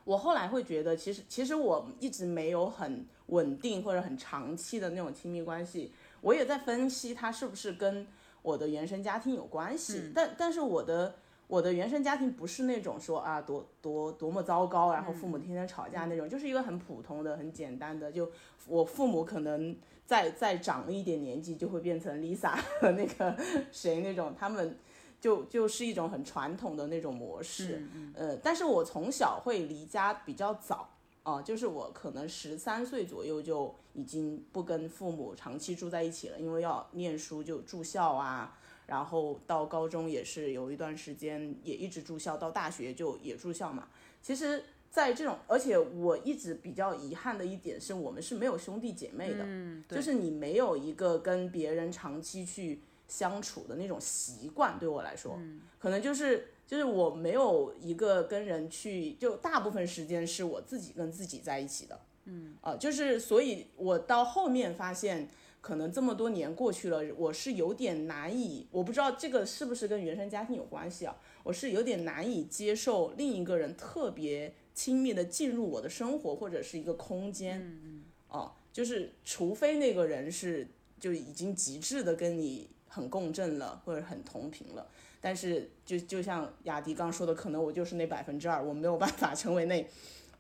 [0.05, 5.95] 我后来会觉得，其实其实我一直没有很稳定或者很长期的那种亲密关系。
[6.21, 8.07] 我也在分析它是不是跟
[8.43, 10.13] 我的原生家庭有关系。
[10.15, 18.11] 但但是我的我的原生家庭不是那种说啊多多多么糟糕，然后父母天天吵架那种，就是一个很普通的、很简单的。
[18.11, 18.31] 就
[18.67, 19.77] 我父母可能
[20.07, 23.37] 再再长一点年纪，就会变成 Lisa 和那个
[23.71, 24.79] 谁那种，他们。
[25.21, 30.87] 就就是一种很传统的那种模式，呃，但是我从小会离家比较早
[31.23, 38.55] 啊，就是我可能十三岁左右就已经不跟父母长期住在一起了，因为要念书就住校啊，
[38.87, 43.89] 然后到高中也是有一段时间也一直住校，到大学就也住校嘛。
[44.23, 49.45] 其实，在这种，而且我一直比较遗憾的一点是我们是没有兄弟姐妹的，
[49.89, 52.81] 就是你没有一个跟别人长期去。
[53.07, 55.39] 相处的那种习惯对我来说，
[55.79, 65.29] 可能就是就是我没有一个跟人去，就大部分时间是我自己跟自己在一起的，嗯啊，就是所以，我到后面发现，
[65.65, 80.69] 可能这么多年过去了，我是有点难以，我不知道这个是不是跟原生家庭有关系啊，我是有点难以接受另一个人特别亲密的进入我的生活或者是一个空间，嗯嗯，哦，就是除非那个人是
[81.01, 82.69] 就已经极致的跟你。
[82.87, 84.87] 很共振了，或者很同频了，
[85.21, 89.85] 但是就就像雅迪刚说的，可能我就是那百分之二，我没有办法成为那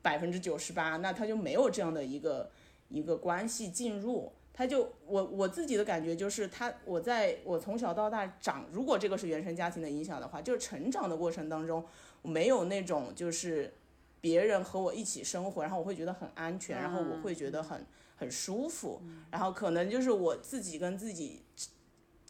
[0.03, 2.49] 百分之九十八，那他就没有这样的一个
[2.89, 11.85] 一个关系进入，他就我我自己的感觉就是他我在我从小到大长，如果这个是原生家庭的影响的话，就是成长的过程当中，
[12.23, 13.75] 没有那种就是
[14.21, 17.85] 别人和我一起生活，然后我会觉得很安全，然后我会觉得很
[18.17, 21.43] 很舒服，然后可能就是我自己跟自己。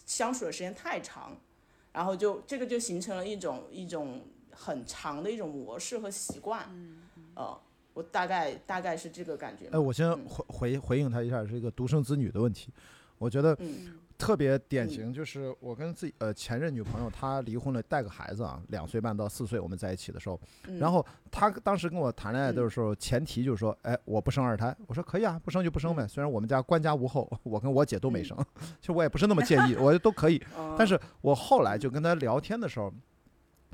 [0.07, 1.35] 相处的时间太长，
[1.91, 4.21] 然后就这个就形成了一种一种
[4.51, 6.67] 很长的一种模式和习惯。
[6.69, 6.99] 嗯
[7.35, 7.59] 呃，
[7.95, 9.69] 我大概大概是这个感觉。
[9.73, 12.71] 哎，我先回回回应他一下，是一个独生子女的问题。
[13.17, 13.57] 我觉得
[14.19, 20.39] 特别典型，就是我跟自己呃前任女朋友，她离婚了，带个孩子啊，两岁半到四岁，我们在一起的时候，
[20.79, 26.07] 然后她当时跟我谈恋爱的时候，前提就是说，哎，我不生二胎，我说可以啊，不生就不生呗。
[26.07, 28.37] 虽然我们家官家无后，我跟我姐都没生，
[28.81, 30.43] 其实我也不是那么介意，我都可以。
[30.77, 32.93] 但是我后来就跟她聊天的时候。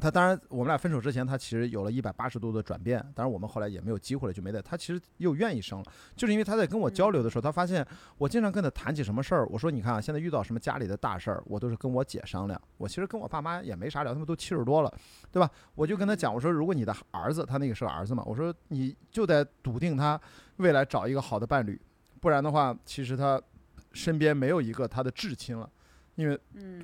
[0.01, 2.99] 他当然，我们俩分手之前，他其实有了一百八十度的转变。
[3.15, 4.61] 当然，我们后来也没有机会了，就没在。
[4.63, 5.85] 他其实又愿意生了，
[6.17, 7.87] 就是因为他在跟我交流的时候，他发现
[8.17, 9.47] 我经常跟他谈起什么事儿。
[9.49, 12.61] 我说：“你看啊，现在遇到什么家里的大事儿，我都是跟我姐商量。
[12.79, 14.93] 我其实跟我爸妈也没啥聊，他们都七十多了，
[15.31, 15.51] 对吧？
[15.75, 20.21] 我就跟他讲，我说如果你的儿子，他那个是个儿子嘛，我说你就得笃定他
[20.57, 21.81] 未来找一个好的伴侣，
[22.21, 23.41] 不然的话，其实他
[23.93, 25.69] 身边没有一个他的至亲了。
[26.15, 26.39] 因为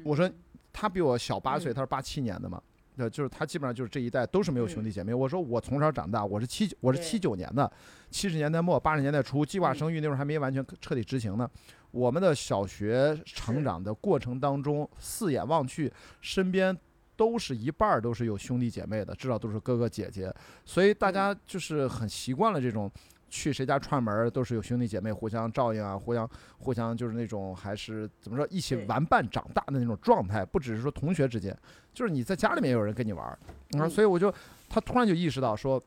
[0.04, 0.30] 我说
[0.72, 2.62] 他比我小八岁，他是八七年的嘛。”
[2.96, 5.12] 呃，就是他基本上就是这一代都是没有兄弟姐妹。
[5.12, 7.70] 我说我从小长大，我是七我是七九年的，
[8.10, 11.48] 七十年代末八十年代初，计划生育那会儿还没完全彻底执行呢。
[11.90, 16.76] 我们的小学成长的过程当中，四眼望去，身边
[17.16, 22.90] 都是一半儿都是有兄弟姐妹的，至少都是哥哥姐姐，所以大家就是很习惯了这种。
[23.28, 26.28] 去谁家串门儿都是有兄弟姐妹互相照应啊，互相
[26.58, 31.56] 互相就是那种还是怎么说一起玩伴长大的那种状态，不只是说同学之间，
[31.92, 34.32] 就是你在家里面也有人跟你玩儿，所以我就
[34.68, 35.82] 他突然就意识到说，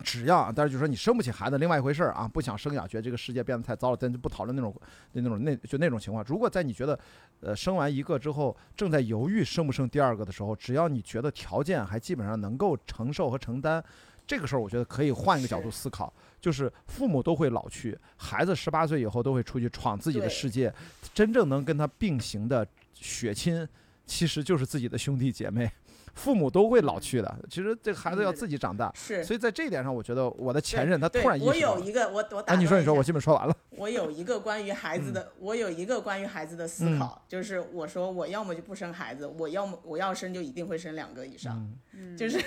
[0.00, 4.74] 只要但是就说你生不起孩子，另外一回事儿啊，不想生养，觉得这个世界变得太糟了，咱就不讨论那种
[5.12, 6.24] 那那种那就那种情况。
[6.28, 6.98] 如果在你觉得
[7.40, 13.82] 呃生完一个之后正在犹豫生不生第二个的时候，只要你觉得条件还基本上能够承受和承担。
[14.26, 20.72] 这个时候，我觉得可以换一个角度思考，就是父母都会老去，孩子十八岁以后都会出去闯自己的世界，
[21.12, 23.66] 真正能跟他并行的血亲，
[24.06, 25.70] 其实就是自己的兄弟姐妹。
[26.14, 28.88] 父母都会老去的，其实这个孩子要嗯自己长大。
[28.94, 29.24] 是。
[29.24, 31.80] 所以在这一点上，我觉得我的前任他突然意识到了。
[31.80, 33.56] 有一个，我我打啊，你说你说，我基本说完了。
[33.70, 42.40] 我有一个关于孩子的，我有一个关于孩子的思嗯考，就是我说我要么就不生孩子，我要么我要生就一定会生两个以上，嗯就是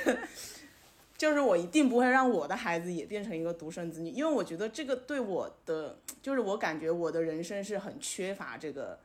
[1.18, 9.00] 就是我一定不会让我的孩子也变成一个独生子女，因为我觉得这个对我的，就是我感觉我的人生是很缺乏这个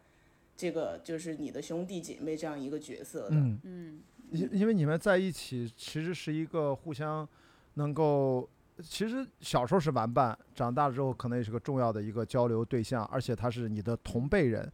[0.57, 4.01] 这个就是你的兄弟姐妹这样一个角色的，嗯，嗯。
[4.31, 7.29] 因因为你们在一起，其实是一个互相
[7.75, 8.49] 能够，
[8.83, 14.73] 其实小时候是玩伴，长大了之后可能也是个重要的一个交流对象，而且他是你的同辈人，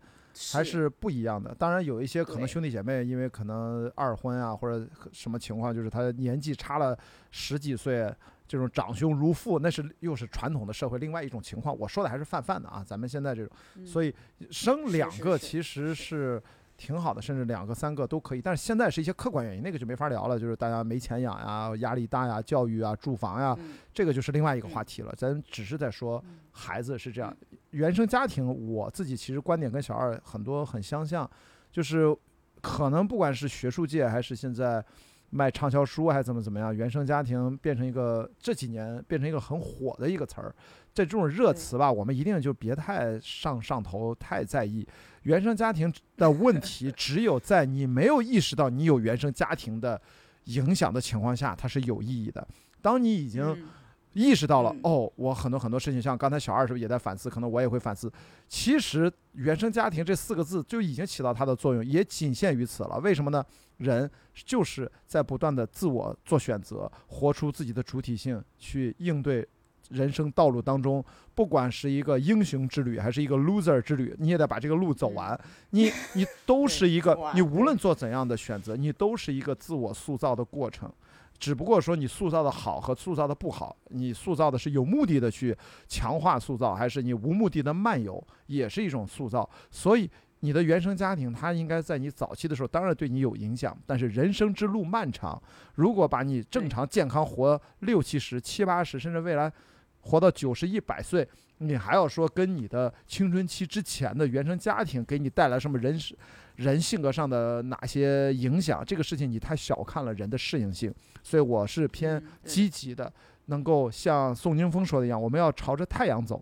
[0.52, 1.54] 还是不一样的。
[1.54, 6.98] 当然有一些可能兄弟姐妹，因为可能二婚啊或者什么情况，就是他年纪差了
[7.30, 8.14] 十几岁。
[8.50, 11.78] 这种长兄如父，那是又是传统的社会另外一种情况。
[11.78, 14.10] 我说的还是泛泛的啊，咱们现在这种，所以
[14.50, 16.42] 生两个其实是
[16.74, 18.40] 挺好的，甚至两个、三个都可以。
[18.40, 25.12] 但是现在是一些客观原因，那个就没法聊了，就是大家没钱养呀，压力大呀，教育啊，住房呀，嗯这个就是另外一个话题了。
[25.14, 27.36] 咱只是在说孩子是这样，
[27.70, 31.28] 原生家庭，我自己其实观点跟小二很多很相像，
[31.70, 32.16] 就是
[32.60, 34.84] 可能不管是学术界还是现在。
[35.30, 40.54] 卖畅销书还是怎么怎么样，原生家庭变成一个这几年变成一个很火的一个词儿，
[40.94, 44.88] 这种热词吧，我们一定就别太上上头，太在意。
[45.24, 50.00] 原生家庭的问题， 只有在你没有意识到你有原生家庭的
[50.44, 52.48] 影响的情况下，它是有意义的。
[52.80, 53.68] 当你已经嗯
[54.12, 57.30] 意识到了，嗯哦，我很多很多事情，像刚才小二是不是也在反思？
[57.30, 58.10] 可能我也会反思。
[58.48, 62.98] 其实“原生家庭”这四个字就已经起到它的作用，也仅限于此了。
[63.00, 63.44] 为什么呢？
[63.76, 69.46] 人就是在不断的自我做选择，活出自己的主体性，去应对
[69.90, 71.04] 人生道路当中，
[71.34, 75.38] 不管是一个英雄之旅，还是一个 loser 之旅， 你也得把这个路走完。
[75.70, 80.92] 你你都是一个，你无论做怎样的选择，你都是一个自我塑造的过程。
[81.38, 85.56] 只不过说你塑造的好和塑造的不好，你塑造的是有目的的去
[85.86, 89.48] 强化塑造，还是你无目的的漫游，也是一种塑造。
[89.70, 90.10] 所以
[90.40, 95.40] 你的原生家庭，它应该在你早期的时候，当然对你有影响，但是人生之路漫长，
[95.74, 99.52] 如果把你正常健康活六七十、七八十，甚至未来
[100.00, 101.28] 活到九十一百岁，
[101.58, 106.16] 你还要说跟你的青春期之前的原生家庭给你带来什么人是
[106.58, 108.84] 人性格上的哪些影响？
[108.84, 113.12] 这个事情你太小看了人的适应性，所以我是偏积极的，
[113.46, 116.40] 能够像宋金峰说的一样，我们要朝着太阳走，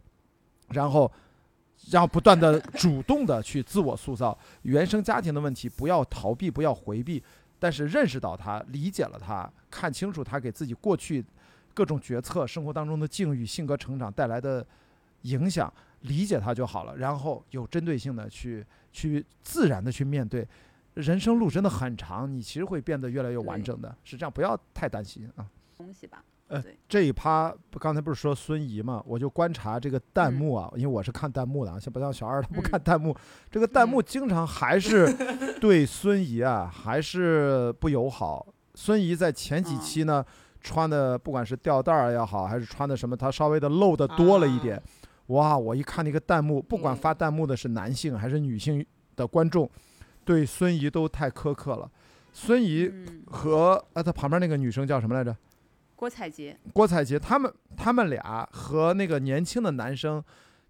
[0.71, 1.11] 然后。
[1.91, 7.23] 然后不断的主动的去自我塑造原生家庭的问题，不要逃避，不要回避，
[7.59, 11.23] 但是认识到它，理解了它，看清楚它给自己过去
[11.75, 14.67] 各种决策、生活当中的境遇、性格成长带来的
[15.23, 16.97] 影响，理解它就好了。
[16.97, 20.47] 然后有针对性的去去自然的去面对。
[20.95, 25.47] 人生路真的很长，你其实会变得越来越完整的，是这样，不要太担心啊。
[25.77, 26.25] 东西吧。
[26.49, 33.15] 呃对，这一趴不刚才不是说孙怡嘛，我就观察这个弹嗯幕啊，因为我是看弹幕的啊，像不像小二他不嗯看弹幕，
[33.51, 35.13] 这个弹幕经常还是
[35.61, 38.47] 对孙怡啊还是不友好。
[38.75, 40.25] 孙怡在前几嗯期呢，
[40.61, 44.81] 穿的不管是吊带儿也好，还是穿的什么，她稍微的露的多了一点。
[45.29, 48.85] 哇，我一看那个弹幕，不管嗯发弹幕的是男性还是女性
[49.17, 49.69] 的观众，
[50.25, 51.91] 对孙怡都太苛刻了。
[52.33, 55.37] 孙怡嗯，和呃，她旁边那个女生叫什么来着？
[55.97, 60.23] 郭采洁，郭采洁他们他们俩和那个年轻的男生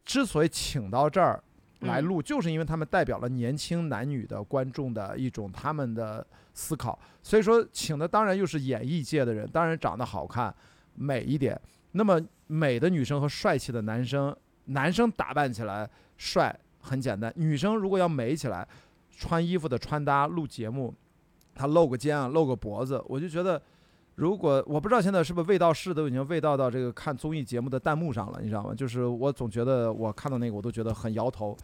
[0.05, 1.43] 之所以请到这儿
[1.81, 6.25] 来录，就是因为他们代表了年轻男女的观众的一种他们的
[6.55, 6.99] 思考。
[7.23, 10.55] 所以说，请的当然又是演艺界的人，当然长得好看、
[10.95, 11.61] 美一点。
[11.93, 14.35] 那么美的女生和帅气的男生，
[14.67, 18.67] 男生打扮起来帅很简单，女生如果要美起来，
[19.11, 20.95] 穿衣服的穿搭、录节目。
[21.59, 23.59] 他露个肩啊，露个脖子，我就觉得，
[24.17, 28.75] 如果我不知道现在是不是味道是都已经味道到这个看综艺节目的弹幕上了，你知道吗？
[28.75, 31.57] 就是我总觉得我看到那个我都觉得很摇头，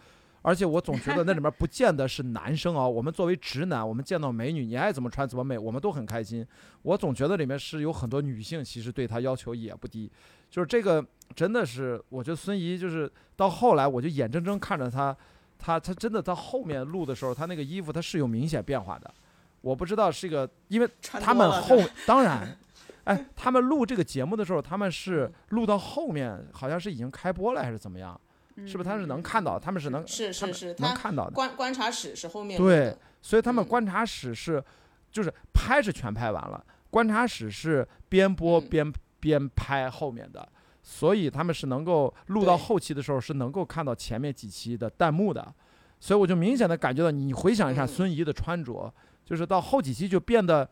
[0.42, 2.86] 而且我总觉得那里面不见得是男生啊。
[2.86, 6.46] 我们作为直男，我们见到美女，你爱怎么穿怎么美，我们都很开心。
[6.82, 10.10] 我总觉得里面是有很多女性，其实对他要求也不低。
[10.50, 11.04] 就是这个
[11.34, 15.16] 真的是，我觉得孙怡就是到后来，我就眼睁睁看着她，
[15.58, 19.14] 她她真的到后面录的时候，她那个衣服她是有明显变化的。
[19.60, 22.58] 我不知道是一个，因为他们后当然，
[23.04, 28.20] 哎，他们录这个节目的时候，他们是录到后面，好像是已经开播了还是怎么样？
[28.66, 29.58] 是不是他是能看到？
[29.58, 31.32] 他们是能是是是能看到的。
[31.32, 34.62] 观观察室是后面对，所以他们观察室是
[35.10, 40.48] 就是拍是全拍完了，观察室是边播边边拍后面的，
[40.82, 45.54] 所以他们是能够录到后期的时候是能够看到前面几期的弹幕的，
[46.00, 48.92] 所以我就明显的感觉到，你回想一下孙怡的穿着。
[49.24, 50.68] 就是到后几期就变得，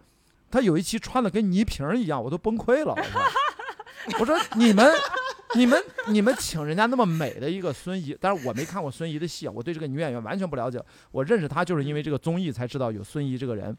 [0.51, 2.95] 她有一期穿的跟泥瓶一样，我都崩溃了。
[4.19, 4.93] 我说，你们，
[5.55, 10.83] 你们，你们请人家那么美的一个孙怡，但是我没看过孙怡的戏，我对这个女演员完全不了解。
[11.11, 13.77] 我认识她就是因为这个综艺才知道有孙怡这个人，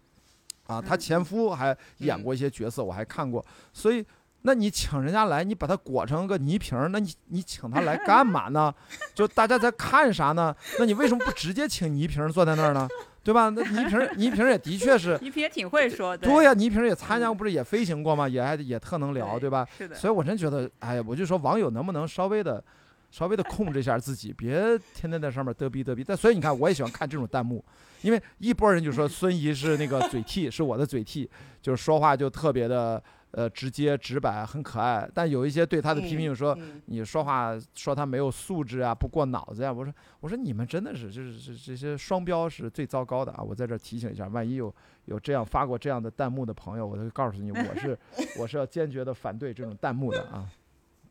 [0.68, 3.44] 啊，她前夫还演过一些角色，我还看过。
[3.74, 4.06] 所以，
[4.44, 8.74] 那你请人家来，你把她裹成个泥瓶，那你你请她来干嘛呢？
[9.14, 10.56] 就大家在看啥呢？
[10.80, 12.88] 那你为什么不直接请泥瓶坐在那儿呢？
[13.24, 13.50] 对吧？
[13.50, 16.28] 那倪萍， 倪萍也的确是，倪萍也挺会说的。
[16.28, 18.28] 对呀，倪萍也参加，不是也飞行过吗？
[18.28, 19.68] 也还也特能聊，对吧？
[19.78, 19.96] 是的。
[19.96, 22.64] 所以我真觉得，哎呀，我就说网友能不能稍微的，
[23.12, 26.04] 稍微的控制一下自己，别天天在上面嘚逼嘚逼。
[26.04, 27.64] 但所以你看，我也喜欢看这种弹幕，
[28.02, 31.30] 因为一波人就说孙怡是那个嘴替，是我的嘴替，
[31.62, 33.02] 就是说话就特别的。
[33.32, 35.10] 呃，直接直白，很可爱。
[35.14, 39.72] 但有一些对他的批评，说你说话说他没有素质啊，不过脑子呀。
[39.72, 43.42] 我说，我说你们真的是，就是这这些双标是最糟糕的啊！
[43.42, 44.74] 我在这提醒一下，万一有
[45.06, 47.98] 有这样发过这样的弹幕的朋友，我就告诉你，我是
[48.38, 50.50] 我是要坚决的反对这种弹幕的啊，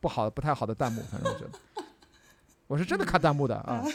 [0.01, 1.51] 不好不太好的弹幕，反正我觉得，
[2.67, 3.83] 我是真的看弹幕的啊。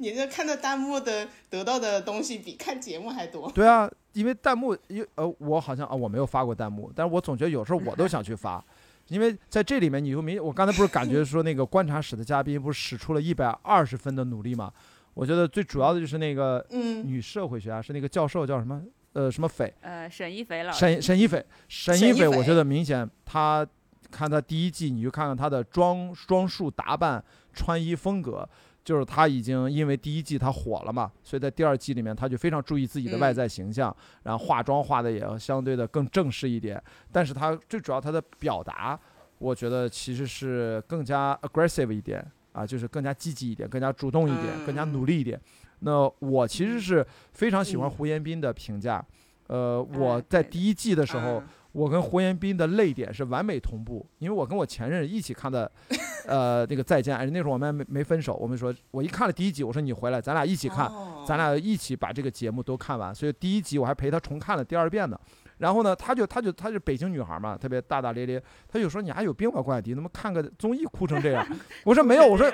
[0.00, 3.50] 你这看到弹幕的得到的东西比看节目还多。
[3.50, 8.62] 对啊，因为弹幕，因呃，我好像啊，我没有发过弹幕，但是我总觉得有时候我都想去发，
[9.06, 14.72] 因为在这里面你就没，我刚才不是感觉说那个观察室的嘉宾不是使出了一百二十分的努力吗？
[15.14, 16.66] 我觉得最主要的就是那个
[17.04, 18.82] 女社会学家是那个教授叫什么？
[19.12, 19.72] 呃，什么斐？
[19.82, 20.80] 呃，沈一斐老师。
[20.80, 23.64] 沈沈一斐，沈一斐，我觉得明显他
[24.10, 28.48] 看他第一季，你就看看他的装装束打扮、穿衣风格。
[28.88, 36.82] 就是他已经因为第一季他火了嘛，所以在第二季里面他就非常注意自己的外在形象，然后化妆化的也相对的更正式一点。
[37.12, 38.98] 但是他最主要他的表达，
[39.40, 45.38] 我觉得其实是更加 aggressive 一点啊，就是更加积极一点，更加主动一点，更加努力一点。
[45.80, 49.04] 那我其实是非常喜欢胡彦斌的评价，
[49.48, 51.42] 呃，我在第一季的时候。
[51.72, 55.70] 我跟胡彦斌的泪点是完美同步，因为我跟我前任一起看的，
[56.26, 58.34] 呃，那个再见，那时候我们还没没分手。
[58.34, 60.90] 我们说，我一看了第一集，我说你回来，咱俩一起看，
[61.26, 63.14] 咱俩一起把这个节目都看完。
[63.14, 65.18] 所以第一集我还陪他重看了第二遍呢。
[65.58, 71.46] 然后呢，他就他就他是北京女孩嘛，特别大大咧咧，他就说你还有病吧，关海迪，怎么看个综艺哭成这样？
[71.84, 72.50] 我说没有，我说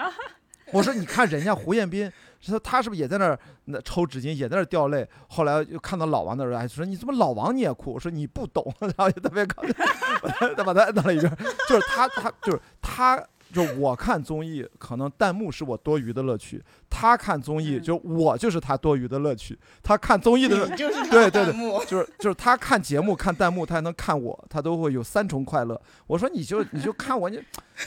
[0.72, 2.12] 我说你看人家胡彦斌。
[2.40, 5.08] 说他是不是也在那儿那抽纸巾，也在那儿掉泪？
[5.28, 7.94] 后来又看到老王的时候，哎说你怎么老王你也哭？
[7.94, 9.72] 我说你不懂， 然后就特别搞笑，
[10.54, 11.34] 他把他摁到了一边。
[11.66, 13.16] 就是他，他就是他，
[13.54, 16.58] 就我看综艺，可能弹幕是我多余的乐趣；
[16.90, 19.56] 他看综艺，就我就是他多余的乐趣。
[19.82, 20.68] 他看综艺的时候，
[21.08, 25.80] 对对对，就是就是他看节目看弹幕，他还能看我，他都会有三重快乐。
[26.08, 27.40] 我说你就你就看我，你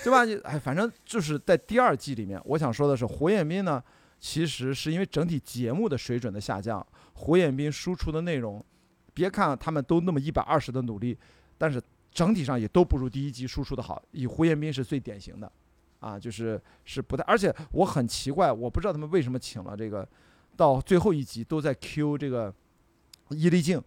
[0.03, 0.23] 对吧？
[0.23, 3.83] 你哎，反正就是在第二季里面，我想说的是胡彦斌呢。
[4.19, 6.83] 其实是因为整体节目的水准的下降，
[7.13, 8.65] 胡彦斌输出的内容，
[9.13, 11.15] 别看他们都那么一百二十的努力，
[11.55, 11.79] 但是
[12.17, 14.01] 整体上也都不如第一集输出的好。
[14.09, 15.51] 以胡彦斌是最典型的，
[15.99, 20.07] 啊，就是是不太，而且我很奇怪，我不知道他们为什么请了这个，
[20.55, 22.51] 到最后一集都在 Q 这个
[23.29, 23.79] 伊丽静，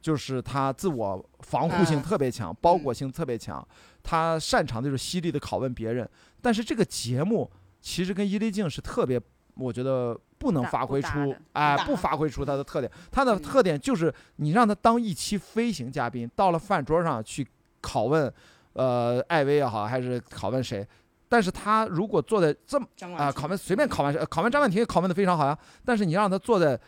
[0.00, 3.66] 就是他自我防护性特别强，包裹性特别强，
[4.02, 6.08] 他擅长的就是犀利的拷问别人。
[6.40, 7.50] 但是这个节目
[7.82, 9.20] 其实跟伊丽静是特别。
[9.56, 12.90] 我觉得不能发挥出，哎，不发挥出它的特点。
[13.12, 17.46] 它的特点就是你让他当一期飞行嘉宾，到了饭桌上去
[17.84, 18.32] 拷问，
[18.72, 20.86] 呃，艾薇也好，还是拷问谁。
[21.28, 22.86] 但是他如果坐在这么
[23.16, 25.58] 啊，拷问随便拷问谁，拷问张婉婷也拷问的非常好呀。
[25.84, 26.78] 但是你让他坐在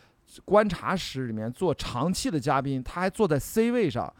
[0.44, 4.12] 观察室里面做长期的嘉宾，他还坐在 C 位上，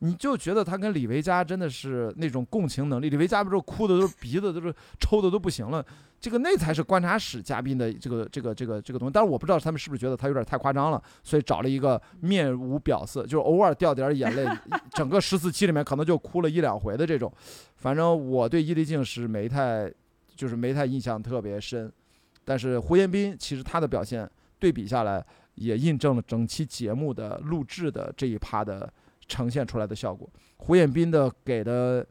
[0.00, 3.10] 你就觉得他跟李维嘉真的是那种共情能力。
[3.10, 5.84] 李维嘉不是哭的都是鼻子都是抽的都不行了，
[6.20, 9.12] 这个那才是观察室嘉宾的这个这个这个这个东西。
[9.12, 14.46] 但是我不知道他们是不是觉得他有点太夸张了，所以找了一个面无表色，就是偶尔掉点眼泪，
[14.92, 17.32] 整个十四期里面可能就哭了一两回的这种。
[17.76, 19.92] 反正我对伊丽静是没太
[20.36, 21.92] 就是没太印象特别深，
[22.44, 24.30] 但是胡彦斌其实他的表现
[24.60, 25.24] 对比下来，
[25.56, 28.88] 也印证了整期节目的录制的这一趴的。
[29.28, 32.04] 呈现出来的效果，胡彦斌的给的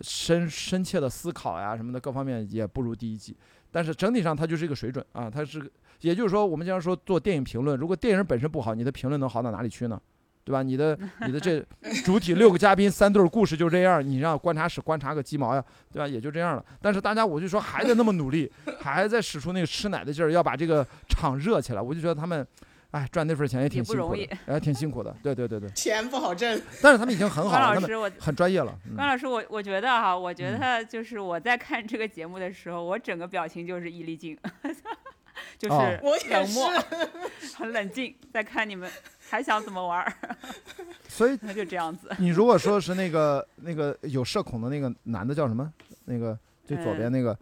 [0.00, 3.36] 深深切的思考呀什么的各方面也不如第一季，
[3.70, 5.70] 但是整体上它就是一个水准啊，它是，
[6.00, 10.00] 也就是说我们经常说做电影评论，如果电影本身不好，你的评论能好到哪里去呢？
[10.42, 10.62] 对吧？
[10.62, 11.62] 你的你的这
[12.02, 16.08] 主体六个嘉宾三对故事就这样，你让观察室观察个鸡毛呀，对吧？
[16.08, 16.64] 也就这样了。
[16.80, 22.46] 但是大家我就说还得那么努力，还在使出那个吃奶的劲儿，要把这个场热起来，我就觉得他们。
[22.92, 25.14] 哎，赚那份钱也挺辛苦的，哎，挺辛苦的。
[25.22, 26.60] 对对对对，钱不好挣。
[26.82, 28.76] 但是他们已经很好了，他们很专业了。
[28.96, 34.36] 关老师，我我觉得哈，我觉得就是我在看这个节目的时候，我整个表情就是毅力静，
[35.56, 36.70] 就是冷漠，
[37.56, 38.90] 很冷静，在看你们
[39.28, 40.04] 还想怎么玩。
[41.06, 42.10] 所以那就这样子。
[42.18, 45.72] 你如果说是那个那个有社恐的那个男的叫什么？
[46.06, 47.38] 那个最左边那个。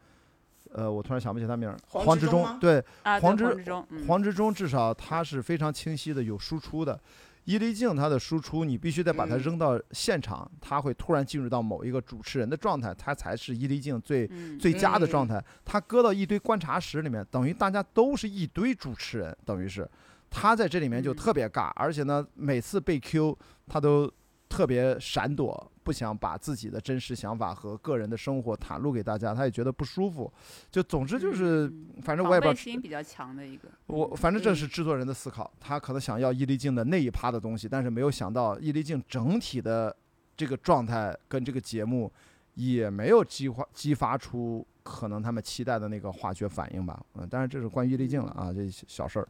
[0.73, 2.82] 呃，我突然想不起他名儿，黄志忠，对，
[3.20, 7.01] 黄志忠，黄志忠至少他是非常清晰的有输出的，
[7.45, 14.28] 伊丽静他的输出你必须得把它扔到现场，他会突然进入到某一个主持人的状态，他才是伊丽静最
[14.59, 15.43] 最佳的状态。
[15.65, 19.89] 他搁到一堆观察室里面，等于大家都是一堆主持人，等于是。
[20.31, 24.11] 他在这里面就特别尬，而且呢，每次被 Q 他都。
[24.51, 30.31] 特别闪躲，不想把自己的真实想法和个人的生活袒露给大家，他也觉得不舒服。
[30.70, 32.55] 就总之就是，反正我也不知道。
[32.55, 33.70] 心比较强的一个。
[33.86, 39.97] 我反正这是制作人的思考，他可能想要伊丽静的那一趴的东西，但是没有想到伊丽静整体的
[40.36, 42.12] 这个状态跟这个节目
[42.52, 47.02] 也没有激发激发出可能他们期待的那个化学反应吧。
[47.15, 49.27] 嗯，当然这是关于伊丽静了啊，这小事儿。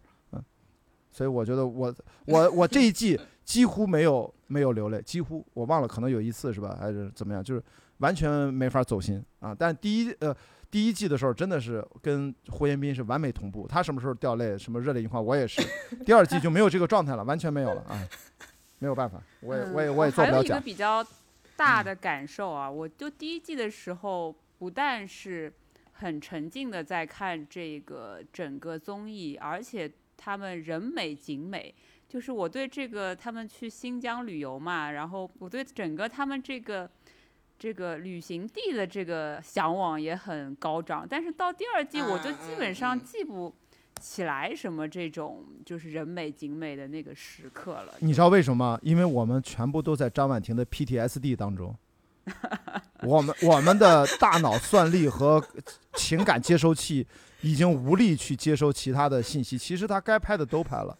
[1.08, 1.94] 嗯，所以我觉得我
[2.26, 3.18] 我我这一季。
[3.48, 7.42] 几乎没有没有流泪，几乎我忘了，可能有一次是吧，还是怎么样？
[7.42, 7.64] 就是
[7.96, 9.56] 完全没法走心啊。
[9.58, 10.36] 但第一呃
[10.70, 15.62] 第一季的时候真的是跟胡彦斌是完美同步，他什么时候掉泪，什么热泪盈眶，我也是。
[16.04, 18.06] 第二季就没有这个状态了，完全没有了啊，
[18.80, 20.32] 没有办法，我也我也我也做不了假。
[20.32, 21.02] 还有一个比较
[21.56, 25.50] 大的感受啊，我就第一季的时候不但是
[25.92, 31.74] 很沉浸的在看这个整个综艺，而且他们人美景美。
[32.08, 36.90] 就是我对这个他们去新疆旅游嘛，然后我对整个他们这个
[37.58, 43.54] 这个旅行地的这个向往也很高涨，但是到第二季我就基本上记不
[44.00, 47.92] 起来什么这种就是人美景美的那个时刻了。
[47.98, 48.80] 你知道为什么？
[48.82, 51.76] 因为我们全部都在张婉婷的 PTSD 当中，
[53.02, 55.46] 我们我们的大脑算力和
[55.92, 57.06] 情感接收器
[57.42, 60.96] 已经无力去接收其他的信息，其实他该拍的都拍了。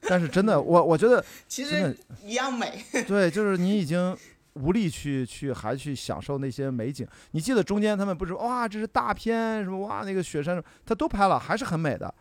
[0.08, 2.84] 但是真的，我我觉得其实一样美。
[3.08, 4.16] 对，就是你已经
[4.54, 7.06] 无力去去还去享受那些美景。
[7.32, 12.12] 你记得中间他们不是哇，这是大片什么哇，那个雪山他都拍了，还是很美的。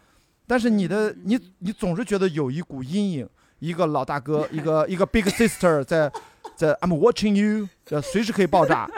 [0.47, 3.29] 但是你的你你总是觉得有一股阴影，
[3.59, 6.11] 一个老大哥，一个一个 big sister 在
[6.55, 7.67] 在 I'm watching you，
[8.01, 8.89] 随时可以爆炸。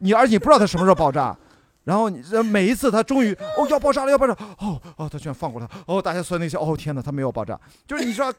[0.00, 1.36] 你而且你不知道他什么时候爆炸。
[1.84, 5.68] 然后你每一次他终于哦要爆炸了要爆炸哦哦他居然放过他。
[5.86, 8.32] 哦大家说那些哦天哪他没有爆炸就是你知道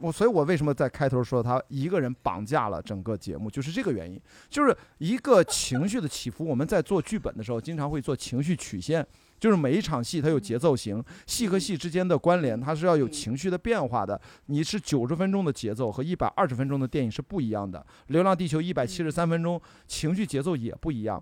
[0.00, 9.06] 我所以我为什么在开头说他一个人绑架了整个节目就是这个原因就是一个情绪的起伏我们在做剧本的时候经常会做情绪曲线
[9.42, 14.20] 就是每一场戏它有节奏型戏和戏之间的关联它是要有情绪的变化的。
[14.46, 17.84] 你是九十分钟的节奏和一百二十分钟的电影是不一样的。
[18.06, 21.20] 流浪地球一百七十三分钟情绪节奏也不一样。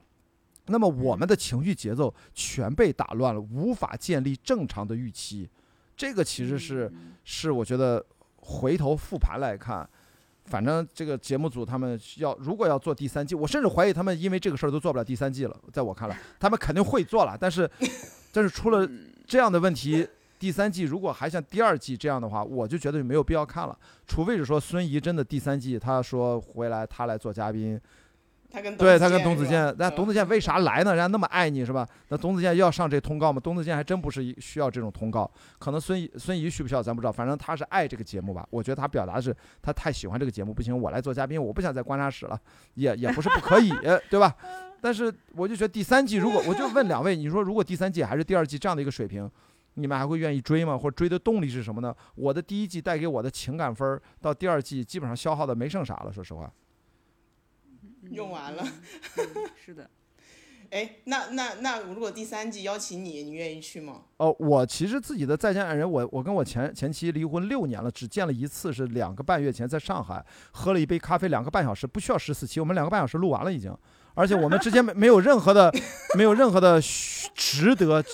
[0.66, 5.48] 那么我们的情绪节奏全被打乱了，无法建立正常的预期，
[5.96, 6.92] 这个其实是
[7.24, 8.04] 是我觉得
[8.36, 9.88] 回头复盘来看，
[10.44, 15.56] 反正这个节目组他们要如果要做第三季，我甚至怀疑他们因为这个事儿都做不了第三季了。
[15.72, 17.68] 在我看来，他们肯定会做了，但是
[18.32, 18.88] 但是出了
[19.26, 20.06] 这样的问题，
[20.38, 23.76] 第三季如果还像第二季这样的话，我就觉得就没有必要看了。
[24.06, 27.80] 除非是说孙怡真的第三季，他说回来他来做嘉宾。
[28.76, 30.90] 对他跟董子健，那董子健为啥来呢？
[30.90, 31.86] 人家那么爱你是吧？
[32.08, 33.40] 那董子健要上这通告吗？
[33.42, 38.44] 董子健还真不是需要这种通告，可能孙怡孙怡需不需要咱不知道，反正他是爱这个节目吧。
[38.50, 42.38] 我觉得他表达的是他太喜欢这个节目，不行，我来做嘉宾，我不想在观察室了，
[42.74, 43.70] 也也不是不可以，
[44.10, 44.34] 对吧？
[44.80, 49.30] 但是我就觉得第三季如果我就问两位，你说如果第三季还是第二季这样的一个水平，
[49.74, 50.76] 你们还会愿意追吗？
[50.76, 51.94] 或者追的动力是什么呢？
[52.16, 56.50] 我的第一季带给我的情感分到第二季基本上消耗的没剩啥了，说实话。
[58.10, 58.66] 用完了。
[59.64, 59.88] 是的。
[60.70, 64.02] 哎，那那那如果第三季邀请你，你愿意去吗？
[64.18, 73.76] 哦，我其实自己的再见爱人，我我跟我前前妻离婚六年了，只见了一次，是两个半月前在上海喝了一杯咖啡，两个半小时，不需要十四期，我们两个半小时录完了已经，
[74.14, 75.74] 而且我们之间没没有任何的
[76.16, 76.80] 没有任何的
[77.34, 78.04] 值得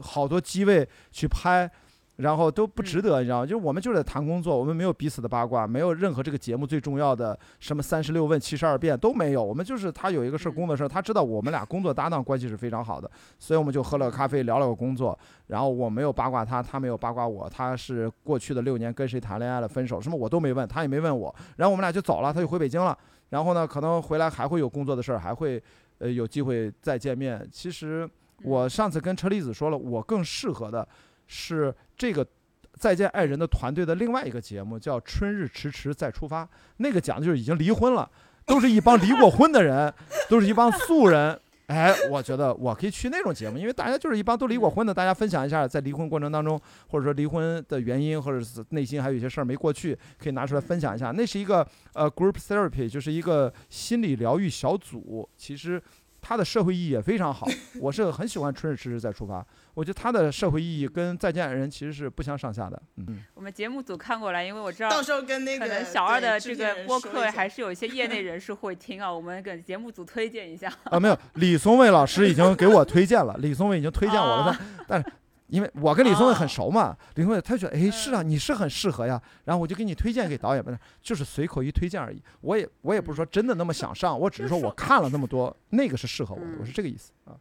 [0.00, 1.68] 好多机位去拍。
[2.16, 3.46] 然后都不值得，你知道吗？
[3.46, 9.42] 就我们就是在谈工作，我们没有彼此的八卦，没有任何这个节目最重要的什么三十六问、七十二变都没有。
[9.42, 13.10] 我们就是他有一个事儿，工作事儿，他知道我们俩工作搭档关系是非常好的，
[13.40, 15.18] 所以我们就喝了个咖啡，聊了个工作。
[15.48, 17.50] 然后我没有八卦他，他没有八卦我。
[17.50, 21.34] 他是过去的六年跟谁谈恋爱了、分手什么我都没问，他也没问我。
[21.56, 22.96] 然后我们俩就走了，他就回北京了。
[23.30, 25.60] 然后呢，可能回来还会有工作的事儿，还会
[25.98, 27.44] 呃有机会再见面。
[27.50, 28.08] 其实
[28.44, 30.86] 我上次跟车厘子说了，我更适合的。
[31.26, 32.26] 是这个
[32.74, 36.44] 再见爱人的团队的另外一个节目，叫《春日迟迟再出发》，
[36.78, 38.10] 那个讲的就是已经离婚了，
[38.44, 39.92] 都是一帮离过婚的人，
[40.28, 41.38] 都是一帮素人。
[41.66, 51.10] 哎，我觉得我可以去那种节目，因为大家就是一帮都离过婚的，大家分享一下在离婚过程当中，或者说离婚的原因，或者是内心还有一些事儿没过去，可以拿出来分享一下。
[51.10, 55.82] 那是一个呃 group therapy，就是一个心理疗愈小组，其实。
[56.26, 57.46] 它的社会意义也非常好，
[57.78, 59.40] 我是很喜欢《春日迟迟再出发》，
[59.74, 62.82] 我觉得它的社会意义跟《再见爱人》其实是不相上下的。
[62.96, 70.72] 嗯，我们节目组看过来，因为我知道到时候跟那个可能小二的这个播客还是有一些业内 人士会听啊，我们给节目组推荐一下。
[70.84, 75.12] 啊，没有，李松蔚老师已经给我推荐了，李松蔚已经推荐我了，但但是。
[75.54, 82.20] 因为我跟李松蔚很熟嘛，李松蔚他觉得，哎，是啊，你是很适合呀，然后我就给你推荐给导演们，就是随口一推荐而已。
[82.40, 87.38] 我也我也不是说真的那么想上，我只是说我看了那么多，那个是适合我的，我是这个意思啊。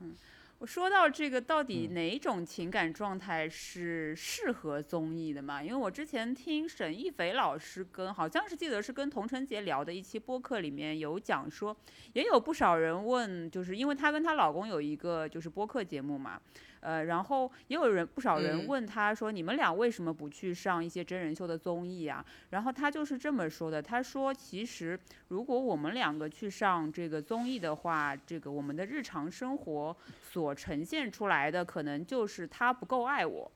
[0.59, 5.61] 我说到这个，到底哪种情感状态是适合综艺的嘛？
[5.61, 11.75] 因为我之前听沈一斐老师跟好像是记得是跟童晨杰聊的一期播客里面有讲说，
[12.13, 16.39] 也有不少人问，就是因为她跟她老公有一个就是播客节目嘛。
[16.83, 24.99] 呃，然后也有人不少人问他说：“你们俩为什么不去上一些真人秀的综艺啊？”然后他就是这么说的：“他说，其实
[25.29, 33.49] 如果我们两个去上这个综艺的话，这个我们的日常生活所呈现出来的，可能就是他不够爱我，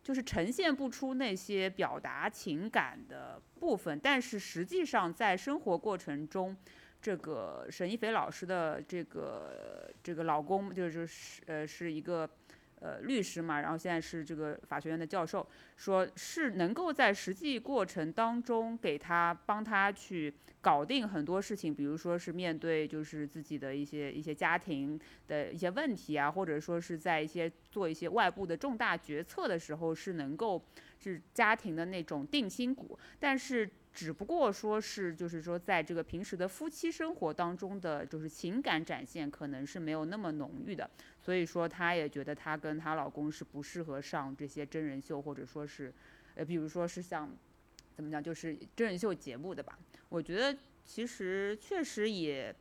[0.00, 3.98] 就是呈现不出那些表达情感的部分。
[4.00, 6.56] 但是实际上在生活过程中，
[7.02, 12.30] 这个沈一斐老师的这个这个老公就是是呃是一个。”
[12.84, 15.46] 呃，律师嘛，然后现在是这个法学院的教授，
[15.78, 30.62] 说是能够在实际过程当中给他帮他去搞定很多事情，比如说是面对就是自己的一些一些家庭的一些问题啊，或者说是在一些做一些外部的重大决策的时候是能够
[31.00, 33.70] 是家庭的那种定心骨，但是。
[33.96, 40.90] 只不过说是，就是说，在这个平时的夫妻生活当中的，就是情感展现可能是没有那么浓郁的，
[41.24, 45.90] 所以说她也觉得她跟她老公是不适合上这些真人秀，或者说是，
[46.34, 47.34] 呃，比如说是像，
[47.94, 49.78] 怎么讲，就是真人秀节目的吧。
[50.10, 52.54] 我觉得其实确实也，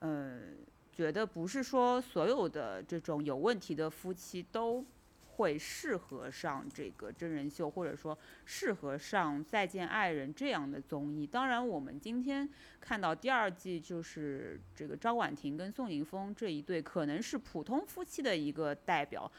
[0.00, 0.56] 嗯，
[0.90, 4.82] 觉得不是说所有的这种有问题的夫妻都。
[5.42, 11.26] 会适合上这个真人秀，或者说适合上《再见爱人》这样的综艺。
[11.26, 12.48] 当然，我们今天
[12.80, 19.30] 看到第二季，就是这个张婉婷跟宋宁峰这一对，可能是普通夫妻的一个代表。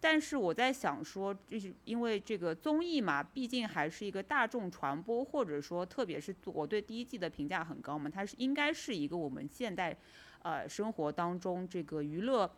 [0.00, 9.94] 但是我在想说，就是因为这个综艺嘛，毕竟还是一个大众传播，或者说，特别是我对第一季的评价很高嘛，它是应该是一个我们现代
[10.42, 12.50] 呃生活当中这个娱乐。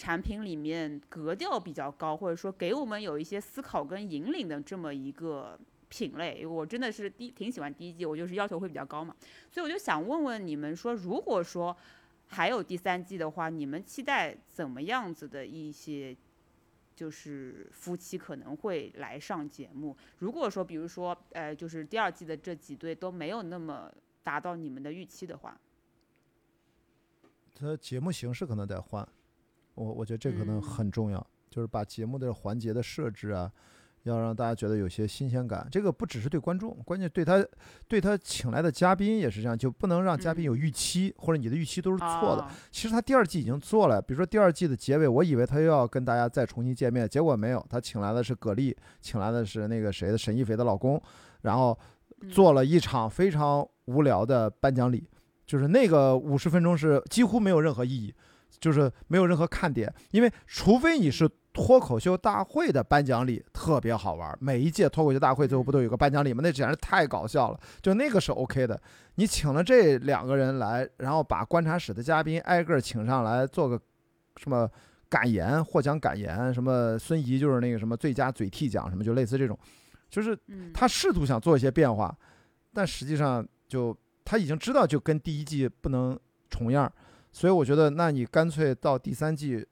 [0.00, 5.60] 产品里面格调比较高，或者说给我们有一些思考跟引领的这么一个
[5.90, 9.14] 品类，我真的是第挺喜欢第一季，我就是要求会比较高嘛，
[9.50, 11.76] 所以我就想问问你们说，如果说
[12.28, 16.16] 还有第三季的话，你们期待怎么样子的一些
[16.96, 19.94] 就是夫妻可能会来上节目？
[20.20, 25.60] 如果说比如说呃，就是第二季的这几对都没有那么达到你们的预期的话，
[27.54, 29.06] 它节目形式可能得换。
[29.80, 33.50] 我我觉得这可能很重要，就是把节目的环节的设置啊，
[34.02, 35.66] 要让大家觉得有些新鲜感。
[35.70, 37.42] 这个不只是对观众，关键对他
[37.88, 42.46] 对他请来的嘉宾也是这样，就不能让嘉宾有预期，或者你的预期都是错的。
[42.70, 51.00] 其实他第二季已经做了，比如说第二季的结尾，我以为他又要跟大家再重新见面，结果没有，他请来的是葛丽，请来的是那个谁的沈一菲的老公，
[51.40, 51.76] 然后
[52.30, 55.08] 做了一场非常无聊的颁奖礼，
[55.46, 58.14] 就是那个五十分钟是几乎没有任何意义。
[58.58, 66.40] 就是没有任何看点，因为除非你是脱口秀大会的颁奖礼特别好玩，每一届脱口秀大会最后不都有个颁奖礼吗？
[66.42, 68.80] 那简直太搞笑了，就那个是 OK 的。
[69.16, 73.80] 你请了这两个人来，然后把观察室的嘉宾挨个请上来做个
[74.36, 74.70] 什么
[75.08, 79.58] 感言、获奖感言，什么孙怡就是那个什么最佳嘴替奖什么，就类似这种，
[80.08, 82.16] 就是嗯，他试图想做一些变化，
[82.72, 83.94] 但实际上就
[84.24, 86.16] 他已经知道就跟第一季不能
[86.48, 86.92] 重样儿，
[87.32, 89.66] 所以我觉得那你干脆到第三季。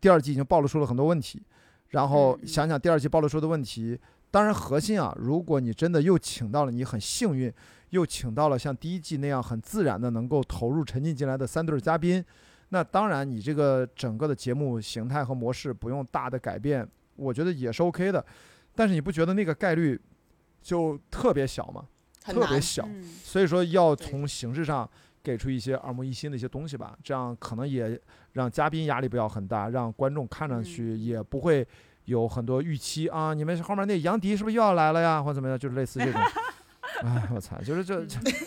[0.00, 1.42] 第二季已经暴露出了很多问题，
[1.88, 3.98] 然后想想第二季暴露出的问题，
[4.30, 7.52] 当然核心啊，如果你真的又请到了你很幸运，
[7.90, 12.24] 又请到了像第一季那样很自然的能够投入沉浸进来的三对儿嘉宾，
[12.68, 18.24] 那当然你这个整个的节目形态和模式不用大的改变，我觉得也是 OK 的。
[18.74, 20.00] 但是你不觉得那个概率
[20.62, 21.84] 就特别小吗？
[22.22, 24.88] 特别小，嗯所以说要从形式上
[25.30, 27.98] 给出一些耳目一新的一些东西吧，这样可能也
[28.32, 31.66] 让嘉宾压力不要很大，让观众看上去嗯也不会
[32.06, 36.20] 有很多预期啊，你们后面那杨迪是不是又要来了呀，或者怎么样，就是类似这种。
[37.02, 38.04] 哎，我操，就是这，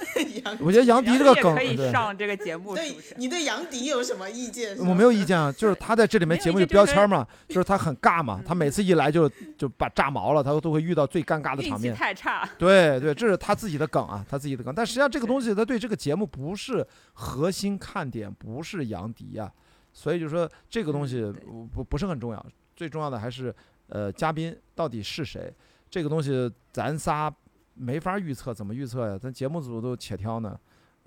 [0.60, 2.96] 我觉得杨迪这个梗，可以对，上这个节目，对？
[3.18, 4.78] 你对杨迪有什么意见？
[4.80, 11.94] 我没有意见啊，就是他在这里面节目有标签嘛，就是他很尬嘛，他每次一来就就把炸毛了，他都会遇到最尴尬的场面。
[11.96, 14.74] 太差，对对，这是他自己的梗啊，他自己的梗。
[14.76, 19.52] 但实际上这个东西，他对这个节目不是核心看点，不是杨迪呀、
[19.92, 21.34] 所以就说这个东西
[21.74, 23.54] 不不是很重要，最重要的还是
[23.88, 25.54] 呃嘉宾到底是谁。
[25.90, 27.32] 这个东西咱仨
[27.76, 29.18] 没法预测，怎么预测呀？
[29.18, 30.60] 咱节目组都且挑呢，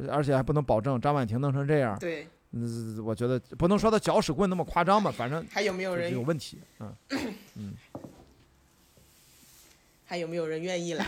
[0.08, 1.98] 而且还不能保证张婉婷弄成这样。
[1.98, 6.58] 对，嗯，我觉得不能说他搅屎棍那么夸张吧，反正 还有没有人有人问题。
[6.80, 6.92] 嗯
[7.56, 7.74] 嗯，
[10.04, 11.04] 还有没有人愿意来？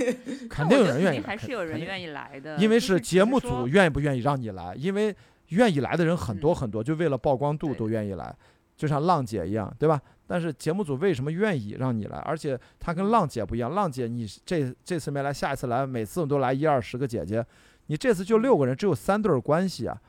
[0.50, 5.14] 肯定有人愿意还是有人愿意来的，因为是节目组愿意不愿意让你来，因为
[5.48, 8.34] 愿意来的人很多嗯很多，就为了曝光度都愿意来，
[8.76, 10.00] 就像浪姐一样，对吧？
[10.34, 12.16] 但是节目组为什么愿意让你来？
[12.20, 17.44] 而且她跟浪姐不一样，浪姐你这这次没来，下一次来，每次都来一二十个姐姐，
[17.88, 20.00] 你这次就六个人，只有三对儿关系啊，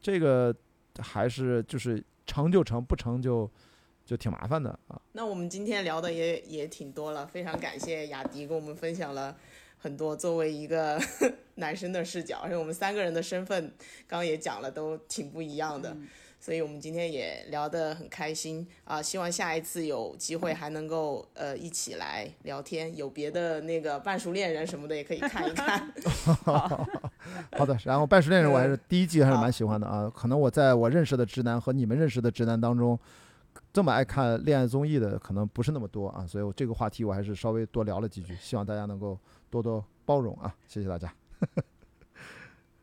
[0.00, 0.52] 这个
[0.98, 3.48] 还是就是成就成，不成就
[4.04, 5.00] 就挺麻烦的啊。
[5.12, 9.36] 那我们今天聊的也也挺多了，非常感谢雅迪跟我们分享了
[9.78, 11.00] 很多作为一个
[11.54, 13.72] 男生的视角，而且我们三个人的身份
[14.08, 15.90] 刚刚也讲了，都挺不一样的。
[15.90, 16.08] 嗯
[16.48, 25.92] 所以我们今天也聊得很开心啊、希望下一次有机会 还能够呃一起来聊天，有别的那个半熟恋人什么的也可以看一看。
[27.52, 30.10] 好的，然后《半熟恋人》我还是第一季还是蛮喜欢的啊。
[30.16, 32.98] 可能我在我认识的直男和你们认识的直男当中，
[33.70, 39.18] 这么爱看恋爱综艺的可能不是那么多啊，所以我这个话题我还是稍微多聊了几句，希望大家能够
[39.50, 41.12] 多多包容啊，谢谢大家。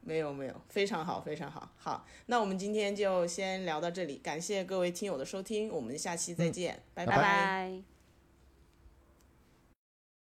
[0.06, 1.68] 没有没有，非常好非常好。
[1.76, 7.95] 好，那我们今天就先聊到这里，感谢各位听友的收听，我们下期再见，拜拜拜拜。